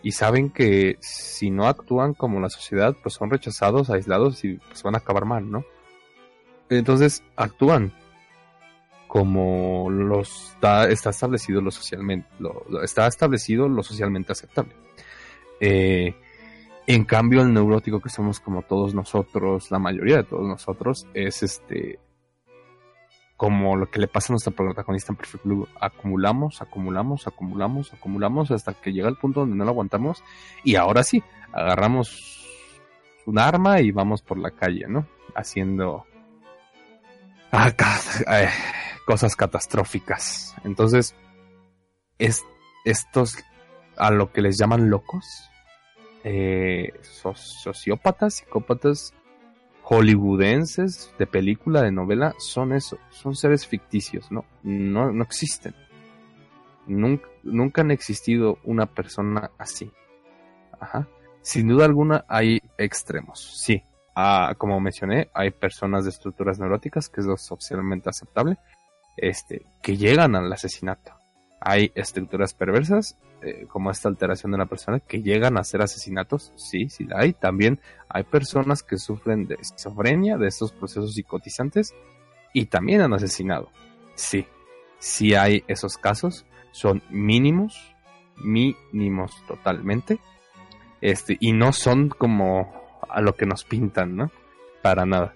y 0.03 0.13
saben 0.13 0.49
que 0.49 0.97
si 0.99 1.51
no 1.51 1.67
actúan 1.67 2.13
como 2.13 2.39
la 2.39 2.49
sociedad, 2.49 2.95
pues 3.03 3.15
son 3.15 3.29
rechazados, 3.29 3.89
aislados 3.89 4.43
y 4.43 4.55
pues 4.55 4.81
van 4.83 4.95
a 4.95 4.99
acabar 4.99 5.25
mal, 5.25 5.51
¿no? 5.51 5.63
Entonces 6.69 7.23
actúan 7.35 7.91
como 9.11 9.89
está, 10.21 10.89
establecido 10.89 11.59
lo 11.59 11.69
socialmente, 11.69 12.29
está 12.81 13.07
establecido 13.07 13.67
lo 13.67 13.83
socialmente 13.83 14.31
aceptable. 14.31 14.71
Eh, 15.59 16.15
en 16.87 17.03
cambio, 17.03 17.41
el 17.41 17.51
neurótico 17.51 17.99
que 17.99 18.07
somos 18.07 18.39
como 18.39 18.61
todos 18.61 18.95
nosotros, 18.95 19.69
la 19.69 19.79
mayoría 19.79 20.15
de 20.15 20.23
todos 20.23 20.47
nosotros, 20.47 21.07
es 21.13 21.43
este 21.43 21.99
como 23.35 23.75
lo 23.75 23.91
que 23.91 23.99
le 23.99 24.07
pasa 24.07 24.31
a 24.31 24.35
nuestra 24.35 24.53
protagonista 24.53 25.11
en 25.11 25.17
Perfect 25.17 25.43
Blue. 25.43 25.67
Acumulamos, 25.81 26.61
acumulamos, 26.61 27.27
acumulamos, 27.27 27.93
acumulamos 27.93 28.49
hasta 28.51 28.75
que 28.75 28.93
llega 28.93 29.09
el 29.09 29.17
punto 29.17 29.41
donde 29.41 29.57
no 29.57 29.65
lo 29.65 29.71
aguantamos 29.71 30.23
y 30.63 30.75
ahora 30.75 31.03
sí, 31.03 31.21
agarramos 31.51 32.47
un 33.25 33.39
arma 33.39 33.81
y 33.81 33.91
vamos 33.91 34.21
por 34.21 34.37
la 34.37 34.51
calle, 34.51 34.85
¿no? 34.87 35.05
Haciendo 35.35 36.05
ah, 37.51 37.73
eh, 38.31 38.49
cosas 39.11 39.35
catastróficas. 39.35 40.55
Entonces, 40.63 41.15
es, 42.17 42.45
estos 42.85 43.35
a 43.97 44.09
lo 44.09 44.31
que 44.31 44.41
les 44.41 44.57
llaman 44.57 44.89
locos, 44.89 45.25
eh, 46.23 46.93
sociópatas, 47.03 48.35
psicópatas 48.35 49.13
hollywoodenses 49.83 51.13
de 51.19 51.27
película, 51.27 51.81
de 51.81 51.91
novela, 51.91 52.35
son 52.37 52.71
eso, 52.71 52.99
son 53.09 53.35
seres 53.35 53.67
ficticios, 53.67 54.31
¿no? 54.31 54.45
No, 54.63 55.11
no 55.11 55.23
existen. 55.23 55.75
Nunca, 56.87 57.27
nunca 57.43 57.81
han 57.81 57.91
existido 57.91 58.59
una 58.63 58.85
persona 58.85 59.51
así. 59.57 59.91
Sin 61.41 61.67
duda 61.67 61.83
alguna 61.83 62.23
hay 62.29 62.61
extremos, 62.77 63.59
sí. 63.61 63.83
Ah, 64.15 64.55
como 64.57 64.79
mencioné, 64.79 65.29
hay 65.33 65.51
personas 65.51 66.05
de 66.05 66.11
estructuras 66.11 66.59
neuróticas, 66.59 67.09
que 67.09 67.19
es 67.19 67.27
lo 67.27 67.35
socialmente 67.35 68.09
aceptable, 68.09 68.57
este, 69.17 69.65
que 69.81 69.97
llegan 69.97 70.35
al 70.35 70.51
asesinato. 70.51 71.13
Hay 71.59 71.91
estructuras 71.95 72.53
perversas, 72.53 73.17
eh, 73.41 73.65
como 73.67 73.91
esta 73.91 74.09
alteración 74.09 74.51
de 74.51 74.57
la 74.57 74.65
persona, 74.65 74.99
que 74.99 75.21
llegan 75.21 75.57
a 75.57 75.61
hacer 75.61 75.81
asesinatos, 75.81 76.53
sí, 76.55 76.89
sí 76.89 77.05
la 77.05 77.19
hay. 77.19 77.33
También 77.33 77.79
hay 78.09 78.23
personas 78.23 78.83
que 78.83 78.97
sufren 78.97 79.47
de 79.47 79.55
esquizofrenia, 79.55 80.37
de 80.37 80.47
estos 80.47 80.71
procesos 80.71 81.13
psicotizantes, 81.13 81.93
y 82.53 82.65
también 82.65 83.01
han 83.01 83.13
asesinado. 83.13 83.69
Sí, 84.15 84.45
sí 84.99 85.35
hay 85.35 85.63
esos 85.67 85.97
casos, 85.97 86.45
son 86.71 87.01
mínimos, 87.09 87.95
mínimos 88.37 89.31
totalmente, 89.47 90.19
este, 91.01 91.37
y 91.39 91.53
no 91.53 91.73
son 91.73 92.09
como 92.09 92.73
a 93.09 93.21
lo 93.21 93.35
que 93.35 93.45
nos 93.45 93.63
pintan, 93.63 94.15
¿no? 94.15 94.31
Para 94.81 95.05
nada. 95.05 95.33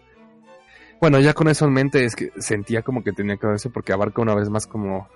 Bueno, 1.00 1.20
ya 1.20 1.34
con 1.34 1.48
eso 1.48 1.66
en 1.66 1.74
mente 1.74 2.06
es 2.06 2.16
que 2.16 2.32
sentía 2.38 2.82
como 2.82 3.04
que 3.04 3.12
tenía 3.12 3.38
que 3.38 3.48
verse 3.48 3.70
porque 3.70 3.93
abarca 3.93 4.22
una 4.22 4.36
vez 4.36 4.50
más 4.50 4.66
como 4.66 5.08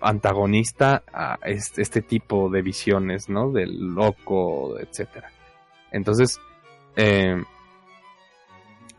antagonista 0.00 1.02
a 1.12 1.38
este, 1.44 2.02
tipo 2.02 2.50
de 2.50 2.62
visiones, 2.62 3.28
¿no? 3.28 3.52
Del 3.52 3.94
loco, 3.94 4.78
etcétera. 4.78 5.30
Entonces, 5.92 6.40
eh, 6.96 7.42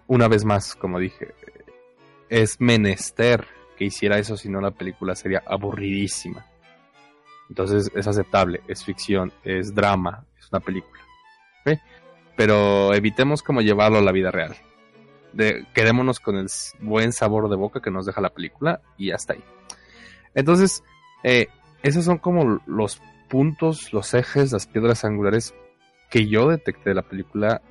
una 0.07 0.27
vez 0.27 0.45
más, 0.45 0.75
como 0.75 0.99
dije, 0.99 1.33
es 2.29 2.59
menester 2.59 3.45
que 3.77 3.85
hiciera 3.85 4.17
eso, 4.17 4.37
si 4.37 4.49
no 4.49 4.61
la 4.61 4.71
película 4.71 5.15
sería 5.15 5.43
aburridísima. 5.45 6.45
Entonces 7.49 7.91
es 7.93 8.07
aceptable, 8.07 8.61
es 8.67 8.85
ficción, 8.85 9.33
es 9.43 9.75
drama, 9.75 10.25
es 10.39 10.49
una 10.51 10.61
película. 10.61 11.01
Pero 12.37 12.93
evitemos 12.93 13.43
como 13.43 13.61
llevarlo 13.61 13.97
a 13.97 14.01
la 14.01 14.11
vida 14.11 14.31
real. 14.31 14.55
De, 15.33 15.65
quedémonos 15.73 16.19
con 16.19 16.35
el 16.35 16.47
buen 16.79 17.13
sabor 17.13 17.49
de 17.49 17.55
boca 17.55 17.81
que 17.81 17.91
nos 17.91 18.05
deja 18.05 18.21
la 18.21 18.31
película 18.31 18.81
y 18.97 19.11
hasta 19.11 19.33
ahí. 19.33 19.43
Entonces, 20.35 20.83
eh, 21.23 21.47
esos 21.83 22.05
son 22.05 22.17
como 22.17 22.61
los 22.65 23.01
puntos, 23.29 23.93
los 23.93 24.13
ejes, 24.13 24.51
las 24.51 24.67
piedras 24.67 25.05
angulares 25.05 25.53
que 26.09 26.27
yo 26.27 26.49
detecté 26.49 26.89
de 26.89 26.95
la 26.95 27.01
película. 27.03 27.61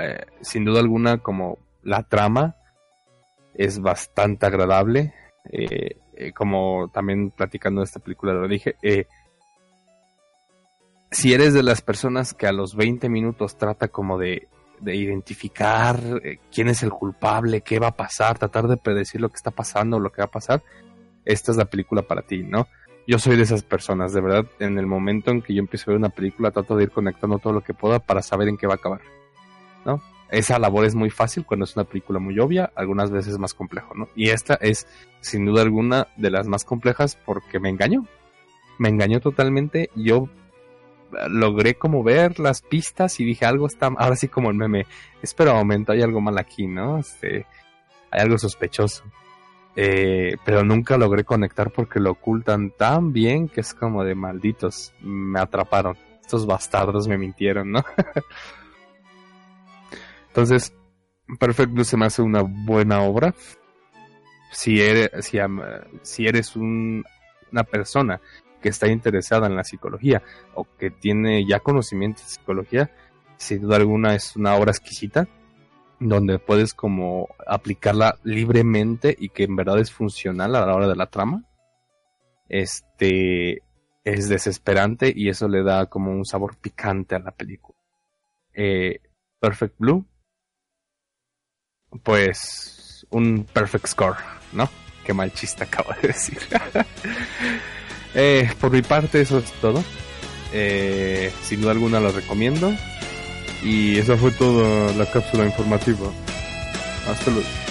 Eh, 0.00 0.26
sin 0.40 0.64
duda 0.64 0.80
alguna, 0.80 1.18
como 1.18 1.58
la 1.82 2.02
trama 2.02 2.56
es 3.54 3.80
bastante 3.80 4.46
agradable. 4.46 5.14
Eh, 5.52 6.00
como 6.34 6.90
también 6.92 7.30
platicando 7.30 7.80
de 7.80 7.86
esta 7.86 8.00
película 8.00 8.32
lo 8.32 8.48
dije, 8.48 8.76
si 11.10 11.32
eres 11.32 11.54
de 11.54 11.62
las 11.62 11.80
personas 11.80 12.34
que 12.34 12.46
a 12.46 12.52
los 12.52 12.74
20 12.74 13.08
minutos 13.08 13.56
trata 13.56 13.88
como 13.88 14.18
de, 14.18 14.48
de 14.80 14.96
identificar 14.96 15.98
quién 16.52 16.68
es 16.68 16.82
el 16.82 16.90
culpable, 16.90 17.62
qué 17.62 17.78
va 17.78 17.88
a 17.88 17.96
pasar, 17.96 18.38
tratar 18.38 18.68
de 18.68 18.76
predecir 18.76 19.20
lo 19.20 19.28
que 19.28 19.36
está 19.36 19.50
pasando, 19.50 19.98
lo 19.98 20.10
que 20.10 20.22
va 20.22 20.26
a 20.26 20.30
pasar, 20.30 20.62
esta 21.24 21.52
es 21.52 21.56
la 21.56 21.64
película 21.64 22.02
para 22.02 22.22
ti, 22.22 22.42
¿no? 22.42 22.68
Yo 23.06 23.18
soy 23.18 23.36
de 23.36 23.42
esas 23.42 23.62
personas, 23.62 24.12
de 24.12 24.20
verdad, 24.20 24.46
en 24.58 24.78
el 24.78 24.86
momento 24.86 25.30
en 25.30 25.42
que 25.42 25.54
yo 25.54 25.60
empiezo 25.60 25.90
a 25.90 25.92
ver 25.92 25.98
una 25.98 26.08
película, 26.08 26.50
trato 26.50 26.76
de 26.76 26.84
ir 26.84 26.90
conectando 26.90 27.38
todo 27.38 27.52
lo 27.52 27.60
que 27.60 27.74
pueda 27.74 27.98
para 27.98 28.22
saber 28.22 28.48
en 28.48 28.56
qué 28.56 28.66
va 28.66 28.74
a 28.74 28.76
acabar, 28.76 29.00
¿no? 29.84 30.00
esa 30.30 30.58
labor 30.58 30.84
es 30.84 30.94
muy 30.94 31.10
fácil 31.10 31.44
cuando 31.44 31.64
es 31.64 31.76
una 31.76 31.84
película 31.84 32.18
muy 32.18 32.38
obvia, 32.38 32.70
algunas 32.74 33.10
veces 33.10 33.38
más 33.38 33.54
complejo, 33.54 33.94
¿no? 33.94 34.08
Y 34.14 34.30
esta 34.30 34.54
es 34.54 34.86
sin 35.20 35.44
duda 35.46 35.62
alguna 35.62 36.08
de 36.16 36.30
las 36.30 36.46
más 36.48 36.64
complejas 36.64 37.16
porque 37.16 37.60
me 37.60 37.68
engañó. 37.68 38.06
Me 38.78 38.88
engañó 38.88 39.20
totalmente. 39.20 39.90
Yo 39.94 40.24
eh, 40.24 40.43
logré 41.28 41.74
como 41.74 42.02
ver 42.02 42.40
las 42.40 42.62
pistas 42.62 43.20
y 43.20 43.24
dije 43.24 43.44
algo 43.44 43.66
está, 43.66 43.86
ahora 43.86 44.16
sí 44.16 44.28
como 44.28 44.50
el 44.50 44.56
meme, 44.56 44.86
espera 45.22 45.52
un 45.52 45.58
momento, 45.58 45.92
hay 45.92 46.02
algo 46.02 46.20
mal 46.20 46.38
aquí, 46.38 46.66
¿no? 46.66 46.98
Este, 46.98 47.46
hay 48.10 48.20
algo 48.20 48.38
sospechoso. 48.38 49.04
Eh, 49.76 50.36
pero 50.44 50.62
nunca 50.62 50.96
logré 50.96 51.24
conectar 51.24 51.72
porque 51.72 51.98
lo 51.98 52.12
ocultan 52.12 52.70
tan 52.70 53.12
bien 53.12 53.48
que 53.48 53.60
es 53.60 53.74
como 53.74 54.04
de 54.04 54.14
malditos, 54.14 54.92
me 55.00 55.40
atraparon. 55.40 55.96
Estos 56.20 56.46
bastardos 56.46 57.08
me 57.08 57.18
mintieron, 57.18 57.72
¿no? 57.72 57.84
Entonces, 60.28 60.72
Perfect 61.38 61.78
se 61.82 61.96
me 61.96 62.06
hace 62.06 62.22
una 62.22 62.42
buena 62.42 63.02
obra. 63.02 63.34
Si 64.50 64.80
eres, 64.80 65.10
si, 66.02 66.26
eres 66.26 66.56
una 66.56 67.64
persona 67.64 68.20
que 68.64 68.70
está 68.70 68.88
interesada 68.88 69.46
en 69.46 69.56
la 69.56 69.62
psicología 69.62 70.22
o 70.54 70.66
que 70.78 70.88
tiene 70.88 71.46
ya 71.46 71.60
conocimiento 71.60 72.22
de 72.22 72.28
psicología, 72.28 72.90
sin 73.36 73.60
duda 73.60 73.76
alguna 73.76 74.14
es 74.14 74.36
una 74.36 74.54
obra 74.54 74.70
exquisita 74.70 75.28
donde 76.00 76.38
puedes 76.38 76.72
como 76.72 77.28
aplicarla 77.46 78.16
libremente 78.24 79.14
y 79.18 79.28
que 79.28 79.44
en 79.44 79.54
verdad 79.54 79.80
es 79.80 79.92
funcional 79.92 80.56
a 80.56 80.64
la 80.64 80.74
hora 80.74 80.88
de 80.88 80.96
la 80.96 81.10
trama. 81.10 81.44
Este 82.48 83.60
es 84.02 84.30
desesperante 84.30 85.12
y 85.14 85.28
eso 85.28 85.46
le 85.46 85.62
da 85.62 85.84
como 85.90 86.10
un 86.10 86.24
sabor 86.24 86.56
picante 86.56 87.16
a 87.16 87.18
la 87.18 87.32
película. 87.32 87.78
Eh, 88.54 89.02
Perfect 89.40 89.74
Blue 89.76 90.06
pues 92.02 93.06
un 93.10 93.44
perfect 93.44 93.88
score, 93.88 94.16
¿no? 94.52 94.70
Qué 95.04 95.12
mal 95.12 95.30
chiste 95.34 95.64
acabo 95.64 95.92
de 96.00 96.08
decir. 96.08 96.38
Eh, 98.14 98.50
por 98.60 98.70
mi 98.70 98.82
parte 98.82 99.20
eso 99.20 99.38
es 99.38 99.52
todo. 99.60 99.82
Eh, 100.52 101.32
sin 101.42 101.60
duda 101.60 101.72
alguna 101.72 102.00
lo 102.00 102.12
recomiendo. 102.12 102.72
Y 103.62 103.98
eso 103.98 104.16
fue 104.16 104.30
todo 104.30 104.92
la 104.94 105.10
cápsula 105.10 105.44
informativa. 105.44 106.10
Hasta 107.08 107.30
luego. 107.30 107.63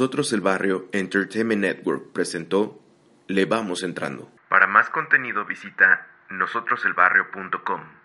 Nosotros 0.00 0.32
el 0.32 0.40
Barrio 0.40 0.88
Entertainment 0.92 1.60
Network 1.60 2.12
presentó 2.14 2.80
Le 3.26 3.44
Vamos 3.44 3.82
Entrando. 3.82 4.32
Para 4.48 4.66
más 4.66 4.88
contenido 4.88 5.44
visita 5.44 6.06
nosotroselbarrio.com. 6.30 7.99